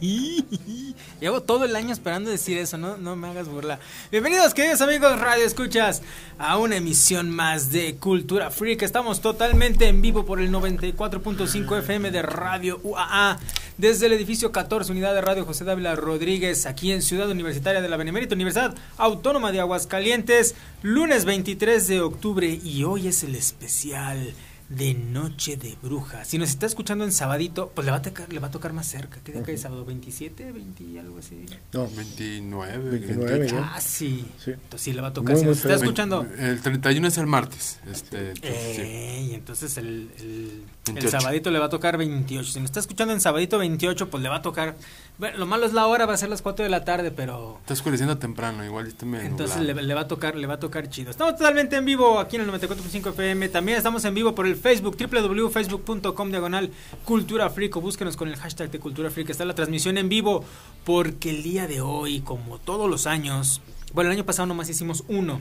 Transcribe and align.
Llevo 1.20 1.42
todo 1.42 1.64
el 1.64 1.74
año 1.74 1.92
esperando 1.92 2.30
decir 2.30 2.58
eso, 2.58 2.76
no, 2.76 2.96
no 2.96 3.16
me 3.16 3.28
hagas 3.28 3.48
burla. 3.48 3.78
Bienvenidos, 4.10 4.52
queridos 4.52 4.80
amigos 4.80 5.18
Radio 5.18 5.44
Escuchas, 5.44 6.02
a 6.38 6.58
una 6.58 6.76
emisión 6.76 7.30
más 7.30 7.72
de 7.72 7.96
Cultura 7.96 8.50
Freak. 8.50 8.82
Estamos 8.82 9.20
totalmente 9.20 9.88
en 9.88 10.02
vivo 10.02 10.26
por 10.26 10.40
el 10.40 10.52
94.5 10.52 11.78
FM 11.78 12.10
de 12.10 12.22
Radio 12.22 12.80
UAA, 12.82 13.38
desde 13.78 14.06
el 14.06 14.12
edificio 14.12 14.52
14, 14.52 14.92
unidad 14.92 15.14
de 15.14 15.22
Radio 15.22 15.46
José 15.46 15.64
Dávila 15.64 15.96
Rodríguez, 15.96 16.66
aquí 16.66 16.92
en 16.92 17.00
Ciudad 17.00 17.30
Universitaria 17.30 17.80
de 17.80 17.88
la 17.88 17.96
Benemérita 17.96 18.34
Universidad 18.34 18.74
Autónoma 18.98 19.52
de 19.52 19.60
Aguascalientes, 19.60 20.54
lunes 20.82 21.24
23 21.24 21.88
de 21.88 22.00
octubre, 22.02 22.60
y 22.62 22.84
hoy 22.84 23.08
es 23.08 23.22
el 23.22 23.34
especial 23.34 24.34
de 24.68 24.94
Noche 24.94 25.56
de 25.56 25.76
Brujas. 25.80 26.26
Si 26.26 26.38
nos 26.38 26.50
está 26.50 26.66
escuchando 26.66 27.04
en 27.04 27.12
sabadito, 27.12 27.70
pues 27.74 27.84
le 27.84 27.92
va 27.92 27.98
a 27.98 28.02
tocar, 28.02 28.32
le 28.32 28.40
va 28.40 28.48
a 28.48 28.50
tocar 28.50 28.72
más 28.72 28.86
cerca. 28.86 29.20
¿Qué 29.22 29.32
día 29.32 29.42
cae 29.42 29.56
sábado? 29.56 29.86
¿27? 29.86 30.52
¿20 30.52 31.00
algo 31.00 31.18
así? 31.18 31.46
No, 31.72 31.88
29, 31.88 32.90
29 32.90 33.38
28. 33.38 33.64
Ah, 33.64 33.80
sí. 33.80 34.26
Sí. 34.42 34.50
Entonces 34.52 34.80
sí 34.80 34.92
le 34.92 35.00
va 35.00 35.08
a 35.08 35.12
tocar. 35.12 35.34
Muy, 35.34 35.40
si 35.40 35.46
nos 35.46 35.58
está 35.58 35.74
escuchando. 35.74 36.26
El 36.38 36.60
31 36.60 37.06
es 37.06 37.18
el 37.18 37.26
martes. 37.26 37.78
Este, 37.90 38.30
entonces, 38.30 38.76
sí. 38.76 38.82
Eh, 38.82 39.28
y 39.30 39.34
entonces 39.34 39.76
el, 39.78 40.10
el, 40.18 40.62
el 40.88 40.94
28. 40.94 41.20
sabadito 41.20 41.50
le 41.50 41.58
va 41.58 41.66
a 41.66 41.68
tocar 41.68 41.96
28. 41.96 42.50
Si 42.50 42.60
nos 42.60 42.66
está 42.66 42.80
escuchando 42.80 43.12
en 43.12 43.20
sabadito 43.20 43.58
28, 43.58 44.08
pues 44.10 44.22
le 44.22 44.28
va 44.28 44.36
a 44.36 44.42
tocar. 44.42 44.76
Bueno, 45.18 45.38
lo 45.38 45.46
malo 45.46 45.66
es 45.66 45.72
la 45.72 45.86
hora, 45.86 46.06
va 46.06 46.14
a 46.14 46.16
ser 46.16 46.28
las 46.28 46.42
4 46.42 46.62
de 46.64 46.68
la 46.68 46.84
tarde, 46.84 47.10
pero 47.10 47.58
Está 47.60 47.74
oscureciendo 47.74 48.18
temprano, 48.18 48.64
igual 48.64 48.86
está 48.86 49.06
medio 49.06 49.26
Entonces 49.26 49.60
le 49.60 49.94
va 49.94 50.02
a 50.02 50.08
tocar, 50.08 50.36
le 50.36 50.46
va 50.46 50.54
a 50.54 50.60
tocar 50.60 50.88
chido. 50.88 51.10
Estamos 51.10 51.36
totalmente 51.36 51.76
en 51.76 51.84
vivo 51.84 52.18
aquí 52.18 52.36
en 52.36 52.42
el 52.42 52.48
94.5 52.50 53.10
FM. 53.10 53.48
También 53.48 53.78
estamos 53.78 54.04
en 54.04 54.14
vivo 54.14 54.34
por 54.34 54.46
el 54.46 54.56
Facebook, 54.56 54.96
www.facebook.com 54.98 56.30
diagonal 56.30 56.70
Cultura 57.04 57.50
Freak 57.50 57.76
o 57.76 57.80
búsquenos 57.80 58.16
con 58.16 58.28
el 58.28 58.36
hashtag 58.36 58.70
de 58.70 58.78
Cultura 58.78 59.10
Freak. 59.10 59.30
Está 59.30 59.44
la 59.44 59.54
transmisión 59.54 59.98
en 59.98 60.08
vivo 60.08 60.44
porque 60.84 61.30
el 61.30 61.42
día 61.42 61.66
de 61.66 61.80
hoy, 61.80 62.20
como 62.20 62.58
todos 62.58 62.88
los 62.88 63.06
años, 63.06 63.60
bueno, 63.92 64.10
el 64.10 64.16
año 64.16 64.26
pasado 64.26 64.46
nomás 64.46 64.68
hicimos 64.68 65.04
uno. 65.08 65.40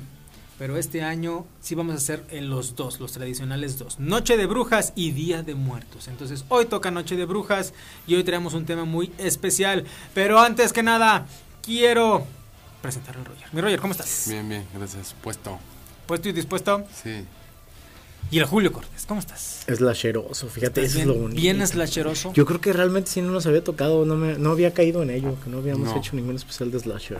Pero 0.57 0.77
este 0.77 1.01
año 1.01 1.45
sí 1.61 1.75
vamos 1.75 1.95
a 1.95 1.97
hacer 1.97 2.23
en 2.29 2.49
los 2.49 2.75
dos, 2.77 2.99
los 3.01 3.11
tradicionales 3.11 3.77
dos. 3.77 3.99
Noche 3.99 4.37
de 4.37 4.45
Brujas 4.45 4.93
y 4.95 5.11
Día 5.11 5.43
de 5.43 5.53
Muertos. 5.53 6.07
Entonces 6.07 6.45
hoy 6.47 6.65
toca 6.65 6.91
Noche 6.91 7.17
de 7.17 7.25
Brujas 7.25 7.73
y 8.07 8.15
hoy 8.15 8.23
traemos 8.23 8.53
un 8.53 8.65
tema 8.65 8.85
muy 8.85 9.11
especial. 9.17 9.83
Pero 10.13 10.39
antes 10.39 10.71
que 10.71 10.81
nada, 10.81 11.25
quiero 11.61 12.25
presentar 12.81 13.17
al 13.17 13.25
Roger. 13.25 13.47
Mi 13.51 13.59
Roger, 13.59 13.79
¿cómo 13.81 13.91
estás? 13.91 14.27
Bien, 14.29 14.47
bien, 14.47 14.65
gracias. 14.73 15.13
Puesto. 15.21 15.59
¿Puesto 16.07 16.29
y 16.29 16.31
dispuesto? 16.31 16.85
Sí. 17.03 17.25
Y 18.31 18.39
el 18.39 18.45
Julio 18.45 18.71
Cortés, 18.71 19.05
¿cómo 19.05 19.19
estás? 19.19 19.65
Slasheroso, 19.67 20.47
fíjate, 20.47 20.83
eso 20.83 20.95
bien, 20.95 21.09
es 21.09 21.15
lo 21.15 21.21
bonito. 21.21 21.41
bien 21.41 21.67
slasheroso. 21.67 22.33
Yo 22.33 22.45
creo 22.45 22.59
que 22.59 22.73
realmente 22.73 23.11
si 23.11 23.21
no 23.21 23.29
nos 23.31 23.45
había 23.45 23.63
tocado, 23.63 24.03
no, 24.05 24.15
me, 24.15 24.37
no 24.39 24.51
había 24.51 24.73
caído 24.73 25.03
en 25.03 25.11
ello, 25.11 25.35
que 25.43 25.49
no 25.49 25.57
habíamos 25.59 25.89
No. 25.89 25.97
hecho 25.97 26.15
ningún 26.15 26.35
especial 26.35 26.71
de 26.71 26.79
slasher. 26.79 27.17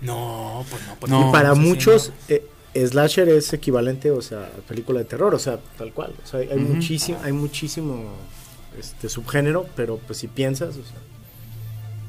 No, 0.00 0.64
pues 0.70 0.86
no. 0.86 0.94
Pues 0.96 1.10
No, 1.10 1.28
y 1.28 1.32
para 1.32 1.50
pues 1.50 1.60
sí, 1.60 1.68
muchos, 1.68 2.12
no. 2.28 2.36
eh, 2.74 2.86
slasher 2.86 3.28
es 3.28 3.52
equivalente, 3.52 4.10
o 4.10 4.20
sea, 4.22 4.40
a 4.44 4.60
película 4.68 4.98
de 4.98 5.04
terror, 5.06 5.34
o 5.34 5.38
sea, 5.38 5.58
tal 5.78 5.92
cual. 5.92 6.14
O 6.22 6.26
sea, 6.26 6.40
hay, 6.40 6.58
muchísimo, 6.58 7.18
hay 7.22 7.32
muchísimo 7.32 8.12
este, 8.78 9.08
subgénero, 9.08 9.66
pero 9.76 9.98
pues 9.98 10.18
si 10.18 10.28
piensas, 10.28 10.70
o 10.76 10.84
sea, 10.84 10.98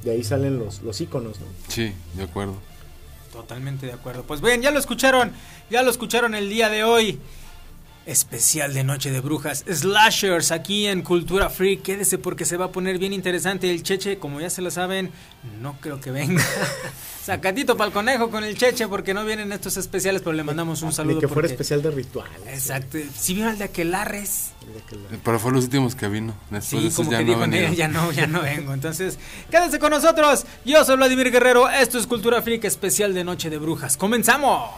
de 0.03 0.11
ahí 0.11 0.23
salen 0.23 0.59
los, 0.59 0.81
los 0.81 0.99
iconos, 1.01 1.39
¿no? 1.39 1.47
Sí, 1.67 1.93
de 2.15 2.23
acuerdo. 2.23 2.55
Totalmente 3.31 3.85
de 3.85 3.93
acuerdo. 3.93 4.23
Pues 4.23 4.41
bien, 4.41 4.61
ya 4.61 4.71
lo 4.71 4.79
escucharon, 4.79 5.31
ya 5.69 5.83
lo 5.83 5.91
escucharon 5.91 6.35
el 6.35 6.49
día 6.49 6.69
de 6.69 6.83
hoy. 6.83 7.19
Especial 8.05 8.73
de 8.75 8.83
Noche 8.83 9.09
de 9.11 9.19
Brujas, 9.19 9.65
Slashers 9.67 10.51
aquí 10.51 10.85
en 10.85 11.01
Cultura 11.01 11.49
Freak. 11.49 11.81
Quédese 11.81 12.19
porque 12.19 12.45
se 12.45 12.55
va 12.55 12.65
a 12.65 12.71
poner 12.71 12.99
bien 12.99 13.13
interesante. 13.13 13.71
El 13.71 13.81
Cheche, 13.81 14.19
como 14.19 14.39
ya 14.39 14.49
se 14.51 14.61
lo 14.61 14.69
saben, 14.69 15.09
no 15.59 15.77
creo 15.81 15.99
que 15.99 16.11
venga. 16.11 16.43
Sacatito 17.25 17.75
para 17.75 17.87
el 17.87 17.93
conejo 17.93 18.29
con 18.29 18.43
el 18.43 18.55
Cheche 18.55 18.87
porque 18.87 19.15
no 19.15 19.25
vienen 19.25 19.51
estos 19.51 19.77
especiales, 19.77 20.21
pero 20.21 20.33
le 20.33 20.43
mandamos 20.43 20.83
un 20.83 20.93
saludo. 20.93 21.15
Ni 21.15 21.21
que 21.21 21.27
fuera 21.27 21.41
porque- 21.47 21.53
especial 21.53 21.81
de 21.81 21.89
ritual. 21.89 22.29
Exacto. 22.47 22.99
Si 23.17 23.33
vieron 23.33 23.53
el 23.53 23.57
de 23.57 23.63
Aquelarres, 23.65 24.51
Pero 25.23 25.39
fue 25.39 25.51
los 25.51 25.63
últimos 25.63 25.95
que 25.95 26.07
vino. 26.07 26.35
Después 26.51 26.83
Sí, 26.83 26.91
como 26.95 27.11
ya 27.11 27.17
que 27.19 27.23
no 27.25 27.29
dijo. 27.31 27.47
"Nee, 27.47 27.75
ya 27.75 27.87
no, 27.87 28.11
ya 28.11 28.27
no 28.27 28.41
vengo. 28.43 28.73
Entonces, 28.73 29.17
quédense 29.49 29.79
con 29.79 29.89
nosotros. 29.89 30.45
Yo 30.63 30.85
soy 30.85 30.97
Vladimir 30.97 31.31
Guerrero. 31.31 31.67
Esto 31.69 31.97
es 31.97 32.05
Cultura 32.05 32.41
Freak 32.43 32.65
especial 32.65 33.15
de 33.15 33.23
Noche 33.23 33.49
de 33.49 33.57
Brujas. 33.57 33.97
¡Comenzamos! 33.97 34.69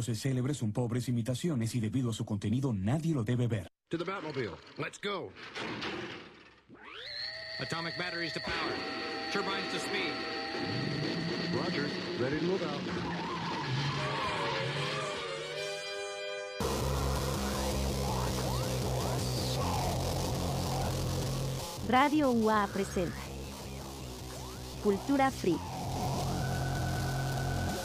Voces 0.00 0.18
célebres 0.18 0.56
son 0.56 0.72
pobres 0.72 1.08
imitaciones 1.08 1.74
y 1.74 1.80
debido 1.80 2.08
a 2.08 2.14
su 2.14 2.24
contenido 2.24 2.72
nadie 2.72 3.12
lo 3.14 3.22
debe 3.22 3.46
ver. 3.46 3.68
To 3.90 3.98
the 3.98 4.04
Batmobile. 4.04 4.56
Let's 4.78 4.98
go. 4.98 5.30
Atomic 7.60 7.98
batteries 7.98 8.32
to 8.32 8.40
power. 8.40 8.72
Turbines 9.30 9.70
to 9.74 9.78
speed. 9.78 10.14
Roger. 11.52 11.86
Ready 12.18 12.38
to 12.38 12.46
move 12.46 12.62
out. 12.62 12.80
Radio 21.86 22.30
UA 22.30 22.68
presenta 22.72 23.16
Cultura 24.82 25.30
Free. 25.30 25.69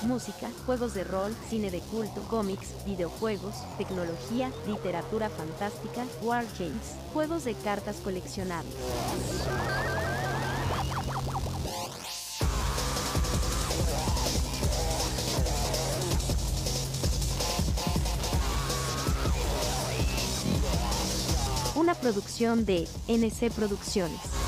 Música, 0.05 0.51
juegos 0.67 0.93
de 0.93 1.03
rol, 1.03 1.35
cine 1.49 1.71
de 1.71 1.79
culto, 1.79 2.21
cómics, 2.29 2.85
videojuegos, 2.85 3.55
tecnología, 3.79 4.51
literatura 4.67 5.31
fantástica, 5.31 6.05
wargames, 6.21 6.95
juegos 7.11 7.43
de 7.43 7.55
cartas 7.55 7.95
coleccionables. 8.03 8.75
Una 21.75 21.95
producción 21.95 22.65
de 22.65 22.87
NC 23.07 23.51
Producciones. 23.55 24.44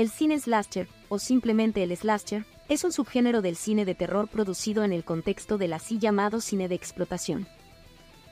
El 0.00 0.08
cine 0.08 0.40
slasher, 0.40 0.88
o 1.10 1.18
simplemente 1.18 1.82
el 1.82 1.94
slasher, 1.94 2.46
es 2.70 2.84
un 2.84 2.90
subgénero 2.90 3.42
del 3.42 3.54
cine 3.54 3.84
de 3.84 3.94
terror 3.94 4.28
producido 4.28 4.82
en 4.82 4.94
el 4.94 5.04
contexto 5.04 5.58
del 5.58 5.74
así 5.74 5.98
llamado 5.98 6.40
cine 6.40 6.68
de 6.68 6.74
explotación. 6.74 7.46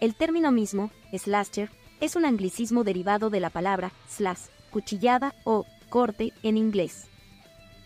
El 0.00 0.14
término 0.14 0.50
mismo, 0.50 0.90
slasher, 1.12 1.68
es 2.00 2.16
un 2.16 2.24
anglicismo 2.24 2.84
derivado 2.84 3.28
de 3.28 3.40
la 3.40 3.50
palabra 3.50 3.92
slash, 4.08 4.46
cuchillada 4.70 5.34
o 5.44 5.66
corte 5.90 6.32
en 6.42 6.56
inglés. 6.56 7.04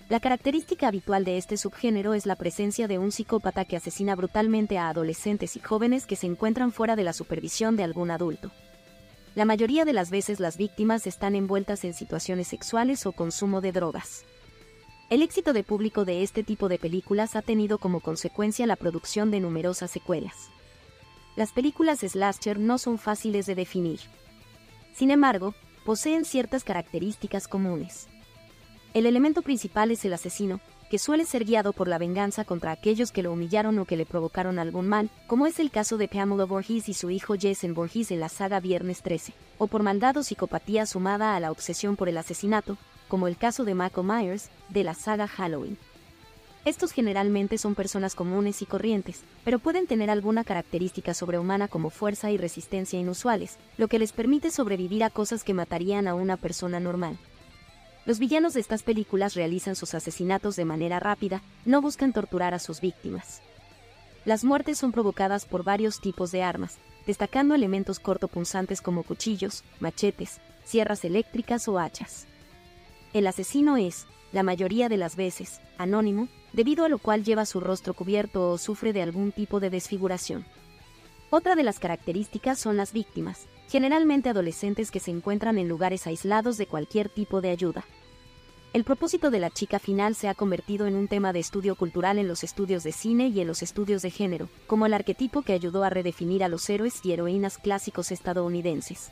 La 0.09 0.21
característica 0.21 0.87
habitual 0.87 1.25
de 1.25 1.37
este 1.37 1.57
subgénero 1.57 2.15
es 2.15 2.25
la 2.25 2.37
presencia 2.37 2.87
de 2.87 2.99
un 2.99 3.11
psicópata 3.11 3.65
que 3.65 3.77
asesina 3.77 4.15
brutalmente 4.15 4.79
a 4.79 4.91
adolescentes 4.91 5.57
y 5.57 5.59
jóvenes 5.59 6.07
que 6.07 6.15
se 6.15 6.29
encuentran 6.29 6.71
fuera 6.71 6.95
de 6.95 7.03
la 7.03 7.13
supervisión 7.13 7.75
de 7.75 7.83
algún 7.83 8.13
adulto. 8.13 8.53
La 9.35 9.47
mayoría 9.47 9.87
de 9.87 9.95
las 9.95 10.11
veces 10.11 10.41
las 10.41 10.59
víctimas 10.59 11.07
están 11.07 11.35
envueltas 11.35 11.85
en 11.85 11.95
situaciones 11.95 12.49
sexuales 12.49 13.07
o 13.07 13.13
consumo 13.13 13.63
de 13.63 13.73
drogas. 13.73 14.25
El 15.09 15.23
éxito 15.23 15.55
de 15.55 15.65
público 15.65 16.05
de 16.05 16.23
este 16.23 16.43
tipo 16.43 16.69
de 16.69 16.79
películas 16.79 17.35
ha 17.35 17.41
tenido 17.41 17.79
como 17.79 18.01
consecuencia 18.01 18.67
la 18.67 18.77
producción 18.77 19.31
de 19.31 19.41
numerosas 19.41 19.91
secuelas. 19.91 20.51
Las 21.35 21.53
películas 21.53 22.01
slasher 22.01 22.59
no 22.59 22.77
son 22.77 22.99
fáciles 22.99 23.47
de 23.47 23.55
definir. 23.55 24.01
Sin 24.93 25.11
embargo, 25.11 25.55
poseen 25.87 26.27
ciertas 26.27 26.63
características 26.63 27.49
comunes. 27.49 28.09
El 28.93 29.07
elemento 29.07 29.41
principal 29.41 29.91
es 29.91 30.05
el 30.05 30.13
asesino, 30.13 30.61
que 30.93 30.99
suele 30.99 31.25
ser 31.25 31.47
guiado 31.47 31.73
por 31.73 31.89
la 31.89 31.97
venganza 31.97 32.45
contra 32.45 32.71
aquellos 32.71 33.13
que 33.13 33.23
lo 33.23 33.33
humillaron 33.33 33.79
o 33.79 33.87
que 33.87 33.97
le 33.97 34.05
provocaron 34.05 34.59
algún 34.59 34.89
mal, 34.89 35.09
como 35.27 35.47
es 35.47 35.59
el 35.59 35.71
caso 35.71 35.97
de 35.97 36.07
Pamela 36.07 36.45
Voorhees 36.45 36.87
y 36.91 36.93
su 36.93 37.09
hijo 37.09 37.35
Jason 37.41 37.73
Voorhees 37.73 38.11
en 38.11 38.21
la 38.21 38.29
saga 38.29 38.61
Viernes 38.61 39.01
13, 39.01 39.33
o 39.57 39.69
por 39.69 39.83
maldad 39.83 40.19
o 40.19 40.23
psicopatía 40.23 40.85
sumada 40.85 41.35
a 41.35 41.41
la 41.41 41.51
obsesión 41.51 41.97
por 41.97 42.11
el 42.11 42.19
asesinato, 42.19 42.77
como 43.09 43.27
el 43.27 43.39
caso 43.39 43.65
de 43.65 43.75
Michael 43.75 44.07
Myers, 44.07 44.51
de 44.69 44.85
la 44.85 44.93
saga 44.93 45.27
Halloween. 45.29 45.79
Estos 46.67 46.93
generalmente 46.93 47.57
son 47.57 47.75
personas 47.75 48.15
comunes 48.15 48.61
y 48.61 48.67
corrientes, 48.67 49.23
pero 49.47 49.61
pueden 49.61 49.87
tener 49.87 50.11
alguna 50.11 50.45
característica 50.45 51.15
sobrehumana 51.15 51.69
como 51.69 51.89
fuerza 51.89 52.31
y 52.31 52.37
resistencia 52.37 53.01
inusuales, 53.01 53.57
lo 53.79 53.89
que 53.89 53.99
les 53.99 54.13
permite 54.13 54.51
sobrevivir 54.51 55.05
a 55.05 55.11
cosas 55.11 55.43
que 55.43 55.55
matarían 55.55 56.07
a 56.07 56.15
una 56.15 56.37
persona 56.37 56.81
normal. 56.81 57.17
Los 58.05 58.19
villanos 58.19 58.55
de 58.55 58.61
estas 58.61 58.83
películas 58.83 59.35
realizan 59.35 59.77
sus 59.77 59.95
asesinatos 59.95 60.57
de 60.57 60.65
manera 60.65 60.99
rápida, 60.99 61.41
no 61.65 61.81
buscan 61.81 62.13
torturar 62.13 62.53
a 62.53 62.59
sus 62.59 62.81
víctimas. 62.81 63.43
Las 64.25 64.43
muertes 64.43 64.79
son 64.79 64.91
provocadas 64.91 65.45
por 65.45 65.63
varios 65.63 66.01
tipos 66.01 66.33
de 66.33 66.43
armas, 66.43 66.79
destacando 67.07 67.55
elementos 67.55 68.01
cortopunzantes 68.01 68.81
como 68.81 69.05
cuchillos, 69.05 69.63
machetes, 69.79 70.41
sierras 70.65 71.05
eléctricas 71.05 71.69
o 71.69 71.79
hachas. 71.79 72.27
El 73.13 73.27
asesino 73.27 73.77
es, 73.77 74.07
la 74.33 74.43
mayoría 74.43 74.89
de 74.89 74.97
las 74.97 75.15
veces, 75.15 75.61
anónimo, 75.79 76.29
debido 76.53 76.85
a 76.85 76.89
lo 76.89 76.99
cual 76.99 77.25
lleva 77.25 77.47
su 77.47 77.61
rostro 77.61 77.95
cubierto 77.95 78.51
o 78.51 78.59
sufre 78.59 78.93
de 78.93 79.03
algún 79.03 79.31
tipo 79.31 79.61
de 79.61 79.71
desfiguración. 79.71 80.45
Otra 81.31 81.55
de 81.55 81.63
las 81.63 81.79
características 81.79 82.59
son 82.59 82.77
las 82.77 82.93
víctimas, 82.93 83.47
generalmente 83.73 84.29
adolescentes 84.29 84.91
que 84.91 85.01
se 85.01 85.11
encuentran 85.11 85.57
en 85.57 85.67
lugares 85.67 86.07
aislados 86.07 86.59
de 86.59 86.67
cualquier 86.67 87.09
tipo 87.09 87.41
de 87.41 87.49
ayuda. 87.49 87.87
El 88.75 88.85
propósito 88.85 89.31
de 89.31 89.41
la 89.41 89.49
chica 89.49 89.79
final 89.79 90.15
se 90.15 90.29
ha 90.29 90.35
convertido 90.35 90.87
en 90.87 90.95
un 90.95 91.09
tema 91.09 91.33
de 91.33 91.39
estudio 91.39 91.75
cultural 91.75 92.19
en 92.19 92.29
los 92.29 92.45
estudios 92.45 92.85
de 92.85 92.93
cine 92.93 93.29
y 93.29 93.41
en 93.41 93.47
los 93.47 93.63
estudios 93.63 94.03
de 94.03 94.11
género, 94.11 94.51
como 94.67 94.85
el 94.85 94.93
arquetipo 94.93 95.41
que 95.41 95.55
ayudó 95.55 95.85
a 95.85 95.89
redefinir 95.89 96.45
a 96.45 96.49
los 96.49 96.69
héroes 96.69 97.01
y 97.03 97.13
heroínas 97.13 97.57
clásicos 97.57 98.13
estadounidenses. 98.13 99.11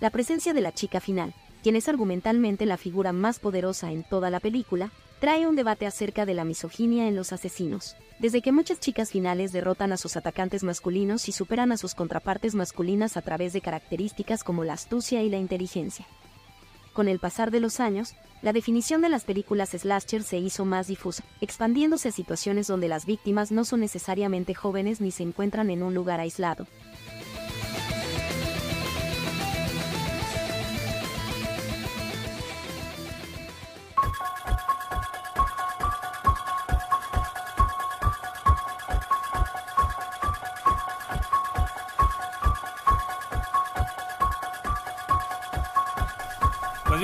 La 0.00 0.08
presencia 0.08 0.54
de 0.54 0.62
la 0.62 0.72
chica 0.72 1.00
final, 1.00 1.34
quien 1.62 1.76
es 1.76 1.86
argumentalmente 1.86 2.64
la 2.64 2.78
figura 2.78 3.12
más 3.12 3.40
poderosa 3.40 3.92
en 3.92 4.04
toda 4.04 4.30
la 4.30 4.40
película, 4.40 4.90
trae 5.20 5.46
un 5.46 5.56
debate 5.56 5.86
acerca 5.86 6.26
de 6.26 6.34
la 6.34 6.44
misoginia 6.44 7.08
en 7.08 7.16
los 7.16 7.32
asesinos. 7.32 7.96
Desde 8.18 8.42
que 8.42 8.52
muchas 8.52 8.80
chicas 8.80 9.10
finales 9.10 9.52
derrotan 9.52 9.92
a 9.92 9.96
sus 9.96 10.16
atacantes 10.16 10.62
masculinos 10.62 11.28
y 11.28 11.32
superan 11.32 11.72
a 11.72 11.76
sus 11.76 11.94
contrapartes 11.94 12.54
masculinas 12.54 13.16
a 13.16 13.22
través 13.22 13.52
de 13.52 13.60
características 13.60 14.44
como 14.44 14.64
la 14.64 14.74
astucia 14.74 15.22
y 15.22 15.28
la 15.28 15.38
inteligencia. 15.38 16.06
Con 16.92 17.08
el 17.08 17.18
pasar 17.18 17.50
de 17.50 17.60
los 17.60 17.78
años, 17.78 18.14
la 18.40 18.52
definición 18.54 19.02
de 19.02 19.10
las 19.10 19.24
películas 19.24 19.70
slasher 19.70 20.22
se 20.22 20.38
hizo 20.38 20.64
más 20.64 20.86
difusa, 20.86 21.24
expandiéndose 21.40 22.08
a 22.08 22.12
situaciones 22.12 22.66
donde 22.66 22.88
las 22.88 23.04
víctimas 23.04 23.52
no 23.52 23.64
son 23.64 23.80
necesariamente 23.80 24.54
jóvenes 24.54 25.00
ni 25.00 25.10
se 25.10 25.22
encuentran 25.22 25.68
en 25.70 25.82
un 25.82 25.94
lugar 25.94 26.20
aislado. 26.20 26.66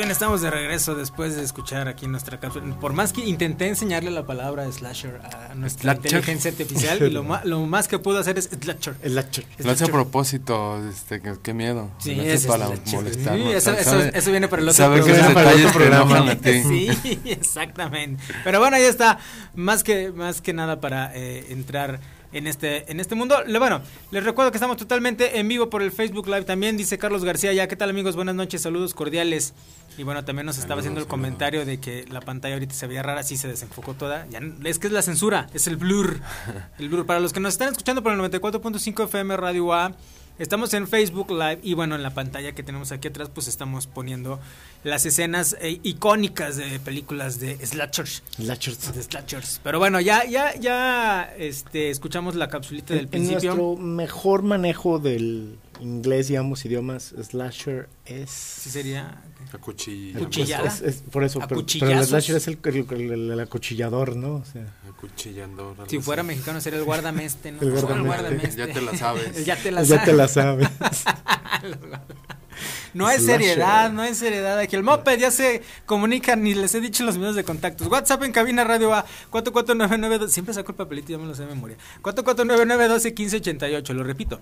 Bien, 0.02 0.10
estamos 0.10 0.40
de 0.40 0.50
regreso 0.50 0.94
después 0.96 1.36
de 1.36 1.42
escuchar 1.44 1.86
aquí 1.86 2.08
nuestra 2.08 2.40
cápsula. 2.40 2.74
Por 2.80 2.92
más 2.92 3.12
que 3.12 3.20
intenté 3.24 3.68
enseñarle 3.68 4.10
la 4.10 4.26
palabra 4.26 4.70
slasher 4.72 5.20
a 5.24 5.54
nuestra 5.54 5.92
Slasher. 5.92 6.04
inteligencia 6.06 6.50
artificial, 6.50 7.02
y 7.02 7.10
lo, 7.10 7.24
lo 7.44 7.66
más 7.66 7.86
que 7.86 7.98
pudo 8.00 8.18
hacer 8.18 8.36
es 8.38 8.50
slasher. 8.60 8.96
El 9.02 9.16
hacha. 9.16 9.42
Lo 9.58 9.70
hace 9.70 9.84
a 9.84 9.88
propósito, 9.88 10.82
este, 10.88 11.20
que- 11.20 11.36
qué 11.42 11.54
miedo. 11.54 11.88
Sí, 11.98 12.12
ese 12.12 12.32
es 12.34 12.46
para 12.46 12.66
slasher. 12.66 12.94
molestar. 12.94 13.36
Sí, 13.36 13.44
¿no? 13.44 13.50
eso, 13.52 13.72
eso- 13.72 13.90
Sabe- 13.90 14.10
eso 14.18 14.30
viene 14.32 14.48
para 14.48 14.62
el 14.62 14.68
otro 14.68 14.76
sabe 14.84 14.96
que 14.96 15.02
programa. 15.02 15.22
esos 15.28 15.34
Para 15.34 15.50
el 15.52 15.56
detalles 15.56 15.76
otro 15.76 15.82
te 16.42 16.62
programa. 16.62 17.02
Sí, 17.02 17.20
exactamente. 17.30 18.22
Pero 18.42 18.58
bueno, 18.58 18.76
ahí 18.76 18.82
está. 18.82 19.18
Más 19.54 19.84
que, 19.84 20.10
más 20.10 20.40
que 20.40 20.52
nada 20.52 20.80
para 20.80 21.12
eh, 21.14 21.46
entrar 21.50 22.00
en 22.32 22.46
este, 22.46 22.90
en 22.90 23.00
este 23.00 23.14
mundo. 23.14 23.42
Le- 23.46 23.58
Bueno, 23.58 23.80
les 24.10 24.24
recuerdo 24.24 24.50
que 24.50 24.56
estamos 24.58 24.76
totalmente 24.76 25.38
en 25.38 25.48
vivo 25.48 25.70
por 25.70 25.82
el 25.82 25.92
Facebook 25.92 26.26
Live 26.26 26.42
también. 26.44 26.76
Dice 26.76 26.98
Carlos 26.98 27.24
García, 27.24 27.52
ya, 27.52 27.68
¿qué 27.68 27.76
tal 27.76 27.90
amigos? 27.90 28.16
Buenas 28.16 28.34
noches, 28.34 28.62
saludos 28.62 28.94
cordiales. 28.94 29.54
Y 29.98 30.04
bueno, 30.04 30.24
también 30.24 30.46
nos 30.46 30.56
estaba 30.56 30.80
Saludos, 30.80 30.82
haciendo 30.84 31.00
el 31.00 31.04
saludos. 31.04 31.10
comentario 31.10 31.66
de 31.66 31.78
que 31.78 32.06
la 32.10 32.20
pantalla 32.22 32.54
ahorita 32.54 32.74
se 32.74 32.86
veía 32.86 33.02
rara, 33.02 33.22
sí 33.22 33.36
se 33.36 33.46
desenfocó 33.48 33.92
toda. 33.94 34.26
Ya, 34.30 34.40
es 34.64 34.78
que 34.78 34.86
es 34.86 34.92
la 34.92 35.02
censura, 35.02 35.48
es 35.52 35.66
el 35.66 35.76
blur. 35.76 36.20
El 36.78 36.88
blur. 36.88 37.04
Para 37.06 37.20
los 37.20 37.32
que 37.34 37.40
nos 37.40 37.52
están 37.54 37.68
escuchando 37.68 38.02
por 38.02 38.12
el 38.12 38.18
94.5 38.20 39.04
FM 39.04 39.36
Radio 39.36 39.72
A, 39.74 39.92
estamos 40.38 40.72
en 40.72 40.88
Facebook 40.88 41.30
Live 41.30 41.58
y 41.62 41.74
bueno, 41.74 41.94
en 41.94 42.02
la 42.02 42.14
pantalla 42.14 42.52
que 42.52 42.62
tenemos 42.62 42.90
aquí 42.90 43.08
atrás, 43.08 43.28
pues 43.32 43.48
estamos 43.48 43.86
poniendo 43.86 44.40
las 44.84 45.06
escenas 45.06 45.56
eh, 45.60 45.78
icónicas 45.82 46.56
de 46.56 46.80
películas 46.80 47.38
de 47.40 47.54
slashers. 47.64 48.22
El 48.38 48.50
hachers. 48.50 48.94
De 48.94 49.02
slashers. 49.02 49.60
Pero 49.62 49.78
bueno, 49.78 50.00
ya, 50.00 50.24
ya, 50.24 50.54
ya 50.56 51.32
este, 51.38 51.90
escuchamos 51.90 52.34
la 52.34 52.48
capsulita 52.48 52.94
del 52.94 53.04
En, 53.04 53.04
en 53.06 53.10
principio. 53.10 53.54
nuestro 53.54 53.76
mejor 53.84 54.42
manejo 54.42 54.98
del 54.98 55.58
inglés 55.80 56.30
y 56.30 56.36
ambos 56.36 56.64
idiomas, 56.64 57.14
slasher 57.22 57.88
es... 58.06 58.30
Sí 58.30 58.70
sería. 58.70 59.20
Acuchilla- 59.52 60.18
Cuchillada. 60.18 60.68
Es- 60.68 60.80
es- 60.82 61.02
por 61.10 61.24
eso, 61.24 61.40
pero, 61.48 61.64
pero 61.80 61.90
el 62.00 62.04
slasher 62.06 62.36
es 62.36 62.46
el, 62.48 62.58
el- 62.64 63.10
el- 63.12 63.30
el 63.32 63.40
acuchillador, 63.40 64.14
¿no? 64.16 64.34
O 64.36 64.44
sea, 64.44 64.64
Acuchillando. 64.88 65.70
algo 65.70 65.86
Si 65.88 65.96
así. 65.96 66.04
fuera 66.04 66.22
mexicano 66.22 66.60
sería 66.60 66.78
el 66.78 66.84
guardameste, 66.84 67.50
¿no? 67.52 67.60
El 67.60 67.70
guardameste. 67.72 68.06
guardameste. 68.06 68.56
Ya 68.56 68.72
te 68.72 68.80
la 68.80 68.96
sabes. 68.96 69.44
Ya 69.44 69.56
te 69.56 69.70
la 69.72 69.82
ya 69.82 70.04
te 70.04 70.16
sabes. 70.16 70.16
la 70.16 70.28
sabes. 70.28 70.68
No 72.94 73.08
Slasher. 73.08 73.20
seriedad, 73.20 73.90
no 73.92 74.04
es 74.04 74.18
seriedad. 74.18 74.58
Aquí 74.58 74.76
el 74.76 74.82
Moped 74.82 75.18
ya 75.18 75.30
se 75.30 75.62
comunican 75.86 76.42
ni 76.42 76.54
les 76.54 76.74
he 76.74 76.80
dicho 76.80 77.04
los 77.04 77.18
medios 77.18 77.36
de 77.36 77.44
contactos. 77.44 77.86
WhatsApp 77.88 78.22
en 78.24 78.32
cabina 78.32 78.64
radio 78.64 78.94
A 78.94 79.04
4499. 79.30 80.28
Siempre 80.28 80.54
saco 80.54 80.72
el 80.72 80.76
papelito, 80.76 81.08
ya 81.08 81.18
me 81.18 81.26
lo 81.26 81.34
sé 81.34 81.42
de 81.42 81.48
memoria. 81.48 81.76
4499-12-1588. 82.02 83.92
Lo 83.92 84.04
repito. 84.04 84.40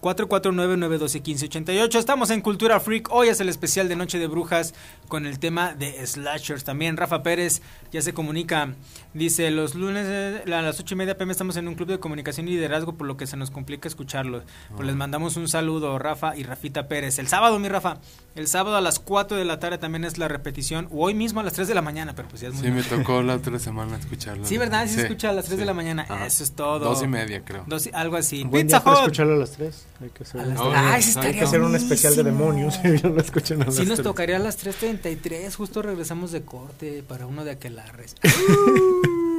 4499-12-1588. 0.00 1.98
Estamos 1.98 2.30
en 2.30 2.40
Cultura 2.40 2.80
Freak. 2.80 3.08
Hoy 3.12 3.28
es 3.28 3.40
el 3.40 3.48
especial 3.48 3.88
de 3.88 3.96
Noche 3.96 4.18
de 4.18 4.26
Brujas 4.26 4.74
con 5.08 5.26
el 5.26 5.38
tema 5.38 5.74
de 5.74 6.06
slashers. 6.06 6.64
También 6.64 6.96
Rafa 6.96 7.22
Pérez 7.22 7.62
ya 7.92 8.02
se 8.02 8.12
comunica. 8.14 8.74
Dice: 9.14 9.50
Los 9.50 9.74
lunes 9.74 10.06
eh, 10.08 10.42
a 10.46 10.62
las 10.62 10.80
8 10.80 10.94
y 10.94 10.96
media 10.96 11.18
pm 11.18 11.32
estamos 11.32 11.56
en 11.56 11.68
un 11.68 11.74
club 11.74 11.88
de 11.88 11.98
comunicación 11.98 12.48
y 12.48 12.52
liderazgo, 12.52 12.94
por 12.94 13.06
lo 13.06 13.16
que 13.16 13.26
se 13.26 13.36
nos 13.36 13.50
complica 13.50 13.88
escucharlo. 13.88 14.42
Pues 14.74 14.86
les 14.86 14.96
mandamos 14.96 15.36
un 15.36 15.48
saludo, 15.48 15.98
Rafa 15.98 16.36
y 16.36 16.44
Rafita 16.44 16.88
Pérez. 16.88 17.18
El 17.18 17.28
sábado, 17.28 17.49
mi 17.58 17.68
Rafa. 17.68 17.98
El 18.36 18.46
sábado 18.46 18.76
a 18.76 18.80
las 18.80 19.00
4 19.00 19.36
de 19.36 19.44
la 19.44 19.58
tarde 19.58 19.76
también 19.78 20.04
es 20.04 20.16
la 20.16 20.28
repetición. 20.28 20.86
O 20.92 21.04
hoy 21.06 21.14
mismo 21.14 21.40
a 21.40 21.42
las 21.42 21.52
3 21.54 21.66
de 21.66 21.74
la 21.74 21.82
mañana, 21.82 22.14
pero 22.14 22.28
pues 22.28 22.40
ya 22.42 22.48
es 22.48 22.54
muy 22.54 22.62
Sí, 22.64 22.70
me 22.70 22.82
tocó 22.84 23.22
la 23.22 23.34
otra 23.36 23.58
semana 23.58 23.96
escucharlo. 23.96 24.46
Sí, 24.46 24.56
¿verdad? 24.56 24.86
Sí, 24.86 24.94
se 24.94 25.02
escucha 25.02 25.30
a 25.30 25.32
las 25.32 25.46
3 25.46 25.58
de 25.58 25.64
sí. 25.64 25.66
la 25.66 25.74
mañana. 25.74 26.06
Ajá. 26.08 26.26
Eso 26.26 26.44
es 26.44 26.52
todo. 26.52 26.78
Dos 26.78 27.02
y 27.02 27.08
media, 27.08 27.44
creo. 27.44 27.64
Dos 27.66 27.86
y- 27.88 27.90
algo 27.92 28.16
así. 28.16 28.42
Un 28.44 28.50
buen 28.50 28.66
Pizza 28.68 28.78
día 28.78 28.84
para 28.84 28.98
escucharlo 29.00 29.34
a 29.34 29.38
las 29.38 29.50
3. 29.50 29.86
Hay 30.00 30.10
que 30.10 30.22
hacer, 30.22 30.40
Oh, 30.40 30.44
tres. 30.44 30.56
Ay, 30.76 31.02
sí 31.02 31.18
hay 31.18 31.34
que 31.34 31.40
hacer 31.44 31.60
un 31.60 31.74
especial 31.74 32.14
de 32.14 32.22
demonios. 32.22 32.78
y 32.84 32.88
no 33.02 33.08
lo 33.10 33.20
escuchan 33.20 33.62
a 33.62 33.64
las 33.66 33.74
Sí 33.74 33.80
nos 33.84 33.96
3. 33.96 34.02
tocaría 34.04 34.36
a 34.36 34.40
las 34.40 34.64
3.33, 34.64 35.52
justo 35.56 35.82
regresamos 35.82 36.30
de 36.30 36.42
corte 36.42 37.02
para 37.02 37.26
uno 37.26 37.44
de 37.44 37.50
aquelarres. 37.52 38.14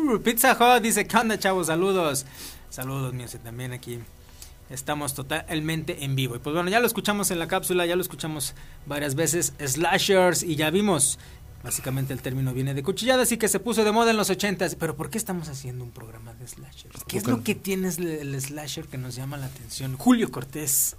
Uh, 0.03 0.17
Pizza 0.19 0.53
Hut 0.59 0.81
dice, 0.81 1.05
¿qué 1.05 1.15
onda 1.15 1.37
chavos? 1.37 1.67
Saludos. 1.67 2.25
Saludos, 2.69 3.13
míos, 3.13 3.33
y 3.35 3.37
también 3.37 3.71
aquí 3.71 3.99
estamos 4.71 5.13
totalmente 5.13 6.03
en 6.03 6.15
vivo. 6.15 6.35
Y 6.35 6.39
pues 6.39 6.53
bueno, 6.53 6.69
ya 6.69 6.79
lo 6.79 6.87
escuchamos 6.87 7.31
en 7.31 7.39
la 7.39 7.47
cápsula, 7.47 7.85
ya 7.85 7.95
lo 7.95 8.01
escuchamos 8.01 8.55
varias 8.85 9.15
veces, 9.15 9.53
slashers, 9.59 10.43
y 10.43 10.55
ya 10.55 10.69
vimos, 10.69 11.19
básicamente 11.63 12.13
el 12.13 12.21
término 12.21 12.53
viene 12.53 12.73
de 12.73 12.83
cuchillada, 12.83 13.23
así 13.23 13.37
que 13.37 13.47
se 13.47 13.59
puso 13.59 13.83
de 13.83 13.91
moda 13.91 14.11
en 14.11 14.17
los 14.17 14.29
80s. 14.29 14.75
Pero 14.79 14.95
¿por 14.95 15.09
qué 15.09 15.17
estamos 15.17 15.49
haciendo 15.49 15.83
un 15.83 15.91
programa 15.91 16.33
de 16.33 16.47
slashers? 16.47 17.03
¿Qué 17.05 17.17
es 17.17 17.27
lo 17.27 17.43
que 17.43 17.55
tiene 17.55 17.89
el 17.89 18.07
el 18.07 18.41
slasher 18.41 18.85
que 18.85 18.97
nos 18.97 19.15
llama 19.15 19.37
la 19.37 19.47
atención? 19.47 19.97
Julio 19.97 20.31
Cortés. 20.31 20.95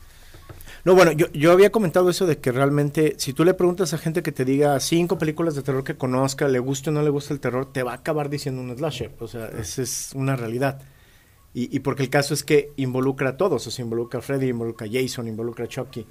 No, 0.84 0.96
bueno, 0.96 1.12
yo, 1.12 1.30
yo 1.32 1.52
había 1.52 1.70
comentado 1.70 2.10
eso 2.10 2.26
de 2.26 2.38
que 2.38 2.50
realmente, 2.50 3.14
si 3.16 3.32
tú 3.32 3.44
le 3.44 3.54
preguntas 3.54 3.94
a 3.94 3.98
gente 3.98 4.22
que 4.22 4.32
te 4.32 4.44
diga 4.44 4.78
cinco 4.80 5.16
películas 5.16 5.54
de 5.54 5.62
terror 5.62 5.84
que 5.84 5.96
conozca, 5.96 6.48
le 6.48 6.58
guste 6.58 6.90
o 6.90 6.92
no 6.92 7.02
le 7.02 7.10
gusta 7.10 7.32
el 7.32 7.40
terror, 7.40 7.72
te 7.72 7.84
va 7.84 7.92
a 7.92 7.96
acabar 7.96 8.28
diciendo 8.28 8.60
un 8.60 8.76
slasher. 8.76 9.14
O 9.20 9.28
sea, 9.28 9.46
esa 9.46 9.82
es 9.82 10.10
una 10.14 10.34
realidad. 10.34 10.82
Y, 11.54 11.74
y 11.74 11.80
porque 11.80 12.02
el 12.02 12.10
caso 12.10 12.34
es 12.34 12.44
que 12.44 12.72
involucra 12.76 13.30
a 13.30 13.36
todos. 13.36 13.66
O 13.66 13.70
sea, 13.70 13.84
involucra 13.84 14.20
a 14.20 14.22
Freddy, 14.22 14.48
involucra 14.48 14.86
a 14.86 14.90
Jason, 14.90 15.28
involucra 15.28 15.66
a 15.66 15.68
Chucky, 15.68 16.06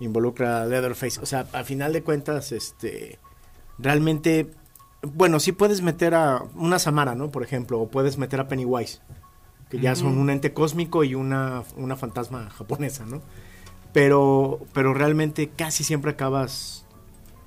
involucra 0.00 0.62
a 0.62 0.66
Leatherface. 0.66 1.20
O 1.20 1.26
sea, 1.26 1.46
a 1.52 1.64
final 1.64 1.92
de 1.92 2.02
cuentas, 2.02 2.52
este, 2.52 3.18
realmente, 3.78 4.50
bueno, 5.02 5.40
sí 5.40 5.52
puedes 5.52 5.82
meter 5.82 6.14
a 6.14 6.42
una 6.54 6.78
Samara, 6.78 7.14
¿no? 7.14 7.30
Por 7.30 7.42
ejemplo, 7.42 7.80
o 7.80 7.88
puedes 7.88 8.18
meter 8.18 8.40
a 8.40 8.48
Pennywise, 8.48 9.00
que 9.70 9.78
ya 9.78 9.94
son 9.94 10.18
un 10.18 10.28
ente 10.28 10.52
cósmico 10.52 11.02
y 11.04 11.14
una, 11.14 11.62
una 11.76 11.96
fantasma 11.96 12.50
japonesa, 12.50 13.06
¿no? 13.06 13.22
pero 13.92 14.60
pero 14.72 14.94
realmente 14.94 15.48
casi 15.48 15.84
siempre 15.84 16.12
acabas 16.12 16.84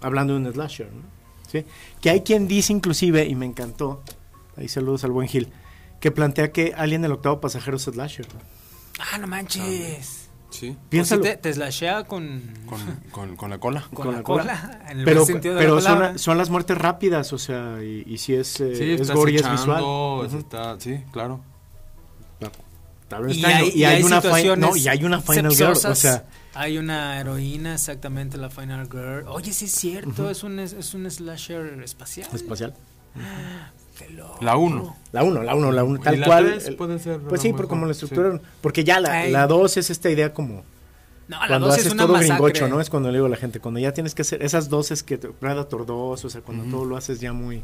hablando 0.02 0.34
de 0.34 0.40
un 0.40 0.54
slasher, 0.54 0.92
¿no? 0.94 1.04
¿Sí? 1.48 1.66
Que 2.02 2.10
hay 2.10 2.22
quien 2.22 2.48
dice 2.48 2.74
inclusive, 2.74 3.26
y 3.26 3.36
me 3.36 3.46
encantó, 3.46 4.02
ahí 4.58 4.68
saludos 4.68 5.04
al 5.04 5.12
buen 5.12 5.28
Gil, 5.28 5.50
que 6.06 6.12
plantea 6.12 6.52
que 6.52 6.72
Alien 6.78 7.04
el 7.04 7.12
octavo 7.14 7.42
pasajero 7.42 7.78
es 7.78 7.84
slasher. 7.86 8.28
Ah, 9.00 9.18
no 9.18 9.26
manches. 9.26 10.30
Sí, 10.52 10.68
Pues 10.70 10.78
Piénsalo. 10.90 11.24
te, 11.24 11.36
te 11.38 11.52
slashea 11.52 12.04
con, 12.04 12.44
con, 12.68 12.80
con, 13.10 13.36
con 13.36 13.50
la 13.50 13.58
cola. 13.58 13.82
con, 13.92 14.04
con 14.04 14.12
la 14.12 14.18
la 14.20 14.24
cola. 14.24 14.82
En 14.88 15.00
el 15.00 15.04
pero 15.06 15.22
buen 15.22 15.34
sentido 15.34 15.56
de 15.56 15.62
pero 15.62 15.76
la 15.78 15.82
son, 15.82 15.94
palabra. 15.96 16.18
son 16.20 16.38
las 16.38 16.52
muertes 16.52 16.78
rápidas, 16.78 17.34
o 17.34 17.40
sea, 17.40 17.80
y, 17.84 18.04
y 18.06 18.20
si 18.20 18.36
es, 18.36 18.60
eh, 18.62 18.76
Sí, 18.76 18.92
es 19.02 19.10
gore 19.10 19.32
y 19.32 19.38
es 19.38 19.50
visual. 19.50 19.84
está, 20.38 20.80
sí, 20.80 21.04
claro. 21.12 21.42
Y 23.30 23.44
hay, 23.46 23.70
y 23.74 23.84
hay 23.84 24.04
una 24.04 24.22
no, 24.58 24.76
y 24.76 24.88
hay 24.88 25.04
una 25.04 25.22
final 25.22 25.56
girl, 25.56 25.72
o 25.72 25.96
sea, 25.96 26.26
hay 26.54 26.78
una 26.78 27.20
heroína, 27.20 27.74
exactamente, 27.74 28.38
la 28.38 28.52
Final 28.52 28.88
Girl. 28.92 29.26
Oye, 29.28 29.52
sí 29.54 29.66
es 29.66 29.72
cierto, 29.72 30.30
es, 30.30 30.44
un, 30.44 30.60
es, 30.60 30.74
es 30.74 30.94
un 30.94 31.10
slasher 31.10 31.82
espacial. 31.84 32.30
espacial. 32.32 32.76
La 34.42 34.58
1. 34.58 34.96
La 35.12 35.24
1, 35.24 35.44
la 35.44 35.56
1, 35.56 35.72
la 35.72 35.84
1, 35.84 36.00
tal 36.02 36.16
¿Y 36.16 36.18
la 36.18 36.26
cual. 36.28 36.46
tres 36.46 36.68
el- 36.68 36.76
puede 36.76 37.00
ser 37.00 37.20
pues 37.22 37.40
a 37.40 37.44
sí, 37.44 37.54
por 37.54 37.68
como 37.68 37.86
la 37.86 37.94
sí. 37.94 38.06
estructura. 38.06 38.40
Porque 38.62 38.84
ya 38.84 39.00
la 39.00 39.12
Ay. 39.22 39.32
la 39.32 39.48
2 39.48 39.78
es 39.78 39.90
esta 39.90 40.10
idea 40.10 40.34
como 40.34 40.64
No, 41.28 41.40
la 41.40 41.48
cuando 41.48 41.68
2 41.68 41.76
haces 41.76 41.88
es 41.88 41.94
una 41.94 42.04
todo 42.04 42.14
masacre. 42.14 42.36
gringocho, 42.36 42.68
¿no? 42.68 42.82
Es 42.82 42.90
cuando 42.90 43.10
le 43.10 43.18
digo 43.18 43.26
a 43.28 43.30
la 43.30 43.38
gente, 43.38 43.60
cuando 43.60 43.80
ya 43.80 43.94
tienes 43.94 44.14
que 44.14 44.24
hacer 44.24 44.44
esas 44.44 44.70
dos 44.70 44.92
es 44.92 45.04
que 45.04 45.18
Predator 45.18 45.86
2, 45.86 46.26
o 46.26 46.30
sea, 46.30 46.42
cuando 46.42 46.64
todo 46.66 46.86
lo 46.86 46.98
haces 46.98 47.20
ya 47.20 47.34
muy 47.34 47.64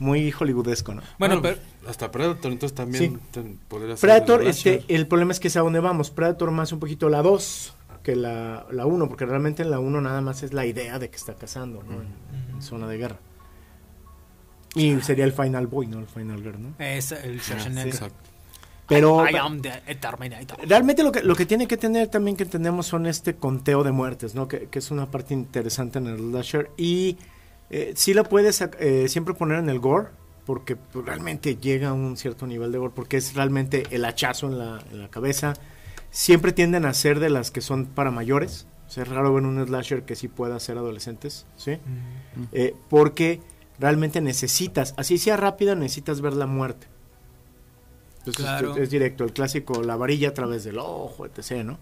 muy 0.00 0.32
hollywoodesco, 0.32 0.94
¿no? 0.94 1.02
Bueno, 1.18 1.42
pero 1.42 1.58
Hasta 1.86 2.10
Predator, 2.10 2.50
entonces 2.50 2.74
también 2.74 3.20
Sí. 3.34 3.58
podría 3.68 3.96
ser 3.96 4.00
Predator, 4.00 4.40
el 4.40 4.46
este, 4.48 4.82
el 4.88 5.06
problema 5.06 5.32
es 5.32 5.40
que 5.40 5.48
es 5.48 5.56
a 5.56 5.60
dónde 5.60 5.78
vamos. 5.80 6.10
Predator 6.10 6.50
más 6.52 6.72
un 6.72 6.80
poquito 6.80 7.08
la 7.10 7.20
2 7.22 7.74
que 8.02 8.16
la, 8.16 8.66
la 8.70 8.86
1, 8.86 9.08
porque 9.08 9.26
realmente 9.26 9.62
en 9.62 9.70
la 9.70 9.78
1 9.78 10.00
nada 10.00 10.22
más 10.22 10.42
es 10.42 10.54
la 10.54 10.64
idea 10.64 10.98
de 10.98 11.10
que 11.10 11.16
está 11.16 11.34
cazando, 11.34 11.82
¿no? 11.82 12.00
En, 12.00 12.54
en 12.56 12.62
zona 12.62 12.88
de 12.88 12.96
guerra. 12.96 13.18
Y 14.74 15.00
sería 15.00 15.24
el 15.24 15.32
Final 15.32 15.66
Boy, 15.66 15.86
¿no? 15.86 15.98
El 15.98 16.06
Final 16.06 16.42
Girl, 16.42 16.62
¿no? 16.62 16.74
es 16.78 17.12
el 17.12 17.40
Schwarzenegger. 17.40 17.94
Exacto. 17.94 18.30
Pero 18.86 19.28
I 19.28 19.36
am 19.36 19.62
the 19.62 19.70
Terminator. 20.00 20.58
realmente 20.66 21.04
lo 21.04 21.12
que, 21.12 21.22
lo 21.22 21.36
que 21.36 21.46
tiene 21.46 21.68
que 21.68 21.76
tener 21.76 22.08
también 22.08 22.36
que 22.36 22.42
entendemos 22.42 22.86
son 22.86 23.06
este 23.06 23.36
conteo 23.36 23.84
de 23.84 23.92
muertes, 23.92 24.34
¿no? 24.34 24.48
Que, 24.48 24.66
que 24.66 24.80
es 24.80 24.90
una 24.90 25.06
parte 25.06 25.32
interesante 25.32 25.98
en 25.98 26.08
el 26.08 26.18
slasher. 26.18 26.70
Y 26.76 27.16
eh, 27.70 27.92
sí 27.94 28.14
la 28.14 28.24
puedes 28.24 28.60
eh, 28.60 29.08
siempre 29.08 29.34
poner 29.34 29.60
en 29.60 29.68
el 29.68 29.78
gore, 29.78 30.08
porque 30.44 30.76
realmente 30.92 31.56
llega 31.56 31.90
a 31.90 31.92
un 31.92 32.16
cierto 32.16 32.48
nivel 32.48 32.72
de 32.72 32.78
gore, 32.78 32.92
porque 32.94 33.16
es 33.16 33.34
realmente 33.34 33.84
el 33.92 34.04
hachazo 34.04 34.48
en 34.48 34.58
la, 34.58 34.82
en 34.90 35.00
la 35.00 35.08
cabeza. 35.08 35.54
Siempre 36.10 36.50
tienden 36.52 36.84
a 36.84 36.92
ser 36.92 37.20
de 37.20 37.30
las 37.30 37.52
que 37.52 37.60
son 37.60 37.86
para 37.86 38.10
mayores. 38.10 38.66
O 38.88 38.90
sea, 38.90 39.04
es 39.04 39.08
raro 39.08 39.32
ver 39.32 39.44
un 39.44 39.64
slasher 39.64 40.02
que 40.02 40.16
sí 40.16 40.26
pueda 40.26 40.58
ser 40.58 40.76
adolescentes, 40.78 41.46
¿sí? 41.56 41.78
Eh, 42.50 42.74
porque 42.88 43.40
realmente 43.80 44.20
necesitas, 44.20 44.94
así 44.96 45.18
sea 45.18 45.36
rápida, 45.36 45.74
necesitas 45.74 46.20
ver 46.20 46.34
la 46.34 46.46
muerte. 46.46 46.86
Entonces 48.18 48.44
Claro. 48.44 48.72
es, 48.76 48.82
es 48.82 48.90
directo, 48.90 49.24
el 49.24 49.32
clásico, 49.32 49.82
la 49.82 49.96
varilla 49.96 50.28
a 50.28 50.34
través 50.34 50.64
del 50.64 50.78
ojo, 50.78 51.26
etc., 51.26 51.64
¿no? 51.64 51.78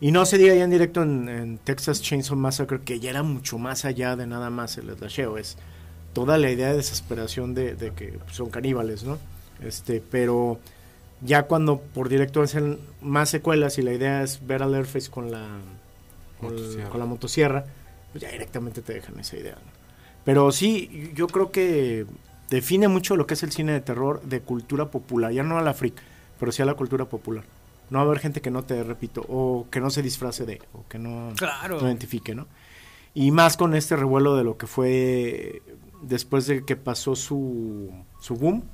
Y 0.00 0.10
no 0.10 0.26
se 0.26 0.38
diga 0.38 0.54
ya 0.54 0.64
en 0.64 0.70
directo 0.70 1.02
en, 1.02 1.28
en 1.28 1.58
Texas 1.58 2.02
Chainsaw 2.02 2.36
Massacre, 2.36 2.80
que 2.80 2.98
ya 3.00 3.10
era 3.10 3.22
mucho 3.22 3.58
más 3.58 3.84
allá 3.84 4.16
de 4.16 4.26
nada 4.26 4.50
más 4.50 4.76
el 4.78 4.90
slasheo, 4.96 5.38
es 5.38 5.56
toda 6.12 6.38
la 6.38 6.50
idea 6.50 6.70
de 6.70 6.76
desesperación 6.76 7.54
de, 7.54 7.74
de 7.76 7.92
que 7.92 8.18
son 8.30 8.50
caníbales, 8.50 9.04
¿no? 9.04 9.18
Este, 9.62 10.00
pero 10.10 10.58
ya 11.20 11.44
cuando 11.44 11.80
por 11.80 12.08
directo 12.08 12.42
hacen 12.42 12.80
más 13.00 13.30
secuelas 13.30 13.78
y 13.78 13.82
la 13.82 13.92
idea 13.92 14.22
es 14.22 14.46
ver 14.46 14.62
a 14.62 14.66
Leatherface 14.66 15.10
con 15.10 15.30
la, 15.30 15.46
con, 16.40 16.50
Motosierra. 16.54 16.88
con 16.88 17.00
la 17.00 17.06
motosierra, 17.06 17.64
pues 18.12 18.22
ya 18.22 18.30
directamente 18.30 18.82
te 18.82 18.94
dejan 18.94 19.18
esa 19.20 19.36
idea, 19.36 19.54
¿no? 19.54 19.73
Pero 20.24 20.52
sí, 20.52 21.12
yo 21.14 21.26
creo 21.26 21.50
que 21.50 22.06
define 22.50 22.88
mucho 22.88 23.16
lo 23.16 23.26
que 23.26 23.34
es 23.34 23.42
el 23.42 23.52
cine 23.52 23.72
de 23.72 23.80
terror 23.80 24.22
de 24.22 24.40
cultura 24.40 24.90
popular, 24.90 25.32
ya 25.32 25.42
no 25.42 25.58
a 25.58 25.62
la 25.62 25.74
freak, 25.74 25.94
pero 26.38 26.52
sí 26.52 26.62
a 26.62 26.66
la 26.66 26.74
cultura 26.74 27.04
popular. 27.06 27.44
No 27.90 27.98
va 27.98 28.04
a 28.04 28.06
haber 28.08 28.20
gente 28.20 28.40
que 28.40 28.50
no 28.50 28.62
te, 28.64 28.82
repito, 28.82 29.24
o 29.28 29.66
que 29.70 29.80
no 29.80 29.90
se 29.90 30.02
disfrace 30.02 30.46
de, 30.46 30.62
o 30.72 30.84
que 30.88 30.98
no, 30.98 31.32
Claro. 31.36 31.80
identifique, 31.80 32.34
¿no? 32.34 32.46
Y 33.12 33.30
más 33.30 33.56
con 33.56 33.74
este 33.74 33.96
revuelo 33.96 34.34
de 34.36 34.44
lo 34.44 34.56
que 34.56 34.66
fue 34.66 35.62
después 36.02 36.46
de 36.46 36.64
que 36.64 36.76
pasó 36.76 37.14
su, 37.14 37.90
su 38.20 38.34
boom 38.36 38.64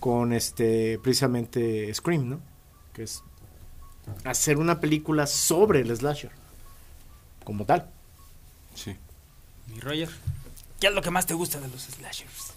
con 0.00 0.32
este 0.32 0.98
precisamente 1.02 1.92
Scream, 1.92 2.28
¿no? 2.28 2.40
Que 2.94 3.02
es 3.02 3.22
hacer 4.24 4.58
una 4.58 4.80
película 4.80 5.26
sobre 5.26 5.80
el 5.80 5.94
slasher 5.96 6.30
como 7.44 7.64
tal. 7.66 7.90
Sí. 8.74 8.96
Mi 9.68 9.80
Roger, 9.80 10.08
¿qué 10.80 10.88
es 10.88 10.94
lo 10.94 11.02
que 11.02 11.10
más 11.10 11.26
te 11.26 11.34
gusta 11.34 11.60
de 11.60 11.68
los 11.68 11.82
slashers? 11.82 12.52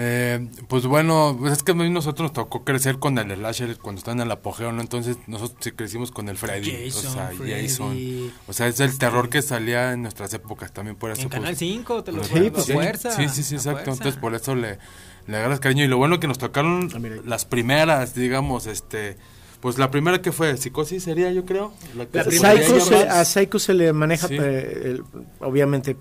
Eh, 0.00 0.46
pues 0.68 0.86
bueno, 0.86 1.36
pues 1.40 1.54
es 1.54 1.62
que 1.64 1.72
a 1.72 1.74
mí 1.74 1.90
nosotros 1.90 2.22
nos 2.26 2.32
tocó 2.32 2.62
crecer 2.64 3.00
con 3.00 3.18
el 3.18 3.34
slasher 3.34 3.78
cuando 3.78 3.98
está 3.98 4.12
en 4.12 4.20
el 4.20 4.30
apogeo, 4.30 4.70
¿no? 4.70 4.80
Entonces 4.80 5.16
nosotros 5.26 5.58
sí 5.60 5.72
crecimos 5.72 6.12
con 6.12 6.28
el 6.28 6.36
Freddy, 6.36 6.70
Jason, 6.90 7.06
o 7.06 7.14
sea, 7.14 7.28
Freddy. 7.36 7.62
Jason. 7.68 8.32
O 8.46 8.52
sea, 8.52 8.68
es 8.68 8.78
el 8.78 8.96
terror 8.96 9.28
que 9.28 9.42
salía 9.42 9.92
en 9.92 10.02
nuestras 10.02 10.32
épocas 10.34 10.72
también 10.72 10.94
por 10.94 11.10
eso. 11.10 11.22
En 11.22 11.30
pues, 11.30 11.40
Canal 11.40 11.56
5 11.56 12.04
te 12.04 12.12
lo 12.12 12.22
Sí, 12.22 12.28
recuerdo, 12.34 12.52
pues 12.52 12.66
sí. 12.66 12.72
fuerza. 12.74 13.10
Sí, 13.10 13.28
sí, 13.28 13.42
sí, 13.42 13.54
exacto. 13.56 13.78
fuerza. 13.86 13.92
Entonces 14.04 14.20
por 14.20 14.34
eso 14.36 14.54
le, 14.54 14.78
le 15.26 15.36
agarras 15.36 15.58
cariño. 15.58 15.82
Y 15.84 15.88
lo 15.88 15.96
bueno 15.96 16.20
que 16.20 16.28
nos 16.28 16.38
tocaron 16.38 16.90
Ah, 16.94 17.20
las 17.24 17.44
primeras, 17.44 18.14
digamos, 18.14 18.66
este... 18.66 19.16
Pues 19.60 19.78
la 19.78 19.90
primera 19.90 20.22
que 20.22 20.30
fue, 20.30 20.56
psicosis 20.56 21.02
sería, 21.02 21.32
yo 21.32 21.44
creo. 21.44 21.72
La, 21.96 22.06
que 22.06 22.18
La 22.18 22.22
se 22.22 22.30
primera 22.30 22.50
podría 22.52 22.68
Psycho 22.68 22.84
se- 22.84 22.90
llamar. 23.00 23.08
a 23.18 23.24
Psycho 23.24 23.58
se 23.58 23.74
le 23.74 23.92
maneja, 23.92 24.28
Sí. 24.28 24.36
eh, 24.38 24.80
el- 24.84 25.04
obviamente, 25.40 25.96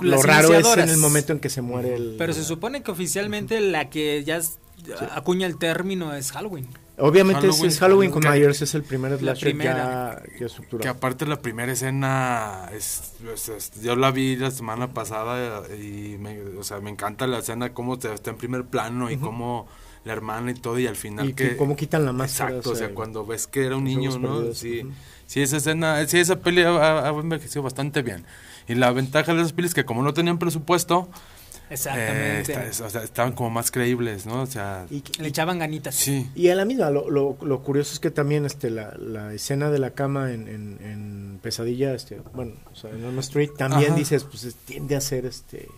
lo 0.00 0.22
raro 0.22 0.54
es 0.54 0.66
en 0.76 0.88
el 0.88 0.96
momento 0.98 1.32
en 1.32 1.40
que 1.40 1.48
se 1.48 1.62
muere 1.62 1.94
el... 1.94 2.14
Pero 2.18 2.32
se 2.32 2.44
supone 2.44 2.82
que 2.82 2.90
oficialmente 2.90 3.60
la 3.60 3.90
que 3.90 4.22
ya 4.24 4.36
es- 4.38 4.58
acuña 5.12 5.46
el 5.46 5.56
término 5.58 6.14
es 6.14 6.32
Halloween. 6.32 6.66
Obviamente 7.00 7.46
es- 7.46 7.54
Halloween, 7.54 7.70
es 7.70 7.78
Halloween 7.78 8.10
con. 8.10 8.24
Myers, 8.28 8.62
es 8.62 8.74
el 8.74 8.82
primer 8.82 9.16
slasher 9.18 9.40
primera. 9.50 10.22
ya, 10.32 10.38
ya 10.40 10.46
estructurado. 10.46 10.82
Que 10.82 10.88
aparte 10.88 11.26
la 11.26 11.40
primera 11.40 11.70
escena, 11.72 12.68
es, 12.72 13.12
es- 13.32 13.48
es- 13.48 13.82
yo 13.82 13.94
la 13.96 14.10
vi 14.10 14.36
la 14.36 14.50
semana 14.50 14.92
pasada 14.92 15.62
y 15.76 16.16
me, 16.18 16.40
o 16.58 16.64
sea, 16.64 16.80
me 16.80 16.90
encanta 16.90 17.26
la 17.26 17.38
escena, 17.38 17.72
cómo 17.72 17.94
está 17.94 18.30
en 18.30 18.36
primer 18.36 18.64
plano 18.64 19.10
y 19.10 19.16
cómo 19.16 19.68
la 20.04 20.12
hermana 20.12 20.50
y 20.52 20.54
todo 20.54 20.78
y 20.78 20.86
al 20.86 20.96
final 20.96 21.28
y 21.28 21.32
que, 21.34 21.50
que... 21.50 21.56
cómo 21.56 21.76
quitan 21.76 22.04
la 22.04 22.12
máscara. 22.12 22.50
Exacto, 22.50 22.70
o 22.70 22.74
sea, 22.74 22.94
cuando 22.94 23.26
ves 23.26 23.46
que 23.46 23.64
era 23.66 23.76
un 23.76 23.84
niño, 23.84 24.18
¿no? 24.18 24.36
perdidos, 24.36 24.58
Sí, 24.58 24.82
sí, 25.26 25.40
esa 25.42 25.58
escena, 25.58 26.04
sí, 26.06 26.18
esa 26.18 26.36
peli 26.40 26.62
ha, 26.62 27.06
ha 27.06 27.10
envejecido 27.10 27.62
bastante 27.62 28.02
bien. 28.02 28.24
Y 28.68 28.74
la 28.74 28.92
ventaja 28.92 29.32
de 29.34 29.40
esas 29.40 29.52
pelis 29.52 29.74
que 29.74 29.84
como 29.84 30.02
no 30.02 30.12
tenían 30.14 30.38
presupuesto, 30.38 31.08
eh, 31.70 31.74
Exactamente. 31.74 32.40
está- 32.52 32.64
es- 32.66 32.80
o 32.80 32.88
sea, 32.90 33.02
estaban 33.02 33.32
como 33.32 33.50
más 33.50 33.70
creíbles, 33.70 34.24
¿no? 34.26 34.42
O 34.42 34.46
sea, 34.46 34.86
Y, 34.90 35.02
Le 35.20 35.28
echaban 35.28 35.58
ganitas. 35.58 35.94
sí. 35.94 36.28
y 36.34 36.48
a 36.48 36.54
la 36.54 36.64
misma, 36.64 36.90
lo, 36.90 37.10
lo, 37.10 37.36
lo 37.42 37.62
curioso 37.62 37.92
es 37.92 38.00
que 38.00 38.10
también 38.10 38.44
este, 38.46 38.70
la, 38.70 38.94
la 38.98 39.32
escena 39.34 39.70
de 39.70 39.78
la 39.78 39.90
cama 39.90 40.32
en, 40.32 40.48
en, 40.48 40.78
en 40.82 41.40
Pesadilla, 41.42 41.94
este, 41.94 42.20
bueno, 42.34 42.52
o 42.72 42.74
sea, 42.76 42.90
en 42.90 43.04
Elm 43.04 43.18
Street, 43.20 43.50
también 43.56 43.90
Ajá. 43.90 43.98
dices, 43.98 44.24
pues 44.24 44.44
es- 44.44 44.54
tiende 44.54 44.96
a 44.96 45.00
ser 45.00 45.26
este 45.26 45.68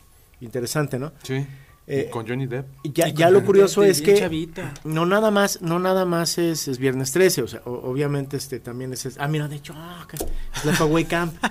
interesante, 0.40 0.98
¿no? 0.98 1.12
Sí. 1.22 1.46
Eh, 1.86 2.08
con 2.08 2.26
Johnny 2.26 2.46
Depp. 2.46 2.66
Y 2.84 2.92
ya, 2.92 3.08
Y 3.08 3.14
ya 3.14 3.30
lo 3.30 3.40
la 3.40 3.46
curioso 3.46 3.82
es 3.82 4.00
que 4.00 4.14
chavita. 4.14 4.72
no 4.84 5.06
nada 5.06 5.32
más, 5.32 5.60
no 5.60 5.80
nada 5.80 6.04
más 6.04 6.38
es, 6.38 6.68
es 6.68 6.78
viernes 6.78 7.10
13, 7.10 7.42
o 7.42 7.48
sea, 7.48 7.62
o- 7.64 7.90
obviamente 7.90 8.36
este 8.36 8.60
también 8.60 8.92
es, 8.92 9.06
es- 9.06 9.16
ah 9.18 9.26
mira, 9.26 9.48
de 9.48 9.56
hecho, 9.56 9.74
ah, 9.76 10.06
que- 10.08 10.18
Sleepaway 10.60 11.04
Camp. 11.06 11.34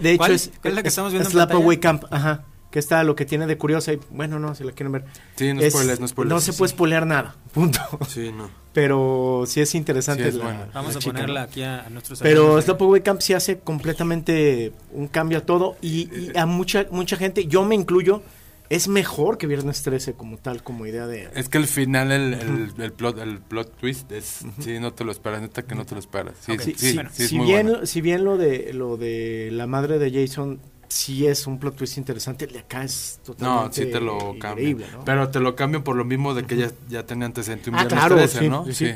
De 0.00 0.10
hecho 0.10 0.18
¿Cuál? 0.18 0.32
es, 0.32 0.50
¿Cuál 0.60 0.70
es 0.72 0.74
la 0.76 0.82
que 0.82 0.88
es- 0.88 0.92
estamos 0.92 1.12
viendo 1.12 1.28
es 1.28 1.34
en 1.34 1.38
pantalla? 1.76 1.80
Camp, 1.80 2.04
ajá, 2.10 2.44
que 2.70 2.78
está 2.78 3.02
lo 3.04 3.14
que 3.16 3.24
tiene 3.24 3.46
de 3.46 3.56
curiosa 3.56 3.92
y 3.92 4.00
bueno, 4.10 4.38
no, 4.38 4.54
si 4.54 4.64
la 4.64 4.72
quieren 4.72 4.92
ver. 4.92 5.04
Sí, 5.36 5.52
no 5.54 5.60
es- 5.60 5.72
spoilers, 5.72 6.00
no 6.00 6.08
spoilers. 6.08 6.34
no 6.34 6.40
se 6.40 6.52
sí. 6.52 6.58
puede 6.58 6.70
spoilear 6.70 7.06
nada, 7.06 7.36
punto. 7.54 7.80
Sí, 8.08 8.32
no. 8.36 8.50
Pero 8.72 9.44
sí 9.46 9.60
es 9.62 9.74
interesante 9.74 10.24
Sí 10.24 10.28
es 10.30 10.34
la- 10.34 10.44
buena. 10.44 10.66
Vamos 10.74 10.92
la 10.92 10.98
a 10.98 11.00
chica, 11.00 11.12
ponerla 11.14 11.40
¿no? 11.40 11.46
aquí 11.46 11.62
a, 11.62 11.86
a 11.86 11.88
nuestros 11.90 12.20
Pero 12.20 12.60
Sleepaway 12.60 13.00
Camp 13.02 13.20
sí 13.22 13.32
hace 13.32 13.58
completamente 13.60 14.72
un 14.92 15.08
cambio 15.08 15.38
a 15.38 15.40
todo 15.42 15.76
y, 15.80 16.08
y 16.14 16.32
a 16.36 16.44
mucha 16.44 16.84
mucha 16.90 17.16
gente, 17.16 17.46
yo 17.46 17.64
me 17.64 17.74
incluyo, 17.74 18.22
es 18.68 18.88
mejor 18.88 19.38
que 19.38 19.46
Viernes 19.46 19.82
13 19.82 20.14
como 20.14 20.38
tal, 20.38 20.62
como 20.62 20.86
idea 20.86 21.06
de... 21.06 21.28
Es 21.34 21.48
que 21.48 21.58
al 21.58 21.66
final 21.66 22.10
el, 22.12 22.34
el, 22.34 22.72
el 22.78 22.92
plot 22.92 23.18
el 23.18 23.38
plot 23.38 23.76
twist 23.78 24.10
es 24.12 24.44
sí 24.60 24.78
no 24.80 24.92
te 24.92 25.04
lo 25.04 25.12
esperas, 25.12 25.40
neta 25.42 25.62
que 25.62 25.74
no 25.74 25.84
te 25.84 25.94
lo 25.94 26.00
esperas. 26.00 26.34
Sí, 26.40 26.52
sí, 26.58 26.74
Sí, 26.76 26.90
sí, 26.90 26.94
bueno. 26.94 27.10
sí 27.12 27.22
es 27.24 27.28
si 27.30 27.36
muy 27.36 27.46
bien 27.46 27.66
buena. 27.68 27.86
si 27.86 28.00
bien 28.00 28.24
lo 28.24 28.36
de 28.36 28.72
lo 28.72 28.96
de 28.96 29.50
la 29.52 29.66
madre 29.66 29.98
de 29.98 30.10
Jason 30.26 30.60
sí 30.88 31.26
es 31.26 31.46
un 31.46 31.58
plot 31.58 31.76
twist 31.76 31.98
interesante, 31.98 32.44
el 32.44 32.52
de 32.52 32.58
acá 32.60 32.84
es 32.84 33.20
totalmente 33.24 33.66
No, 33.66 33.72
sí 33.72 33.92
te 33.92 34.00
lo 34.00 34.36
cambian. 34.38 34.78
¿no? 34.78 35.04
Pero 35.04 35.28
te 35.30 35.40
lo 35.40 35.54
cambian 35.56 35.82
por 35.82 35.96
lo 35.96 36.04
mismo 36.04 36.34
de 36.34 36.44
que 36.44 36.56
ya, 36.56 36.70
ya 36.88 37.04
tenía 37.04 37.26
antecedente 37.26 37.70
un 37.70 37.76
ah, 37.76 37.80
viernes 37.84 37.98
claro, 38.00 38.16
13, 38.16 38.38
sí, 38.38 38.48
¿no? 38.48 38.66
sí. 38.72 38.90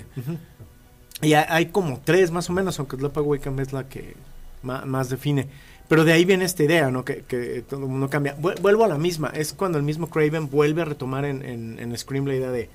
Y 1.22 1.34
hay, 1.34 1.44
hay 1.48 1.66
como 1.66 2.00
tres 2.00 2.30
más 2.30 2.48
o 2.48 2.52
menos, 2.52 2.78
aunque 2.78 2.96
Sleepaway 2.96 3.40
Camp 3.40 3.60
es 3.60 3.72
la 3.72 3.88
que 3.88 4.14
más, 4.62 5.08
define. 5.08 5.48
Pero 5.90 6.04
de 6.04 6.12
ahí 6.12 6.24
viene 6.24 6.44
esta 6.46 6.62
idea, 6.62 6.90
¿no? 6.90 7.04
Que, 7.04 7.24
que 7.26 7.62
todo 7.68 7.80
el 7.80 7.86
mundo 7.90 8.08
cambia. 8.08 8.34
Vuel- 8.38 8.58
Vuelvo 8.62 8.84
a 8.84 8.88
la 8.88 8.96
misma. 8.96 9.28
Es 9.34 9.52
cuando 9.52 9.76
el 9.76 9.84
mismo 9.84 10.08
Craven 10.08 10.48
vuelve 10.48 10.80
a 10.80 10.84
retomar 10.86 11.26
en, 11.26 11.44
en, 11.44 11.78
en 11.78 11.98
Scream 11.98 12.26
la 12.26 12.34
idea 12.36 12.50
de, 12.52 12.70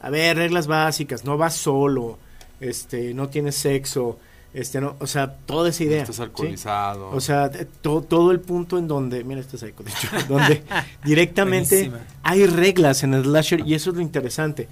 a 0.00 0.10
ver, 0.10 0.36
reglas 0.36 0.66
básicas, 0.66 1.24
no 1.24 1.36
vas 1.38 1.54
solo, 1.56 2.18
este, 2.60 3.14
no 3.14 3.28
tienes 3.30 3.54
sexo, 3.56 4.18
este, 4.54 4.80
no, 4.82 4.96
o 5.00 5.06
sea, 5.06 5.34
toda 5.46 5.70
esa 5.70 5.82
No 5.84 5.90
idea. 5.90 6.02
estás 6.02 6.16
¿sí? 6.16 6.22
alcoholizado. 6.22 7.10
O 7.10 7.20
sea, 7.22 7.48
de- 7.48 7.64
to- 7.64 8.02
todo 8.02 8.30
el 8.32 8.40
punto 8.40 8.76
en 8.78 8.86
donde, 8.86 9.24
mira 9.24 9.40
este 9.40 9.56
psycho, 9.58 9.82
de 9.82 9.90
hecho, 9.90 10.08
donde 10.28 10.62
directamente 11.04 11.88
Buenísima. 11.88 12.00
hay 12.22 12.46
reglas 12.46 13.02
en 13.02 13.14
el 13.14 13.24
slasher 13.24 13.60
y 13.66 13.74
eso 13.74 13.90
es 13.90 13.96
lo 13.96 14.02
interesante. 14.02 14.68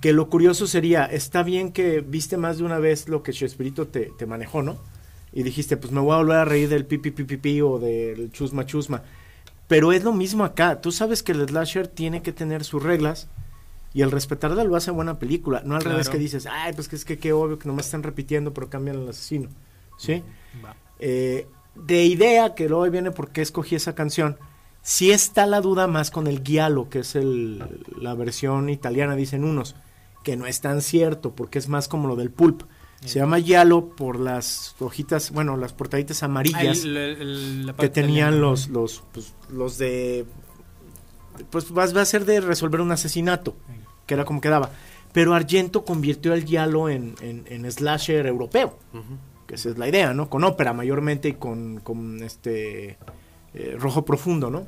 Que 0.00 0.12
lo 0.12 0.28
curioso 0.28 0.66
sería, 0.66 1.04
está 1.06 1.42
bien 1.42 1.72
que 1.72 2.00
viste 2.00 2.36
más 2.36 2.58
de 2.58 2.64
una 2.64 2.78
vez 2.78 3.08
lo 3.08 3.22
que 3.22 3.32
Chespirito 3.32 3.86
te, 3.88 4.10
te 4.18 4.26
manejó, 4.26 4.62
¿no? 4.62 4.78
Y 5.38 5.44
dijiste, 5.44 5.76
pues 5.76 5.92
me 5.92 6.00
voy 6.00 6.14
a 6.14 6.16
volver 6.16 6.36
a 6.38 6.44
reír 6.44 6.68
del 6.68 6.84
pipi 6.84 7.12
pipi 7.12 7.36
pi 7.36 7.60
o 7.60 7.78
del 7.78 8.32
chusma 8.32 8.66
chusma. 8.66 9.02
Pero 9.68 9.92
es 9.92 10.02
lo 10.02 10.12
mismo 10.12 10.42
acá. 10.42 10.80
Tú 10.80 10.90
sabes 10.90 11.22
que 11.22 11.30
el 11.30 11.46
slasher 11.46 11.86
tiene 11.86 12.22
que 12.22 12.32
tener 12.32 12.64
sus 12.64 12.82
reglas 12.82 13.28
y 13.94 14.02
el 14.02 14.10
respetarla 14.10 14.64
lo 14.64 14.74
hace 14.74 14.90
buena 14.90 15.20
película. 15.20 15.62
No 15.64 15.76
al 15.76 15.82
Claro. 15.82 15.94
revés 15.96 16.08
que 16.08 16.18
dices, 16.18 16.46
ay, 16.50 16.72
pues 16.72 16.88
que 16.88 16.96
es 16.96 17.04
que 17.04 17.18
qué 17.18 17.32
obvio 17.32 17.56
que 17.56 17.68
nomás 17.68 17.84
están 17.86 18.02
repitiendo 18.02 18.52
pero 18.52 18.68
cambian 18.68 18.96
al 18.96 19.08
asesino. 19.08 19.48
¿Sí? 19.96 20.24
Va. 20.64 20.74
Eh, 20.98 21.46
de 21.76 22.04
idea, 22.04 22.56
que 22.56 22.68
luego 22.68 22.90
viene 22.90 23.12
por 23.12 23.28
qué 23.30 23.40
escogí 23.40 23.76
esa 23.76 23.94
canción, 23.94 24.38
sí 24.82 25.12
está 25.12 25.46
la 25.46 25.60
duda 25.60 25.86
más 25.86 26.10
con 26.10 26.26
el 26.26 26.42
Giallo, 26.42 26.88
que 26.88 27.00
es 27.00 27.14
el, 27.14 27.62
la 28.00 28.14
versión 28.14 28.70
italiana, 28.70 29.14
dicen 29.14 29.44
unos, 29.44 29.76
que 30.24 30.36
no 30.36 30.46
es 30.46 30.60
tan 30.60 30.82
cierto, 30.82 31.36
porque 31.36 31.60
es 31.60 31.68
más 31.68 31.86
como 31.86 32.08
lo 32.08 32.16
del 32.16 32.32
pulp. 32.32 32.62
Se 33.04 33.20
llama 33.20 33.38
Giallo 33.38 33.90
por 33.90 34.18
las 34.18 34.74
hojitas, 34.80 35.30
bueno, 35.30 35.56
las 35.56 35.72
portaditas 35.72 36.22
amarillas 36.24 36.84
Ahí, 36.84 37.64
la 37.64 37.72
que 37.74 37.88
tenían 37.88 38.40
los, 38.40 38.68
los, 38.68 39.04
pues, 39.12 39.34
los 39.50 39.78
de, 39.78 40.26
pues 41.50 41.70
vas, 41.70 41.96
va 41.96 42.02
a 42.02 42.04
ser 42.04 42.24
de 42.24 42.40
resolver 42.40 42.80
un 42.80 42.90
asesinato, 42.90 43.54
que 44.04 44.14
era 44.14 44.24
como 44.24 44.40
quedaba. 44.40 44.70
Pero 45.12 45.34
Argento 45.34 45.84
convirtió 45.84 46.34
el 46.34 46.44
Giallo 46.44 46.88
en, 46.88 47.14
en, 47.20 47.44
en 47.48 47.70
slasher 47.70 48.26
europeo 48.26 48.78
que 49.48 49.54
esa 49.54 49.70
es 49.70 49.78
la 49.78 49.88
idea, 49.88 50.12
¿no? 50.12 50.28
Con 50.28 50.44
ópera 50.44 50.72
mayormente 50.74 51.30
y 51.30 51.32
con, 51.32 51.80
con 51.80 52.22
este 52.22 52.98
eh, 53.54 53.76
rojo 53.78 54.04
profundo, 54.04 54.50
¿no? 54.50 54.66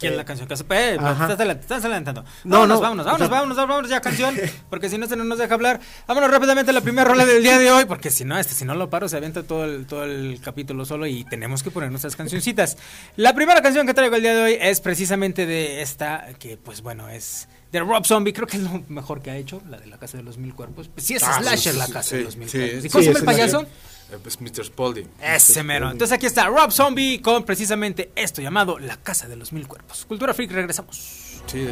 ¿Quién 0.00 0.12
es 0.14 0.16
la 0.16 0.24
canción 0.24 0.48
que 0.48 0.54
hace? 0.54 0.64
Eh, 0.70 0.94
estás, 0.94 1.40
estás 1.40 1.84
adelantando. 1.84 2.24
No, 2.44 2.58
vámonos, 2.60 2.76
no, 2.76 2.80
vámonos, 2.80 3.06
o 3.06 3.06
vámonos, 3.06 3.18
sea- 3.28 3.28
vámonos, 3.28 3.56
vámonos 3.56 3.90
ya 3.90 4.00
canción, 4.00 4.34
porque 4.70 4.88
si 4.88 4.98
no 4.98 5.06
se 5.06 5.14
no 5.16 5.24
nos 5.24 5.38
deja 5.38 5.54
hablar. 5.54 5.78
Vámonos 6.08 6.30
rápidamente 6.30 6.70
a 6.70 6.74
la 6.74 6.80
primera 6.80 7.04
rola 7.06 7.24
del 7.26 7.42
día 7.42 7.58
de 7.58 7.70
hoy, 7.70 7.84
porque 7.84 8.10
si 8.10 8.24
no, 8.24 8.38
este, 8.38 8.54
si 8.54 8.64
no 8.64 8.74
lo 8.74 8.88
paro, 8.90 9.08
se 9.08 9.16
avienta 9.18 9.42
todo 9.42 9.64
el, 9.64 9.86
todo 9.86 10.04
el 10.04 10.40
capítulo 10.42 10.84
solo 10.84 11.06
y 11.06 11.24
tenemos 11.24 11.62
que 11.62 11.70
poner 11.70 11.90
nuestras 11.90 12.16
cancioncitas. 12.16 12.76
La 13.16 13.34
primera 13.34 13.60
canción 13.62 13.86
que 13.86 13.94
traigo 13.94 14.16
el 14.16 14.22
día 14.22 14.34
de 14.34 14.42
hoy 14.42 14.56
es 14.60 14.80
precisamente 14.80 15.44
de 15.46 15.82
esta, 15.82 16.28
que 16.38 16.56
pues 16.56 16.80
bueno, 16.82 17.08
es 17.08 17.48
de 17.72 17.80
Rob 17.80 18.04
Zombie, 18.04 18.32
creo 18.32 18.46
que 18.48 18.56
es 18.56 18.62
lo 18.64 18.82
mejor 18.88 19.22
que 19.22 19.30
ha 19.30 19.36
hecho, 19.36 19.62
la 19.68 19.78
de 19.78 19.86
la 19.86 19.98
Casa 19.98 20.16
de 20.16 20.24
los 20.24 20.38
Mil 20.38 20.54
Cuerpos. 20.54 20.88
Pues 20.88 21.06
sí, 21.06 21.14
es 21.14 21.22
Ah, 21.22 21.38
Slasher, 21.40 21.72
sí, 21.74 21.78
la 21.78 21.86
Casa 21.86 22.02
sí, 22.10 22.16
de 22.16 22.22
los 22.24 22.36
Mil 22.36 22.48
sí, 22.48 22.58
Cuerpos. 22.58 22.78
¿Y 22.78 22.82
sí, 22.82 22.88
cómo 22.88 23.02
se 23.02 23.06
llama 23.10 23.18
el 23.20 23.24
payaso? 23.26 23.60
Eh, 23.62 23.66
pues 24.18 24.40
Mr. 24.40 24.64
Spaulding. 24.64 25.08
Ese 25.22 25.62
mero. 25.62 25.90
Entonces 25.90 26.14
aquí 26.14 26.26
está 26.26 26.46
Rob 26.46 26.70
Zombie 26.70 27.20
con 27.20 27.44
precisamente 27.44 28.10
esto 28.16 28.42
llamado 28.42 28.78
La 28.78 28.96
Casa 28.96 29.28
de 29.28 29.36
los 29.36 29.52
Mil 29.52 29.66
Cuerpos. 29.66 30.04
Cultura 30.06 30.34
Freak, 30.34 30.50
regresamos. 30.52 31.42
Sí, 31.46 31.68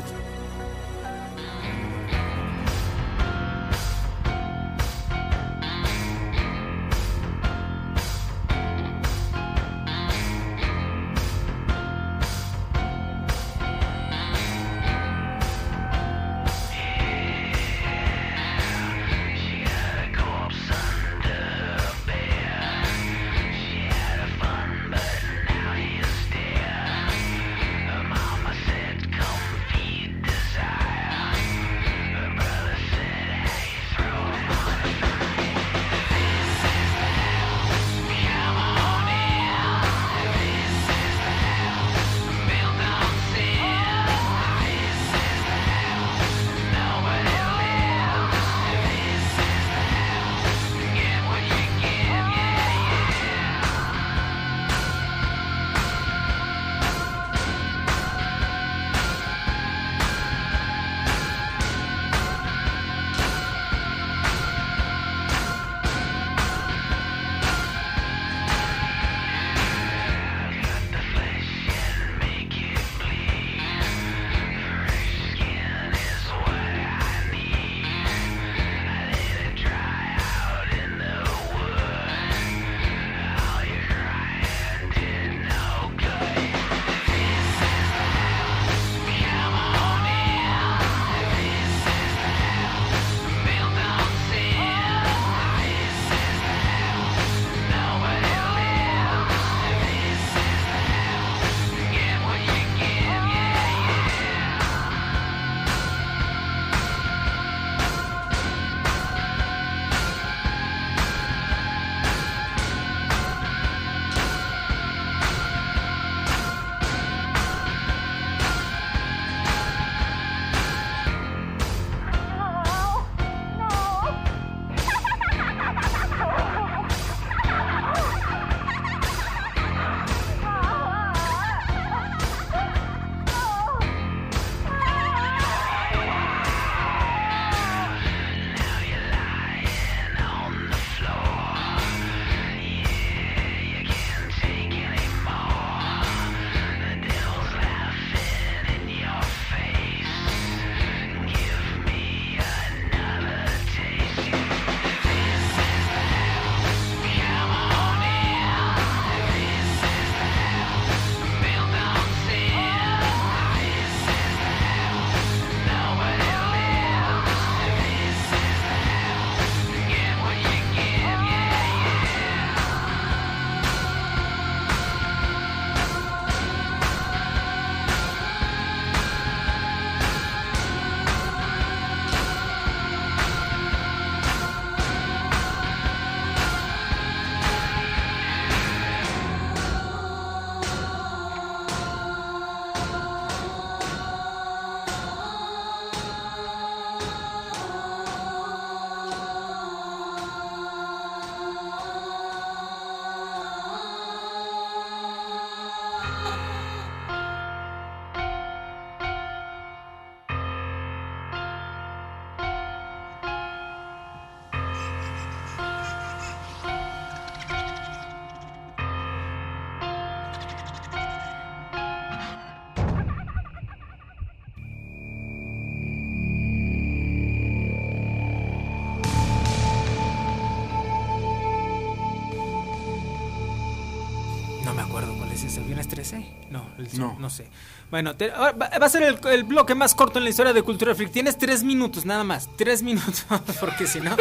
es 235.93 235.99
ese. 235.99 236.17
¿Viernes 236.17 236.29
13? 236.29 236.49
No, 236.51 236.67
el- 236.79 236.99
No. 236.99 237.17
no 237.19 237.31
sé. 237.31 237.47
Bueno, 237.91 238.15
te- 238.17 238.31
ahora 238.33 238.53
va, 238.53 238.69
va 238.79 238.87
a 238.87 238.91
ser 238.91 239.03
el, 239.03 239.19
el 239.33 239.45
bloque 239.45 239.75
más 239.75 239.95
corto 239.95 240.19
en 240.19 240.25
la 240.25 240.31
historia 240.31 240.53
de 240.53 240.63
Cultura 240.63 240.95
Freak. 240.95 241.11
Tienes 241.13 241.39
tres 241.39 241.65
minutos, 241.65 242.05
nada 242.05 242.23
más. 242.25 242.49
Tres 242.57 242.83
minutos, 242.89 243.25
porque 243.61 243.87
si 243.87 244.01
no, 244.01 244.15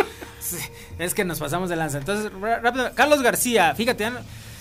es 0.99 1.13
que 1.13 1.25
nos 1.25 1.39
pasamos 1.39 1.69
de 1.69 1.75
lanza. 1.75 1.97
Entonces, 1.97 2.31
rápido. 2.41 2.91
Carlos 2.95 3.21
García, 3.21 3.73
fíjate, 3.75 4.09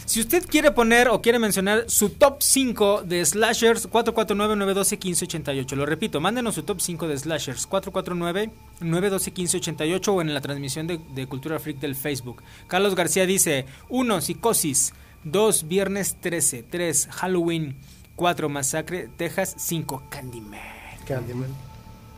si 0.07 0.21
usted 0.21 0.47
quiere 0.49 0.71
poner 0.71 1.09
o 1.09 1.21
quiere 1.23 1.39
mencionar 1.41 1.85
su 1.89 2.11
top 2.11 2.37
5 2.41 3.03
de 3.05 3.25
slashers, 3.25 3.89
449-912-1588. 3.91 5.73
Lo 5.77 5.87
repito, 5.87 6.21
mándenos 6.21 6.55
su 6.57 6.63
top 6.63 6.81
5 6.81 7.09
de 7.09 7.19
slashers, 7.19 7.69
449-912-1588 7.69 10.09
o 10.09 10.21
en 10.21 10.35
la 10.35 10.41
transmisión 10.41 10.87
de, 10.87 11.01
de 11.15 11.27
Cultura 11.27 11.59
Freak 11.59 11.79
del 11.79 11.95
Facebook. 11.95 12.43
Carlos 12.69 12.95
García 12.95 13.27
dice, 13.27 13.67
1. 13.89 14.21
Psicosis, 14.21 14.93
2. 15.27 15.69
Viernes 15.69 16.17
13, 16.21 16.63
3. 16.63 17.09
Halloween, 17.11 17.77
4. 18.17 18.49
Masacre, 18.49 19.09
Texas, 19.17 19.55
5. 19.59 20.05
Candyman. 20.09 20.61
Candyman. 21.07 21.49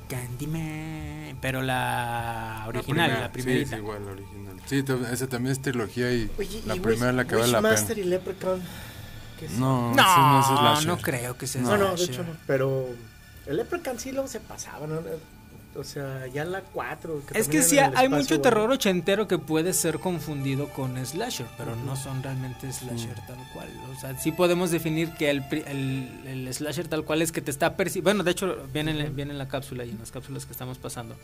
Candyman. 0.08 1.36
Pero 1.40 1.62
la 1.62 2.64
original, 2.66 2.84
primera, 3.06 3.20
la, 3.20 3.32
primerita. 3.32 3.68
Sí, 3.68 3.74
es 3.74 3.78
igual, 3.80 4.04
la 4.06 4.12
original. 4.12 4.54
Sí, 4.66 4.84
esa 5.12 5.26
también 5.28 5.52
es 5.52 5.62
trilogía 5.62 6.12
y 6.12 6.30
Oye, 6.38 6.62
la 6.66 6.76
y 6.76 6.80
primera 6.80 7.12
Wish- 7.12 7.16
la 7.16 7.24
que 7.26 7.36
vale 7.36 7.52
la 7.52 7.58
pena. 7.58 7.70
Wishmaster 7.70 7.98
y 7.98 8.04
Leprechaun. 8.04 8.62
No, 9.58 9.94
No, 9.94 10.40
ese 10.40 10.50
no 10.52 10.78
es 10.78 10.86
no, 10.86 10.98
creo 10.98 11.38
que 11.38 11.46
sea 11.46 11.62
No, 11.62 11.76
no, 11.76 11.94
de 11.94 12.04
hecho 12.04 12.24
no. 12.24 12.32
Pero 12.46 12.88
el 13.46 13.56
Leprechaun 13.56 13.98
sí 14.00 14.10
luego 14.12 14.26
se 14.26 14.40
pasaba, 14.40 14.86
¿no? 14.86 15.00
O 15.76 15.84
sea, 15.84 16.26
ya 16.26 16.44
la 16.44 16.62
4. 16.62 17.22
Es 17.34 17.46
que 17.48 17.62
sí, 17.62 17.78
hay 17.78 18.08
mucho 18.08 18.40
terror 18.42 18.70
ochentero 18.70 19.28
que 19.28 19.38
puede 19.38 19.72
ser 19.72 20.00
confundido 20.00 20.68
con 20.70 20.96
slasher, 21.06 21.46
pero 21.56 21.76
no 21.76 21.94
son 21.94 22.22
realmente 22.22 22.72
slasher 22.72 23.14
tal 23.26 23.36
cual. 23.52 23.68
O 23.96 24.00
sea, 24.00 24.18
sí 24.18 24.32
podemos 24.32 24.70
definir 24.72 25.10
que 25.12 25.30
el, 25.30 25.44
el, 25.66 26.08
el 26.26 26.54
slasher 26.54 26.88
tal 26.88 27.04
cual 27.04 27.22
es 27.22 27.30
que 27.30 27.40
te 27.42 27.50
está 27.52 27.76
persiguiendo. 27.76 28.08
Bueno, 28.10 28.24
de 28.24 28.30
hecho, 28.32 28.56
viene, 28.72 28.90
en 28.92 28.98
la- 28.98 29.04
viene 29.10 29.32
en 29.32 29.38
la 29.38 29.46
cápsula 29.46 29.84
y 29.84 29.90
en 29.90 29.98
las 29.98 30.10
cápsulas 30.10 30.46
que 30.46 30.52
estamos 30.52 30.78
pasando. 30.78 31.16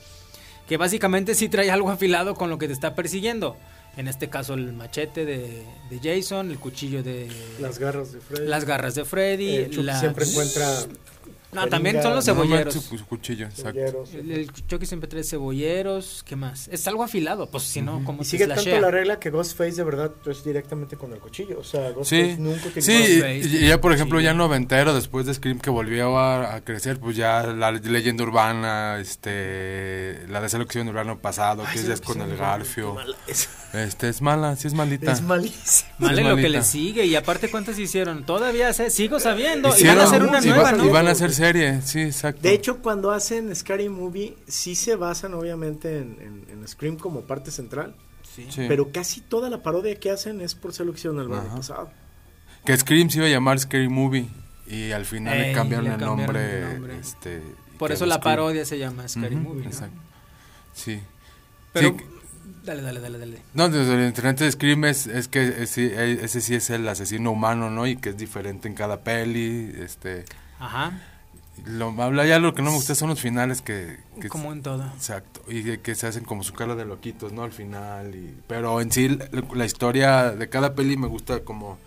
Que 0.69 0.77
básicamente 0.77 1.35
sí 1.35 1.49
trae 1.49 1.71
algo 1.71 1.91
afilado 1.91 2.35
con 2.35 2.49
lo 2.49 2.57
que 2.59 2.67
te 2.69 2.73
está 2.75 2.95
persiguiendo. 2.95 3.57
En 3.97 4.09
este 4.09 4.29
caso, 4.29 4.55
el 4.55 4.73
machete 4.73 5.25
de, 5.25 5.65
de 5.91 6.01
Jason, 6.03 6.51
el 6.51 6.59
cuchillo 6.59 7.03
de. 7.03 7.29
Las 7.61 7.79
garras 7.79 8.13
de 8.13 8.21
Freddy. 8.21 8.47
las 8.49 8.65
garras 8.65 8.95
de 8.95 9.05
Freddy. 9.05 9.49
Eh, 9.57 9.71
la- 9.83 9.99
siempre 9.99 10.27
encuentra. 10.29 10.69
No, 11.55 11.67
también 11.69 12.03
son 12.03 12.15
los 12.15 12.27
Normalmente 12.27 12.71
cebolleros. 12.73 12.85
su, 12.85 12.99
su 12.99 13.07
cuchillo, 13.07 13.47
exacto. 13.47 13.71
cebolleros. 13.73 14.15
El, 14.15 14.31
el 14.33 14.53
Chucky 14.67 14.87
siempre 14.87 15.09
trae 15.09 15.23
cebolleros. 15.25 16.23
¿Qué 16.27 16.37
más? 16.37 16.69
Es 16.69 16.87
algo 16.89 17.03
afilado, 17.05 17.49
pues 17.51 17.65
si 17.65 17.81
no, 17.83 18.03
como 18.05 18.23
Y 18.23 18.25
sigue 18.25 18.47
tanto 18.47 18.81
la 18.81 18.91
regla 18.91 19.19
que 19.21 19.31
Ghostface 19.31 19.73
de 19.77 19.85
verdad 19.85 20.13
es 20.27 20.45
directamente 20.45 20.97
con 20.97 21.13
el 21.13 21.19
cuchillo. 21.19 21.59
O 21.61 21.65
sea, 21.65 21.89
Sí, 21.89 21.95
Ghostface 21.95 22.37
nunca 22.39 22.67
utilizó. 22.69 22.91
sí, 22.91 22.93
y, 22.93 23.21
Ghostface, 23.21 23.65
y 23.65 23.69
ya 23.69 23.81
por 23.81 23.93
ejemplo 23.93 24.17
cuchillo. 24.19 24.31
ya 24.33 24.35
noventero 24.37 24.95
después 24.95 25.27
de 25.27 25.35
Scream 25.35 25.59
que 25.61 25.71
volvió 25.71 26.19
a, 26.19 26.55
a 26.57 26.61
crecer, 26.63 26.99
pues 26.99 27.17
ya 27.17 27.43
la 27.45 27.71
leyenda 27.73 28.23
urbana, 28.25 28.99
este, 29.01 30.27
la 30.29 30.41
deselección 30.41 30.89
urbana 30.89 31.17
pasado, 31.17 31.63
Ay, 31.67 31.75
que 31.75 31.81
es 31.81 31.87
ya 32.01 32.05
con 32.05 32.21
el 32.21 32.37
garfio. 32.37 32.97
Es, 33.27 33.49
este, 33.73 34.09
es 34.09 34.21
mala, 34.23 34.57
sí 34.57 34.69
es 34.69 34.75
malita. 34.75 35.13
es 35.13 35.23
malísimo. 35.23 35.89
Vale 35.99 36.23
Es 36.23 36.29
lo 36.29 36.37
que 36.37 36.49
le 36.49 36.63
sigue 36.63 37.07
y 37.07 37.15
aparte 37.17 37.51
cuántas 37.51 37.79
hicieron. 37.79 38.25
Todavía 38.25 38.73
se- 38.73 38.91
sigo 38.91 39.19
sabiendo 39.21 39.71
y 39.79 39.85
van 39.87 39.99
a 39.99 40.05
hacer 40.05 40.23
una 40.23 40.41
y 40.41 40.47
nueva, 40.49 40.63
va- 40.65 40.73
¿no? 40.73 40.85
Y 40.87 40.89
van 40.89 41.09
a 41.09 41.11
hacer 41.13 41.33
serie, 41.47 41.83
sí, 41.83 42.01
exacto. 42.03 42.41
De 42.43 42.53
hecho, 42.53 42.81
cuando 42.83 43.11
hacen 43.13 43.55
Scary 43.55 43.89
Movie, 43.89 44.37
sí 44.47 44.75
se 44.75 44.97
basan 44.97 45.35
obviamente 45.35 45.99
en, 45.99 46.17
en- 46.21 46.47
en 46.51 46.69
Scream 46.69 46.97
como 46.97 47.23
parte 47.23 47.51
central. 47.51 47.95
Sí. 48.35 48.47
Sí. 48.51 48.65
Pero 48.69 48.91
casi 48.91 49.21
toda 49.21 49.49
la 49.51 49.63
parodia 49.63 49.95
que 50.01 50.11
hacen 50.11 50.41
es 50.41 50.55
por 50.55 50.73
selección 50.73 51.17
del 51.17 51.33
año 51.33 51.55
pasado. 51.57 51.91
que 52.65 52.77
Scream 52.77 53.11
se 53.11 53.19
iba 53.19 53.27
a 53.27 53.31
llamar 53.31 53.59
Scary 53.61 53.89
Movie 53.89 54.27
y 54.67 54.91
al 54.93 55.05
final 55.05 55.35
Ey, 55.35 55.49
le 55.49 55.53
cambiaron, 55.53 55.85
le 55.85 55.91
el, 55.95 55.99
cambiaron 56.01 56.17
nombre, 56.27 56.63
el 56.63 56.75
nombre. 56.75 56.99
este, 56.99 57.43
Por 57.79 57.93
eso 57.93 58.07
la 58.07 58.17
Scream. 58.17 58.37
parodia 58.37 58.65
se 58.65 58.79
llama 58.79 59.07
Scary 59.07 59.37
Movie. 59.37 59.63
¿no? 59.65 59.69
exacto. 59.69 59.97
Sí. 60.73 61.01
Pero 61.73 61.91
Sí, 61.99 62.05
dale, 62.65 62.83
dale, 62.83 63.01
dale, 63.01 63.19
dale. 63.19 63.43
No, 63.53 63.69
desde 63.69 63.95
el 63.95 64.07
interesante 64.09 64.45
de 64.45 64.53
Scream 64.53 64.85
es, 64.87 65.07
es 65.07 65.29
que 65.29 65.47
es- 65.63 65.71
sí, 65.71 65.83
eh, 65.93 66.19
ese 66.23 66.41
sí 66.41 66.55
es 66.55 66.71
el 66.71 66.89
asesino 66.89 67.31
humano, 67.31 67.69
¿no? 67.71 67.87
Y 67.87 67.97
que 67.97 68.09
es 68.11 68.17
diferente 68.17 68.67
en 68.67 68.75
cada 68.75 69.03
peli, 69.05 69.73
este... 69.79 70.25
Ajá. 70.59 71.01
Lo, 71.67 71.91
habla 72.03 72.27
ya 72.27 72.39
lo 72.39 72.53
que 72.55 72.63
no 72.63 72.71
me 72.71 72.77
gusta 72.77 72.95
son 72.95 73.09
los 73.11 73.21
finales 73.21 73.63
que... 73.63 73.99
que 74.21 74.29
Como 74.29 74.53
en 74.53 74.63
todo. 74.63 74.85
Exacto, 74.97 75.41
y 75.49 75.63
que, 75.63 75.81
que 75.81 75.95
se 75.95 76.07
hacen 76.07 76.25
como 76.25 76.43
su 76.43 76.53
cara 76.53 76.75
de 76.75 76.85
loquitos, 76.85 77.33
¿no? 77.33 77.43
Al 77.45 77.53
final, 77.53 78.15
y, 78.15 78.35
pero 78.49 78.81
en 78.81 78.91
sí 78.93 79.09
la, 79.09 79.29
la 79.55 79.65
historia 79.65 80.31
de 80.33 80.49
cada 80.49 80.75
peli 80.75 80.97
me 80.97 81.07
gusta 81.07 81.41
como 81.41 81.79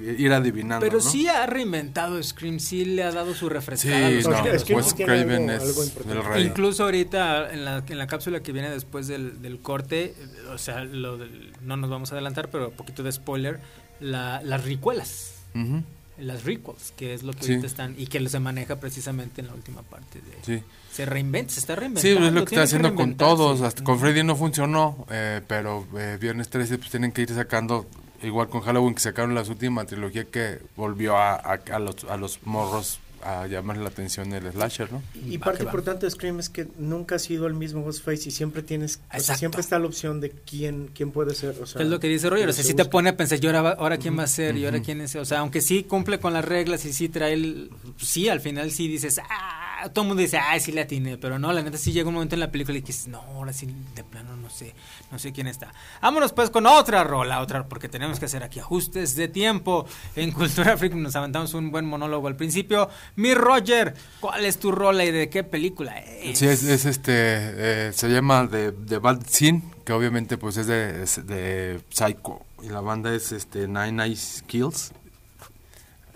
ir 0.00 0.32
adivinando, 0.32 0.84
Pero 0.84 0.98
¿no? 0.98 1.04
sí 1.08 1.28
ha 1.28 1.46
reinventado 1.46 2.20
Scream, 2.20 2.58
sí 2.58 2.84
le 2.84 3.04
ha 3.04 3.12
dado 3.12 3.32
su 3.32 3.46
Sí, 3.46 3.52
refrescada 3.52 4.10
los 4.10 4.26
no, 4.26 4.42
Wes 4.76 4.94
Craven 4.94 5.48
algo- 5.48 5.52
es 5.84 5.96
algo 5.96 6.12
el 6.12 6.24
rey. 6.24 6.46
Incluso 6.46 6.82
ahorita 6.82 7.52
en 7.52 7.64
la, 7.64 7.84
en 7.88 7.98
la 7.98 8.08
cápsula 8.08 8.40
que 8.40 8.50
viene 8.50 8.70
después 8.70 9.06
del, 9.06 9.40
del 9.40 9.60
corte, 9.60 10.06
eh, 10.18 10.48
o 10.52 10.58
sea, 10.58 10.82
lo 10.84 11.16
del- 11.16 11.52
no 11.62 11.76
nos 11.76 11.88
vamos 11.90 12.10
a 12.10 12.16
adelantar, 12.16 12.50
pero 12.50 12.70
un 12.70 12.74
poquito 12.74 13.04
de 13.04 13.12
spoiler, 13.12 13.60
la- 14.00 14.42
las 14.42 14.64
ricuelas, 14.64 15.34
Ujú, 15.54 15.84
las 16.18 16.44
requels, 16.44 16.92
que 16.96 17.14
es 17.14 17.22
lo 17.22 17.32
que 17.32 17.44
Sí. 17.44 17.50
ahorita 17.52 17.66
están 17.66 17.94
y 17.98 18.06
que 18.06 18.28
se 18.28 18.38
maneja 18.40 18.76
precisamente 18.80 19.40
en 19.40 19.48
la 19.48 19.54
última 19.54 19.82
parte 19.82 20.20
de... 20.20 20.58
sí. 20.58 20.62
Se 20.92 21.04
reinventa, 21.06 21.52
se 21.52 21.58
está 21.60 21.74
Sí, 21.74 21.80
reinventando. 21.80 22.26
es 22.28 22.32
lo 22.34 22.44
que 22.44 22.54
está 22.54 22.62
haciendo 22.62 22.94
con 22.94 23.16
todos. 23.16 23.62
Hasta 23.62 23.82
con 23.82 23.98
Freddy 23.98 24.22
no 24.22 24.36
funcionó, 24.36 25.04
eh, 25.10 25.40
pero 25.48 25.84
eh, 25.98 26.18
Viernes 26.20 26.48
13 26.50 26.78
pues 26.78 26.90
tienen 26.90 27.10
que 27.10 27.22
ir 27.22 27.30
sacando, 27.34 27.86
igual 28.22 28.48
con 28.48 28.60
Halloween 28.60 28.94
que 28.94 29.00
sacaron 29.00 29.34
la 29.34 29.42
última 29.42 29.84
trilogía 29.86 30.24
que 30.24 30.60
volvió 30.76 31.16
a, 31.16 31.34
a, 31.34 31.60
a 31.72 31.78
los, 31.80 32.04
a 32.04 32.16
los 32.16 32.38
morros 32.46 33.00
a 33.24 33.46
llamar 33.46 33.78
la 33.78 33.88
atención 33.88 34.32
el 34.32 34.50
slasher, 34.52 34.92
¿no? 34.92 35.02
Y 35.26 35.38
parte 35.38 35.62
importante 35.64 36.06
de 36.06 36.10
Scream 36.10 36.40
es 36.40 36.48
que 36.48 36.68
nunca 36.78 37.16
ha 37.16 37.18
sido 37.18 37.46
el 37.46 37.54
mismo 37.54 37.82
Ghostface 37.82 38.28
y 38.28 38.32
siempre 38.32 38.62
tienes, 38.62 38.96
o 38.96 38.98
sea, 39.10 39.18
Exacto. 39.18 39.38
siempre 39.38 39.60
está 39.62 39.78
la 39.78 39.86
opción 39.86 40.20
de 40.20 40.30
quién, 40.30 40.90
quién 40.94 41.10
puede 41.10 41.34
ser. 41.34 41.56
O 41.60 41.66
sea, 41.66 41.82
es 41.82 41.88
lo 41.88 41.98
que 42.00 42.08
dice 42.08 42.28
Roger, 42.28 42.48
o 42.48 42.52
sea, 42.52 42.62
se 42.62 42.70
si 42.70 42.74
te 42.74 42.84
pone 42.84 43.10
a 43.10 43.16
pensar, 43.16 43.42
¿y 43.42 43.46
ahora, 43.46 43.70
ahora 43.70 43.96
quién 43.98 44.18
va 44.18 44.24
a 44.24 44.28
ser? 44.28 44.56
¿Y 44.56 44.64
ahora 44.66 44.80
quién 44.80 45.00
es? 45.00 45.16
O 45.16 45.24
sea, 45.24 45.38
aunque 45.40 45.60
sí 45.60 45.84
cumple 45.84 46.20
con 46.20 46.32
las 46.32 46.44
reglas 46.44 46.84
y 46.84 46.92
sí 46.92 47.08
trae 47.08 47.32
el... 47.32 47.70
Sí, 47.96 48.28
al 48.28 48.40
final 48.40 48.70
sí 48.70 48.88
dices, 48.88 49.18
ah, 49.30 49.63
todo 49.92 50.02
el 50.02 50.08
mundo 50.08 50.22
dice, 50.22 50.38
ah, 50.38 50.58
sí 50.58 50.72
la 50.72 50.86
tiene, 50.86 51.18
pero 51.18 51.38
no, 51.38 51.52
la 51.52 51.62
neta 51.62 51.78
sí 51.78 51.92
llega 51.92 52.08
un 52.08 52.14
momento 52.14 52.34
en 52.34 52.40
la 52.40 52.50
película 52.50 52.78
y 52.78 52.80
dices, 52.80 53.08
no, 53.08 53.20
ahora 53.20 53.52
sí, 53.52 53.66
de 53.94 54.04
plano 54.04 54.36
no 54.36 54.50
sé, 54.50 54.74
no 55.10 55.18
sé 55.18 55.32
quién 55.32 55.46
está. 55.46 55.72
Vámonos 56.02 56.32
pues 56.32 56.50
con 56.50 56.66
otra 56.66 57.04
rola, 57.04 57.40
otra, 57.40 57.66
porque 57.66 57.88
tenemos 57.88 58.18
que 58.18 58.26
hacer 58.26 58.42
aquí 58.42 58.60
ajustes 58.60 59.16
de 59.16 59.28
tiempo. 59.28 59.86
En 60.16 60.32
Cultura 60.32 60.76
Freak 60.76 60.94
nos 60.94 61.16
aventamos 61.16 61.54
un 61.54 61.70
buen 61.70 61.84
monólogo 61.84 62.28
al 62.28 62.36
principio. 62.36 62.88
Mi 63.16 63.34
Roger, 63.34 63.94
¿cuál 64.20 64.44
es 64.44 64.58
tu 64.58 64.72
rola 64.72 65.04
y 65.04 65.10
de 65.10 65.28
qué 65.28 65.44
película 65.44 65.98
es? 65.98 66.38
Sí, 66.38 66.46
es, 66.46 66.62
es 66.64 66.84
este, 66.84 67.12
eh, 67.14 67.92
se 67.92 68.08
llama 68.08 68.48
The, 68.50 68.72
The 68.72 68.98
Bad 68.98 69.26
Scene, 69.26 69.62
que 69.84 69.92
obviamente 69.92 70.38
pues 70.38 70.56
es 70.56 70.66
de, 70.66 71.80
Psycho. 71.88 72.40
Y 72.62 72.68
la 72.68 72.80
banda 72.80 73.14
es 73.14 73.32
este 73.32 73.68
Nine 73.68 74.02
Eyes 74.02 74.42
Kills. 74.46 74.92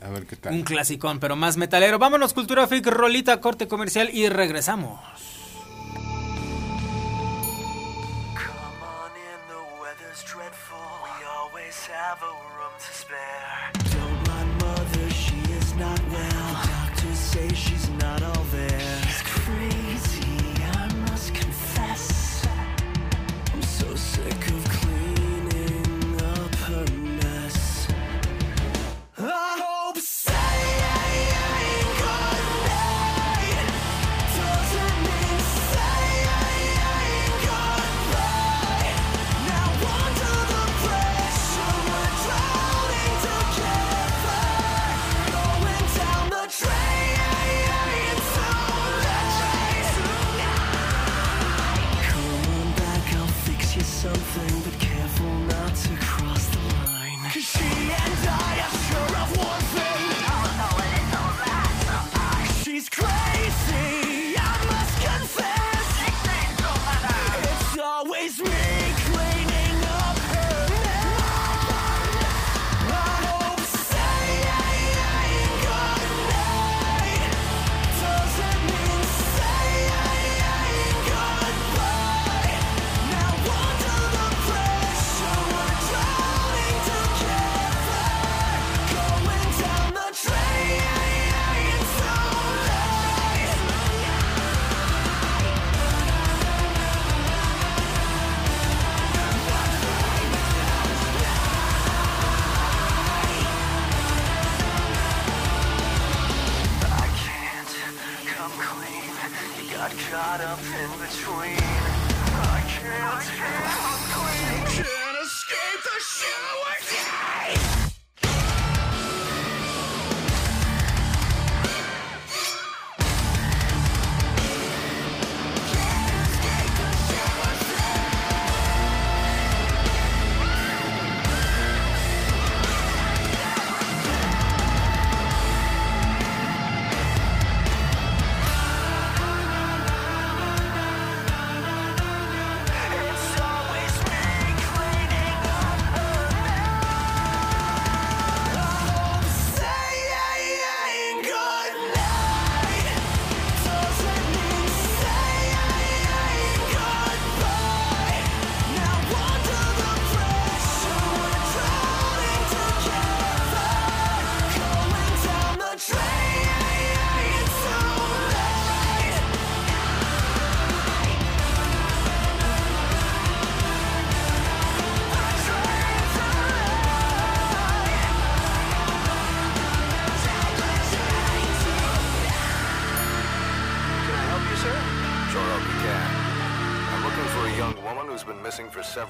A 0.01 0.09
ver 0.11 0.27
qué 0.27 0.37
tal. 0.37 0.55
Un 0.55 0.63
clasicón, 0.63 1.19
pero 1.21 1.37
más 1.37 1.57
metalero. 1.57 1.99
Vámonos, 1.99 2.35
Cultura 2.35 2.67
Freak, 2.67 2.87
rolita, 2.87 3.41
corte 3.41 3.67
comercial 3.67 4.11
y 4.13 4.29
regresamos. 4.29 5.01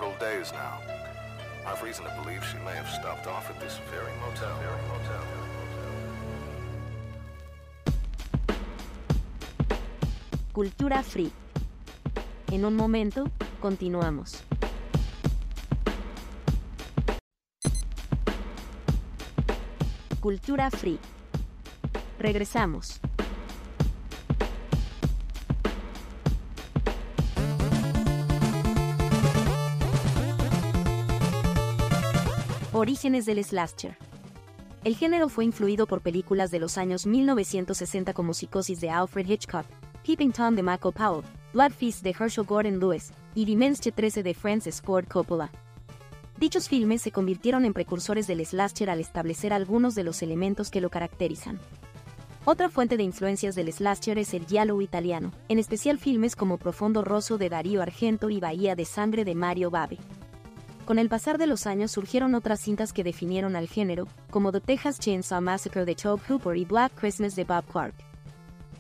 Several 0.08 0.34
days 0.34 0.52
now. 0.52 0.80
I've 1.66 1.82
reason 1.82 2.04
to 2.04 2.10
believe 2.22 2.44
she 2.44 2.58
may 2.58 2.74
have 2.74 2.88
stopped 2.88 3.26
off 3.26 3.50
at 3.50 3.60
this 3.60 3.78
very 3.90 4.12
motel. 4.20 4.56
Very 4.58 4.82
motel. 4.88 5.22
Cultura 10.52 11.02
Free. 11.02 11.30
En 12.52 12.64
un 12.64 12.74
momento, 12.74 13.30
continuamos. 13.60 14.42
Cultura 20.20 20.70
Free. 20.70 20.98
Regresamos. 22.18 23.00
Orígenes 32.88 33.26
del 33.26 33.44
slasher. 33.44 33.98
El 34.82 34.96
género 34.96 35.28
fue 35.28 35.44
influido 35.44 35.86
por 35.86 36.00
películas 36.00 36.50
de 36.50 36.58
los 36.58 36.78
años 36.78 37.06
1960 37.06 38.14
como 38.14 38.32
Psicosis 38.32 38.80
de 38.80 38.88
Alfred 38.88 39.28
Hitchcock, 39.28 39.66
Peeping 40.06 40.32
Tom 40.32 40.54
de 40.54 40.62
Michael 40.62 40.94
Powell, 40.94 41.22
Blood 41.52 41.72
Feast 41.72 42.02
de 42.02 42.16
Herschel 42.18 42.46
Gordon 42.46 42.80
Lewis 42.80 43.10
y 43.34 43.44
Dimension 43.44 43.94
13 43.94 44.22
de 44.22 44.32
Francis 44.32 44.80
Ford 44.80 45.04
Coppola. 45.06 45.50
Dichos 46.38 46.70
filmes 46.70 47.02
se 47.02 47.12
convirtieron 47.12 47.66
en 47.66 47.74
precursores 47.74 48.26
del 48.26 48.46
slasher 48.46 48.88
al 48.88 49.00
establecer 49.00 49.52
algunos 49.52 49.94
de 49.94 50.04
los 50.04 50.22
elementos 50.22 50.70
que 50.70 50.80
lo 50.80 50.88
caracterizan. 50.88 51.60
Otra 52.46 52.70
fuente 52.70 52.96
de 52.96 53.02
influencias 53.02 53.54
del 53.54 53.70
slasher 53.70 54.16
es 54.16 54.32
el 54.32 54.46
giallo 54.46 54.80
italiano, 54.80 55.32
en 55.50 55.58
especial 55.58 55.98
filmes 55.98 56.34
como 56.34 56.56
Profondo 56.56 57.04
Rosso 57.04 57.36
de 57.36 57.50
Darío 57.50 57.82
Argento 57.82 58.30
y 58.30 58.40
Bahía 58.40 58.74
de 58.74 58.86
Sangre 58.86 59.26
de 59.26 59.34
Mario 59.34 59.70
Bave. 59.70 59.98
Con 60.88 60.98
el 60.98 61.10
pasar 61.10 61.36
de 61.36 61.46
los 61.46 61.66
años 61.66 61.90
surgieron 61.90 62.34
otras 62.34 62.60
cintas 62.60 62.94
que 62.94 63.04
definieron 63.04 63.56
al 63.56 63.68
género, 63.68 64.08
como 64.30 64.52
The 64.52 64.62
Texas 64.62 64.98
Chainsaw 64.98 65.42
Massacre 65.42 65.84
de 65.84 65.94
Tobe 65.94 66.22
Hooper 66.26 66.56
y 66.56 66.64
Black 66.64 66.94
Christmas 66.94 67.36
de 67.36 67.44
Bob 67.44 67.66
Clark. 67.66 67.92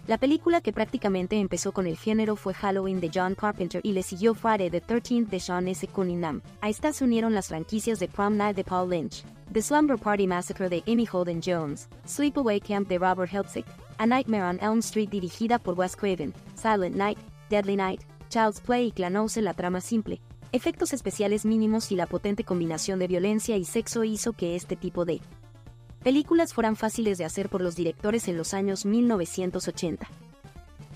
La 0.06 0.16
película 0.16 0.62
que 0.62 0.72
prácticamente 0.72 1.38
empezó 1.38 1.70
con 1.72 1.86
el 1.86 1.98
género 1.98 2.34
fue 2.34 2.54
Halloween 2.54 2.98
de 2.98 3.10
John 3.14 3.34
Carpenter 3.34 3.82
y 3.84 3.92
le 3.92 4.02
siguió 4.02 4.32
Friday 4.32 4.70
the 4.70 4.82
13th 4.82 5.26
de 5.26 5.38
Sean 5.38 5.68
S. 5.68 5.86
Cunningham. 5.86 6.40
A 6.62 6.70
estas 6.70 6.96
se 6.96 7.04
unieron 7.04 7.34
las 7.34 7.48
franquicias 7.48 7.98
de 7.98 8.08
Prom 8.08 8.38
Night 8.38 8.56
de 8.56 8.64
Paul 8.64 8.88
Lynch, 8.88 9.22
The 9.52 9.60
Slumber 9.60 9.98
Party 9.98 10.26
Massacre 10.26 10.70
de 10.70 10.82
Amy 10.86 11.06
Holden 11.06 11.42
Jones, 11.44 11.90
Sleepaway 12.06 12.60
Camp 12.60 12.88
de 12.88 12.96
Robert 12.96 13.30
Heltzig, 13.30 13.66
A 13.98 14.06
Nightmare 14.06 14.44
on 14.44 14.58
Elm 14.62 14.78
Street 14.78 15.10
dirigida 15.10 15.58
por 15.58 15.78
Wes 15.78 15.94
Craven, 15.94 16.32
Silent 16.54 16.96
Night, 16.96 17.18
Deadly 17.50 17.76
Night, 17.76 18.00
Child's 18.30 18.62
Play 18.62 18.86
y 18.86 18.92
Clanose 18.92 19.42
la 19.42 19.52
trama 19.52 19.82
simple. 19.82 20.22
Efectos 20.50 20.94
especiales 20.94 21.44
mínimos 21.44 21.92
y 21.92 21.96
la 21.96 22.06
potente 22.06 22.42
combinación 22.42 22.98
de 22.98 23.06
violencia 23.06 23.58
y 23.58 23.66
sexo 23.66 24.02
hizo 24.04 24.32
que 24.32 24.56
este 24.56 24.76
tipo 24.76 25.04
de 25.04 25.20
películas 26.02 26.54
fueran 26.54 26.74
fáciles 26.74 27.18
de 27.18 27.26
hacer 27.26 27.50
por 27.50 27.60
los 27.60 27.76
directores 27.76 28.28
en 28.28 28.38
los 28.38 28.54
años 28.54 28.86
1980. 28.86 30.08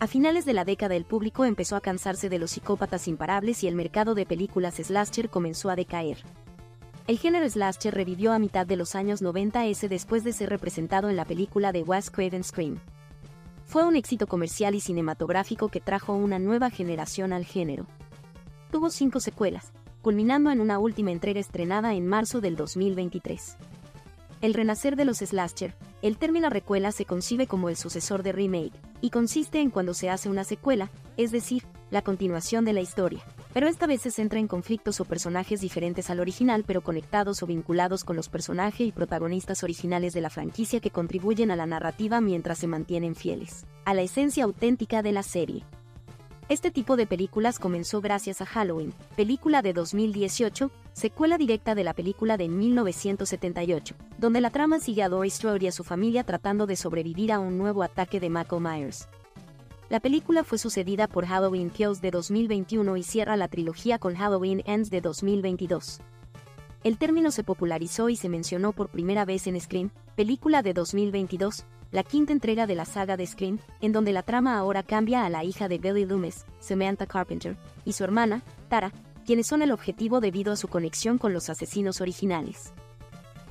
A 0.00 0.06
finales 0.06 0.46
de 0.46 0.54
la 0.54 0.64
década 0.64 0.96
el 0.96 1.04
público 1.04 1.44
empezó 1.44 1.76
a 1.76 1.82
cansarse 1.82 2.30
de 2.30 2.38
los 2.38 2.52
psicópatas 2.52 3.06
imparables 3.08 3.62
y 3.62 3.68
el 3.68 3.74
mercado 3.74 4.14
de 4.14 4.24
películas 4.24 4.76
slasher 4.76 5.28
comenzó 5.28 5.68
a 5.68 5.76
decaer. 5.76 6.16
El 7.06 7.18
género 7.18 7.46
slasher 7.46 7.94
revivió 7.94 8.32
a 8.32 8.38
mitad 8.38 8.66
de 8.66 8.76
los 8.76 8.94
años 8.94 9.20
90 9.20 9.66
ese 9.66 9.86
después 9.86 10.24
de 10.24 10.32
ser 10.32 10.48
representado 10.48 11.10
en 11.10 11.16
la 11.16 11.26
película 11.26 11.72
de 11.72 11.82
Wes 11.82 12.10
Craven 12.10 12.42
Scream. 12.42 12.78
Fue 13.66 13.84
un 13.84 13.96
éxito 13.96 14.26
comercial 14.26 14.74
y 14.74 14.80
cinematográfico 14.80 15.68
que 15.68 15.80
trajo 15.80 16.14
una 16.14 16.38
nueva 16.38 16.70
generación 16.70 17.34
al 17.34 17.44
género. 17.44 17.86
Tuvo 18.72 18.88
cinco 18.88 19.20
secuelas, 19.20 19.70
culminando 20.00 20.50
en 20.50 20.58
una 20.58 20.78
última 20.78 21.10
entrega 21.10 21.38
estrenada 21.38 21.92
en 21.92 22.06
marzo 22.06 22.40
del 22.40 22.56
2023. 22.56 23.58
El 24.40 24.54
renacer 24.54 24.96
de 24.96 25.04
los 25.04 25.18
slasher, 25.18 25.74
el 26.00 26.16
término 26.16 26.48
recuela 26.48 26.90
se 26.90 27.04
concibe 27.04 27.46
como 27.46 27.68
el 27.68 27.76
sucesor 27.76 28.22
de 28.22 28.32
remake, 28.32 28.72
y 29.02 29.10
consiste 29.10 29.60
en 29.60 29.68
cuando 29.68 29.92
se 29.92 30.08
hace 30.08 30.30
una 30.30 30.44
secuela, 30.44 30.90
es 31.18 31.32
decir, 31.32 31.64
la 31.90 32.00
continuación 32.00 32.64
de 32.64 32.72
la 32.72 32.80
historia. 32.80 33.22
Pero 33.52 33.68
esta 33.68 33.86
vez 33.86 34.00
se 34.00 34.10
centra 34.10 34.38
en 34.38 34.48
conflictos 34.48 35.00
o 35.00 35.04
personajes 35.04 35.60
diferentes 35.60 36.08
al 36.08 36.20
original 36.20 36.64
pero 36.66 36.80
conectados 36.80 37.42
o 37.42 37.46
vinculados 37.46 38.04
con 38.04 38.16
los 38.16 38.30
personajes 38.30 38.88
y 38.88 38.92
protagonistas 38.92 39.62
originales 39.64 40.14
de 40.14 40.22
la 40.22 40.30
franquicia 40.30 40.80
que 40.80 40.90
contribuyen 40.90 41.50
a 41.50 41.56
la 41.56 41.66
narrativa 41.66 42.22
mientras 42.22 42.56
se 42.56 42.68
mantienen 42.68 43.16
fieles 43.16 43.66
a 43.84 43.92
la 43.92 44.00
esencia 44.00 44.44
auténtica 44.44 45.02
de 45.02 45.12
la 45.12 45.22
serie. 45.22 45.66
Este 46.48 46.70
tipo 46.70 46.96
de 46.96 47.06
películas 47.06 47.58
comenzó 47.58 48.00
gracias 48.00 48.42
a 48.42 48.46
Halloween, 48.46 48.92
película 49.16 49.62
de 49.62 49.72
2018, 49.72 50.70
secuela 50.92 51.38
directa 51.38 51.74
de 51.74 51.84
la 51.84 51.94
película 51.94 52.36
de 52.36 52.48
1978, 52.48 53.94
donde 54.18 54.40
la 54.40 54.50
trama 54.50 54.80
sigue 54.80 55.02
a 55.04 55.08
Laurie 55.08 55.30
Strode 55.30 55.64
y 55.64 55.68
a 55.68 55.72
su 55.72 55.84
familia 55.84 56.24
tratando 56.24 56.66
de 56.66 56.76
sobrevivir 56.76 57.32
a 57.32 57.38
un 57.38 57.58
nuevo 57.58 57.82
ataque 57.82 58.18
de 58.18 58.28
Michael 58.28 58.60
Myers. 58.60 59.08
La 59.88 60.00
película 60.00 60.42
fue 60.42 60.58
sucedida 60.58 61.06
por 61.06 61.26
Halloween 61.26 61.70
Kills 61.70 62.00
de 62.00 62.10
2021 62.10 62.96
y 62.96 63.02
cierra 63.02 63.36
la 63.36 63.48
trilogía 63.48 63.98
con 63.98 64.16
Halloween 64.16 64.62
Ends 64.66 64.90
de 64.90 65.00
2022. 65.00 66.00
El 66.82 66.98
término 66.98 67.30
se 67.30 67.44
popularizó 67.44 68.08
y 68.08 68.16
se 68.16 68.28
mencionó 68.28 68.72
por 68.72 68.88
primera 68.88 69.24
vez 69.24 69.46
en 69.46 69.60
Scream, 69.60 69.90
película 70.16 70.62
de 70.62 70.74
2022, 70.74 71.64
la 71.92 72.02
quinta 72.02 72.32
entrega 72.32 72.66
de 72.66 72.74
la 72.74 72.86
saga 72.86 73.16
de 73.16 73.26
Scream, 73.26 73.58
en 73.80 73.92
donde 73.92 74.12
la 74.12 74.22
trama 74.22 74.56
ahora 74.56 74.82
cambia 74.82 75.24
a 75.24 75.30
la 75.30 75.44
hija 75.44 75.68
de 75.68 75.78
Billy 75.78 76.06
Loomis, 76.06 76.46
Samantha 76.58 77.06
Carpenter, 77.06 77.56
y 77.84 77.92
su 77.92 78.02
hermana, 78.02 78.42
Tara, 78.68 78.92
quienes 79.26 79.46
son 79.46 79.62
el 79.62 79.70
objetivo 79.70 80.20
debido 80.20 80.52
a 80.52 80.56
su 80.56 80.68
conexión 80.68 81.18
con 81.18 81.32
los 81.32 81.50
asesinos 81.50 82.00
originales. 82.00 82.72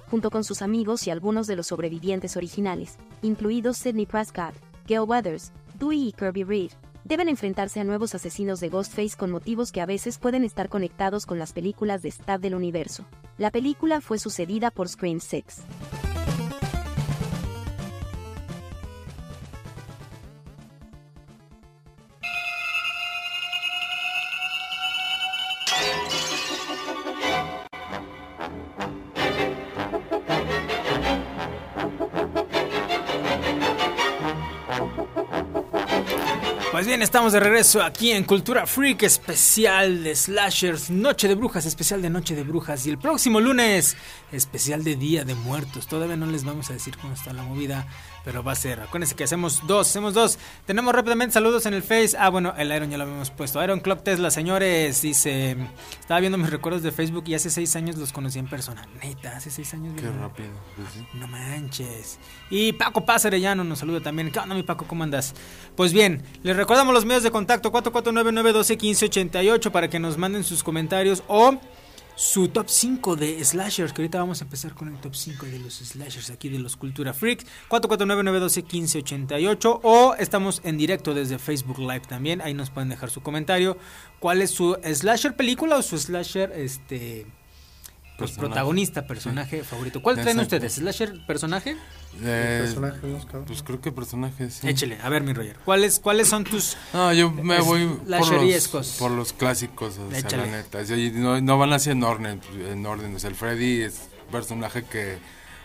Junto 0.10 0.30
con 0.30 0.44
sus 0.44 0.62
amigos 0.62 1.08
y 1.08 1.12
algunos 1.12 1.48
de 1.48 1.56
los 1.56 1.68
sobrevivientes 1.68 2.36
originales, 2.36 2.98
incluidos 3.22 3.78
Sidney 3.78 4.06
Prescott, 4.06 4.56
Gail 4.88 5.08
Weathers, 5.08 5.54
Dewey 5.80 6.10
y 6.10 6.12
Kirby 6.12 6.44
Reed, 6.44 6.72
deben 7.04 7.30
enfrentarse 7.30 7.80
a 7.80 7.84
nuevos 7.84 8.14
asesinos 8.16 8.60
de 8.60 8.70
Ghostface 8.70 9.16
con 9.16 9.32
motivos 9.32 9.72
que 9.72 9.82
a 9.82 9.86
veces 9.86 10.18
pueden 10.18 10.44
estar 10.44 10.68
conectados 10.68 11.26
con 11.26 11.40
las 11.40 11.54
películas 11.54 12.02
de 12.02 12.12
Stab 12.12 12.42
del 12.42 12.56
universo. 12.56 13.06
La 13.38 13.52
película 13.52 14.02
fue 14.02 14.18
sucedida 14.20 14.72
por 14.72 14.90
Scream 14.90 15.20
6. 15.20 15.44
Estamos 37.12 37.34
de 37.34 37.42
regreso 37.42 37.84
aquí 37.84 38.12
en 38.12 38.24
Cultura 38.24 38.66
Freak, 38.66 39.04
especial 39.04 40.02
de 40.02 40.16
Slashers, 40.16 40.90
Noche 40.90 41.28
de 41.28 41.36
Brujas, 41.36 41.66
especial 41.66 42.02
de 42.02 42.10
Noche 42.10 42.36
de 42.36 42.44
Brujas. 42.44 42.86
Y 42.86 42.90
el 42.90 42.98
próximo 42.98 43.42
lunes, 43.42 43.98
especial 44.32 44.86
de 44.86 44.96
Día 44.96 45.26
de 45.26 45.36
Muertos. 45.36 45.88
Todavía 45.88 46.16
no 46.16 46.26
les 46.26 46.46
vamos 46.46 46.70
a 46.70 46.74
decir 46.74 46.98
cómo 46.98 47.14
está 47.14 47.34
la 47.34 47.44
movida, 47.44 47.86
pero 48.24 48.44
va 48.44 48.52
a 48.52 48.56
ser. 48.56 48.80
Acuérdense 48.80 49.16
que 49.16 49.24
hacemos 49.24 49.66
dos, 49.68 49.90
hacemos 49.90 50.14
dos. 50.14 50.38
Tenemos 50.66 50.94
rápidamente 50.94 51.34
saludos 51.34 51.66
en 51.66 51.74
el 51.74 51.84
Face. 51.84 52.16
Ah, 52.18 52.30
bueno, 52.30 52.54
el 52.58 52.72
Iron 52.72 52.90
ya 52.90 52.98
lo 52.98 53.04
habíamos 53.04 53.32
puesto. 53.32 53.64
Iron 53.64 53.80
Club 53.80 54.04
Tesla, 54.04 54.32
señores, 54.32 55.02
dice: 55.02 55.58
Estaba 56.00 56.20
viendo 56.20 56.38
mis 56.38 56.50
recuerdos 56.50 56.84
de 56.84 56.92
Facebook 56.92 57.24
y 57.28 57.36
hace 57.36 57.50
seis 57.50 57.76
años 57.76 57.98
los 57.98 58.14
conocí 58.14 58.40
en 58.40 58.48
persona. 58.48 58.88
Neta, 59.04 59.38
hace 59.38 59.50
seis 59.50 59.74
años. 59.74 59.94
Qué 60.00 60.10
rápido. 60.10 60.50
sí. 60.94 61.06
No 61.14 61.28
manches. 61.28 62.20
Y 62.50 62.74
Paco 62.74 63.06
Paz 63.06 63.26
Arellano 63.26 63.64
nos 63.64 63.80
saluda 63.80 64.02
también. 64.02 64.32
¿Qué 64.32 64.40
onda, 64.40 64.56
mi 64.56 64.64
Paco? 64.64 64.86
¿Cómo 64.88 65.04
andas? 65.04 65.34
Pues 65.76 65.94
bien, 65.94 66.24
les 66.44 66.56
recordamos 66.56 66.94
los 66.94 67.06
medios 67.06 67.24
de 67.24 67.32
contacto 67.32 67.72
449-912-1588 67.72 69.72
para 69.72 69.90
que 69.90 70.00
nos 70.00 70.18
manden 70.18 70.44
sus 70.44 70.64
comentarios 70.64 71.24
o 71.28 71.58
su 72.16 72.50
top 72.50 72.70
5 72.70 73.16
de 73.16 73.44
slashers, 73.44 73.94
que 73.94 74.02
ahorita 74.02 74.20
vamos 74.20 74.42
a 74.42 74.46
empezar 74.46 74.74
con 74.74 74.90
el 74.90 75.00
top 75.00 75.16
5 75.16 75.46
de 75.46 75.60
los 75.60 75.76
slashers 75.76 76.30
aquí 76.30 76.50
de 76.50 76.60
los 76.60 76.76
Cultura 76.78 77.14
Freaks. 77.14 77.46
449-912-1588 77.70 79.80
o 79.84 80.16
estamos 80.18 80.62
en 80.64 80.78
directo 80.78 81.14
desde 81.14 81.40
Facebook 81.40 81.80
Live 81.80 82.02
también. 82.02 82.42
Ahí 82.42 82.54
nos 82.54 82.70
pueden 82.70 82.90
dejar 82.90 83.10
su 83.10 83.22
comentario. 83.22 83.78
¿Cuál 84.20 84.42
es 84.42 84.52
su 84.52 84.78
slasher 84.84 85.36
película 85.36 85.78
o 85.78 85.82
su 85.82 85.98
slasher 85.98 86.52
este 86.52 87.26
pues, 88.22 88.32
Personaje. 88.32 88.50
protagonista, 88.54 89.08
personaje 89.08 89.64
favorito? 89.64 90.02
¿Cuál 90.02 90.16
traen 90.16 90.40
Exacto. 90.40 90.56
ustedes? 90.56 90.74
¿Slasher 90.74 91.26
personaje? 91.26 91.76
Eh, 92.24 92.60
personaje, 92.64 93.08
¿no, 93.08 93.26
cabrón? 93.26 93.46
pues 93.46 93.64
creo 93.64 93.80
que 93.82 93.92
personajes. 93.92 94.54
sí. 94.56 94.68
Échele, 94.70 94.98
a 95.02 95.10
ver 95.10 95.24
mi 95.24 95.34
Roger. 95.34 95.58
¿Cuáles, 95.64 96.00
¿Cuáles 96.00 96.28
son 96.28 96.44
tus 96.44 96.76
No, 96.94 97.14
yo 97.14 97.32
me 97.32 97.60
voy 97.62 97.88
por 97.88 98.32
los, 98.44 98.88
por 99.00 99.12
los 99.12 99.34
clásicos, 99.34 99.98
o 99.98 100.12
sea, 100.12 100.38
la 100.38 100.46
neta. 100.48 100.80
O 100.80 100.86
sea, 100.86 100.98
y 100.98 101.12
no, 101.12 101.40
no 101.42 101.58
van 101.58 101.74
así 101.74 101.90
en 101.90 102.04
orden, 102.04 102.42
en 102.70 102.86
orden. 102.86 103.16
O 103.16 103.20
sea, 103.20 103.30
el 103.30 103.36
Freddy 103.36 103.82
es 103.82 104.10
un 104.26 104.32
personaje 104.32 104.84
que 104.84 105.18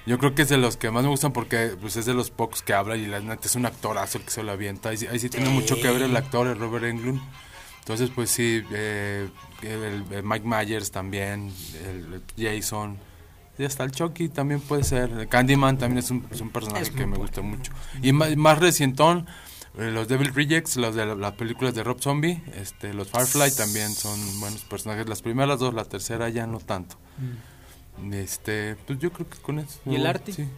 yo 0.06 0.18
creo 0.18 0.34
que 0.36 0.42
es 0.42 0.48
de 0.48 0.56
los 0.56 0.76
que 0.76 0.90
más 0.92 1.02
me 1.02 1.08
gustan 1.08 1.32
porque 1.32 1.74
pues, 1.80 1.96
es 1.96 2.06
de 2.06 2.14
los 2.14 2.30
pocos 2.30 2.62
que 2.62 2.74
habla 2.74 2.96
y 2.96 3.06
la 3.06 3.18
neta 3.20 3.46
es 3.48 3.56
un 3.56 3.66
actorazo 3.66 4.18
el 4.18 4.24
que 4.24 4.30
se 4.30 4.42
lo 4.44 4.52
avienta. 4.52 4.90
Ahí, 4.90 4.96
sí- 4.98 5.08
ahí 5.08 5.18
sí 5.18 5.28
tiene 5.28 5.48
mucho 5.50 5.74
que 5.76 5.90
ver 5.90 6.02
el 6.02 6.16
actor, 6.16 6.46
el 6.46 6.58
Robert 6.58 6.84
Englund. 6.84 7.20
Entonces, 7.86 8.10
pues 8.12 8.30
sí, 8.30 8.64
eh, 8.72 9.28
el, 9.62 10.04
el 10.10 10.22
Mike 10.24 10.44
Myers 10.44 10.90
también, 10.90 11.52
el, 11.84 12.20
Jason. 12.36 12.98
Y 13.58 13.64
hasta 13.64 13.84
el 13.84 13.92
Chucky 13.92 14.28
también 14.28 14.60
puede 14.60 14.82
ser. 14.82 15.08
El 15.12 15.28
Candyman 15.28 15.78
también 15.78 15.98
es 16.00 16.10
un, 16.10 16.26
es 16.32 16.40
un 16.40 16.50
personaje 16.50 16.82
Es 16.82 16.90
que 16.90 17.06
me 17.06 17.16
gusta 17.16 17.42
mucho. 17.42 17.70
Y 18.02 18.12
más, 18.12 18.36
más 18.36 18.58
recientón, 18.58 19.28
eh, 19.78 19.92
los 19.92 20.08
Devil 20.08 20.34
Rejects, 20.34 20.76
los 20.78 20.96
de 20.96 21.06
la- 21.06 21.14
las 21.14 21.34
películas 21.34 21.76
de 21.76 21.84
Rob 21.84 22.00
Zombie, 22.02 22.42
este, 22.56 22.92
los 22.92 23.08
Firefly 23.08 23.52
también 23.56 23.92
son 23.92 24.18
buenos 24.40 24.62
personajes. 24.64 25.08
Las 25.08 25.22
primeras 25.22 25.60
dos, 25.60 25.72
la 25.72 25.84
tercera 25.84 26.28
ya 26.28 26.48
no 26.48 26.58
tanto. 26.58 26.96
Este, 28.12 28.74
pues 28.86 28.98
yo 28.98 29.12
creo 29.12 29.28
que 29.30 29.38
con 29.38 29.60
eso. 29.60 29.78
¿Y 29.86 29.94
el 29.94 30.06
arte? 30.06 30.32
Sí. 30.32 30.48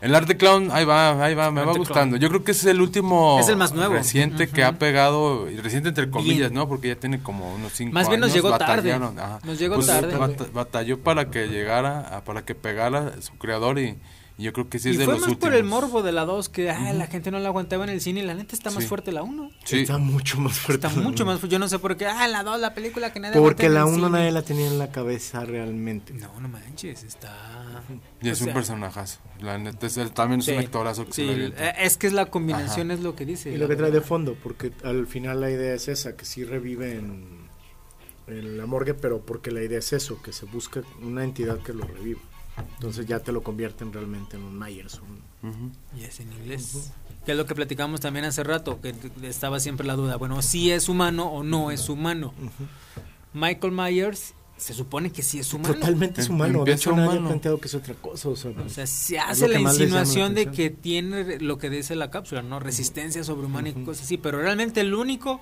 El 0.00 0.14
arte 0.14 0.36
clown, 0.36 0.68
ahí 0.72 0.84
va, 0.84 1.24
ahí 1.24 1.34
va, 1.34 1.50
me 1.50 1.64
va 1.64 1.72
gustando. 1.72 2.16
clown. 2.16 2.20
Yo 2.20 2.28
creo 2.28 2.44
que 2.44 2.52
ese 2.52 2.68
es 2.68 2.74
el 2.74 2.80
último 2.80 3.38
Es 3.40 3.48
el 3.48 3.56
más 3.56 3.72
nuevo. 3.72 3.94
reciente 3.94 4.48
que 4.48 4.62
ha 4.62 4.78
pegado, 4.78 5.46
reciente 5.60 5.88
entre 5.88 6.08
comillas, 6.08 6.50
Bien. 6.50 6.54
¿no? 6.54 6.68
Porque 6.68 6.88
ya 6.88 6.94
tiene 6.96 7.20
como 7.20 7.52
unos 7.52 7.72
cinco 7.72 7.94
Más 7.94 8.08
bien 8.08 8.20
nos 8.20 8.28
años, 8.30 8.36
llegó 8.44 8.56
tarde. 8.56 8.92
batallaron, 8.92 9.18
ajá. 9.18 9.40
Nos 9.42 9.58
llegó 9.58 9.74
Pues, 9.74 9.88
tarde. 9.88 10.16
bata- 10.16 10.46
batalló 10.54 11.00
para 11.00 11.30
que 11.30 11.48
llegara, 11.48 12.22
para 12.24 12.44
que 12.44 12.54
pegara 12.54 13.20
su 13.20 13.32
creador 13.38 13.80
y 13.80 13.96
yo 14.44 14.52
creo 14.52 14.68
que 14.68 14.78
sí 14.78 14.90
y 14.90 14.92
es 14.92 14.98
de 14.98 15.04
fue 15.04 15.14
los 15.14 15.22
más 15.22 15.30
últimos. 15.30 15.50
por 15.50 15.58
el 15.58 15.64
morbo 15.64 16.02
de 16.02 16.12
la 16.12 16.24
2 16.24 16.48
que 16.48 16.70
ah, 16.70 16.92
la 16.92 17.08
gente 17.08 17.30
no 17.32 17.38
la 17.40 17.48
aguantaba 17.48 17.82
en 17.84 17.90
el 17.90 18.00
cine 18.00 18.20
y 18.20 18.22
la 18.24 18.34
neta 18.34 18.54
está 18.54 18.70
más 18.70 18.84
Sí. 18.84 18.88
fuerte 18.88 19.10
la 19.12 19.22
1. 19.24 19.50
Sí. 19.64 19.80
Está 19.80 19.98
mucho 19.98 20.38
más 20.40 20.58
fuerte. 20.58 20.86
Está 20.86 21.00
mucho 21.00 21.26
más 21.26 21.40
fuerte. 21.40 21.52
Yo 21.52 21.58
no 21.58 21.68
sé 21.68 21.78
por 21.80 21.96
qué. 21.96 22.06
Ah, 22.06 22.28
la 22.28 22.44
2, 22.44 22.60
la 22.60 22.72
película 22.72 23.12
que 23.12 23.18
nadie 23.20 23.38
Porque 23.40 23.68
la 23.68 23.80
en 23.80 23.86
el 23.88 23.92
1 23.94 24.06
cine. 24.06 24.18
nadie 24.18 24.30
la 24.32 24.42
tenía 24.42 24.66
en 24.68 24.78
la 24.78 24.92
cabeza 24.92 25.44
realmente. 25.44 26.12
No, 26.14 26.40
no 26.40 26.48
manches, 26.48 27.02
está... 27.02 27.82
Y 28.22 28.28
es 28.28 28.40
o 28.42 28.46
un 28.46 28.52
personajazo. 28.54 29.18
La 29.40 29.58
neta, 29.58 29.86
es, 29.86 29.96
el- 29.96 30.12
también 30.12 30.40
es 30.40 30.46
sí, 30.46 30.52
un 30.52 30.58
actorazo 30.58 31.06
que 31.06 31.12
sí, 31.12 31.26
se 31.26 31.46
eh, 31.46 31.72
es 31.80 31.96
que 31.96 32.06
es 32.06 32.12
la 32.12 32.26
combinación, 32.26 32.90
es 32.90 33.00
lo 33.00 33.14
que 33.16 33.24
dice. 33.26 33.50
Y 33.52 33.56
lo 33.56 33.66
que 33.68 33.76
trae 33.76 33.90
de 33.90 34.00
fondo, 34.00 34.36
porque 34.42 34.72
al 34.84 35.06
final 35.06 35.40
la 35.40 35.50
idea 35.50 35.74
es 35.74 35.88
esa, 35.88 36.16
que 36.16 36.24
sí 36.24 36.44
revive 36.44 36.94
en, 36.96 37.48
en 38.26 38.58
la 38.58 38.66
morgue, 38.66 38.94
pero 38.94 39.20
porque 39.20 39.50
la 39.50 39.62
idea 39.62 39.78
es 39.78 39.92
eso, 39.92 40.20
que 40.22 40.32
se 40.32 40.46
busca 40.46 40.82
una 41.02 41.24
entidad 41.24 41.58
que 41.60 41.72
lo 41.72 41.84
reviva. 41.86 42.20
Entonces 42.74 43.06
ya 43.06 43.20
te 43.20 43.32
lo 43.32 43.42
convierten 43.42 43.92
realmente 43.92 44.36
en 44.36 44.42
un 44.44 44.58
Myers. 44.58 45.00
un-. 45.42 45.72
Y 45.98 46.04
es 46.04 46.20
en 46.20 46.32
inglés. 46.32 46.92
Que 47.24 47.32
es 47.32 47.38
lo 47.38 47.46
que 47.46 47.54
platicamos 47.54 48.00
también 48.00 48.24
hace 48.24 48.42
rato, 48.42 48.80
que 48.80 48.94
estaba 49.22 49.60
siempre 49.60 49.86
la 49.86 49.94
duda, 49.96 50.16
bueno, 50.16 50.40
si 50.42 50.70
es 50.70 50.88
humano 50.88 51.26
o 51.26 51.42
no 51.42 51.70
es 51.70 51.88
humano. 51.88 52.32
Michael 53.34 53.72
Myers 53.72 54.34
se 54.56 54.74
supone 54.74 55.12
que 55.12 55.22
sí 55.22 55.38
es 55.38 55.52
humano. 55.54 55.74
Totalmente 55.74 56.20
es 56.20 56.26
Em- 56.28 56.34
humano. 56.34 56.64
De 56.64 56.72
hecho, 56.72 56.90
nadie 56.96 57.18
ha 57.18 57.22
planteado 57.26 57.60
que 57.60 57.68
es 57.68 57.74
otra 57.74 57.94
cosa. 57.94 58.28
O 58.30 58.36
sea, 58.36 58.50
O 58.50 58.68
sea, 58.68 58.86
se 58.86 59.16
Es 59.16 59.22
hace 59.24 59.48
la 59.48 59.60
insinuación 59.60 60.34
de 60.34 60.46
que 60.50 60.70
tiene 60.70 61.38
lo 61.38 61.58
que 61.58 61.70
dice 61.70 61.94
la 61.94 62.10
cápsula, 62.10 62.42
¿no? 62.42 62.58
Resistencia 62.58 63.22
sobrehumana 63.22 63.68
y 63.68 63.72
cosas 63.84 64.04
así, 64.06 64.16
pero 64.18 64.40
realmente 64.40 64.80
el 64.80 64.94
único 64.94 65.40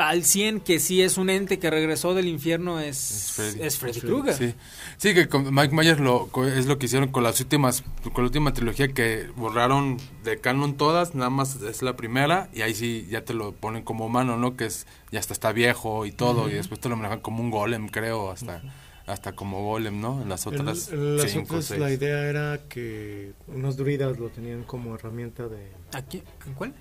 al 0.00 0.24
100 0.24 0.60
que 0.60 0.80
sí 0.80 1.02
es 1.02 1.18
un 1.18 1.30
ente 1.30 1.58
que 1.58 1.70
regresó 1.70 2.14
del 2.14 2.26
infierno 2.28 2.80
es, 2.80 3.38
es 3.38 3.78
Freddy, 3.78 4.00
Krueger. 4.00 4.34
Sí. 4.34 4.54
sí, 4.96 5.14
que 5.14 5.28
con 5.28 5.54
Mike 5.54 5.74
Myers 5.74 6.00
lo, 6.00 6.28
co- 6.28 6.46
es 6.46 6.66
lo 6.66 6.78
que 6.78 6.86
hicieron 6.86 7.10
con 7.10 7.22
las 7.22 7.40
últimas, 7.40 7.82
con 8.12 8.24
la 8.24 8.28
última 8.28 8.52
trilogía 8.52 8.88
que 8.88 9.28
borraron 9.36 9.98
de 10.24 10.38
canon 10.40 10.76
todas, 10.76 11.14
nada 11.14 11.30
más 11.30 11.60
es 11.62 11.82
la 11.82 11.96
primera 11.96 12.48
y 12.52 12.62
ahí 12.62 12.74
sí 12.74 13.06
ya 13.10 13.24
te 13.24 13.34
lo 13.34 13.52
ponen 13.52 13.82
como 13.82 14.06
humano, 14.06 14.36
¿no? 14.36 14.56
Que 14.56 14.66
es 14.66 14.86
ya 15.12 15.20
hasta 15.20 15.32
está 15.34 15.52
viejo 15.52 16.06
y 16.06 16.12
todo 16.12 16.48
y 16.48 16.52
después 16.54 16.80
te 16.80 16.88
lo 16.88 16.96
manejan 16.96 17.20
como 17.20 17.42
un 17.42 17.50
golem, 17.50 17.88
creo, 17.88 18.30
hasta 18.30 18.62
hasta 19.06 19.32
como 19.32 19.64
golem, 19.64 20.00
¿no? 20.00 20.22
En 20.22 20.28
las 20.28 20.46
otras 20.46 20.90
en 20.92 21.16
las 21.16 21.30
cinco, 21.30 21.46
otras 21.54 21.64
seis. 21.64 21.80
la 21.80 21.90
idea 21.90 22.26
era 22.28 22.60
que 22.68 23.32
unos 23.48 23.76
druidas 23.76 24.18
lo 24.20 24.28
tenían 24.28 24.62
como 24.62 24.94
herramienta 24.94 25.48
de... 25.48 25.72
¿Aquí? 25.92 26.22
¿En 26.46 26.54
cuál? 26.54 26.74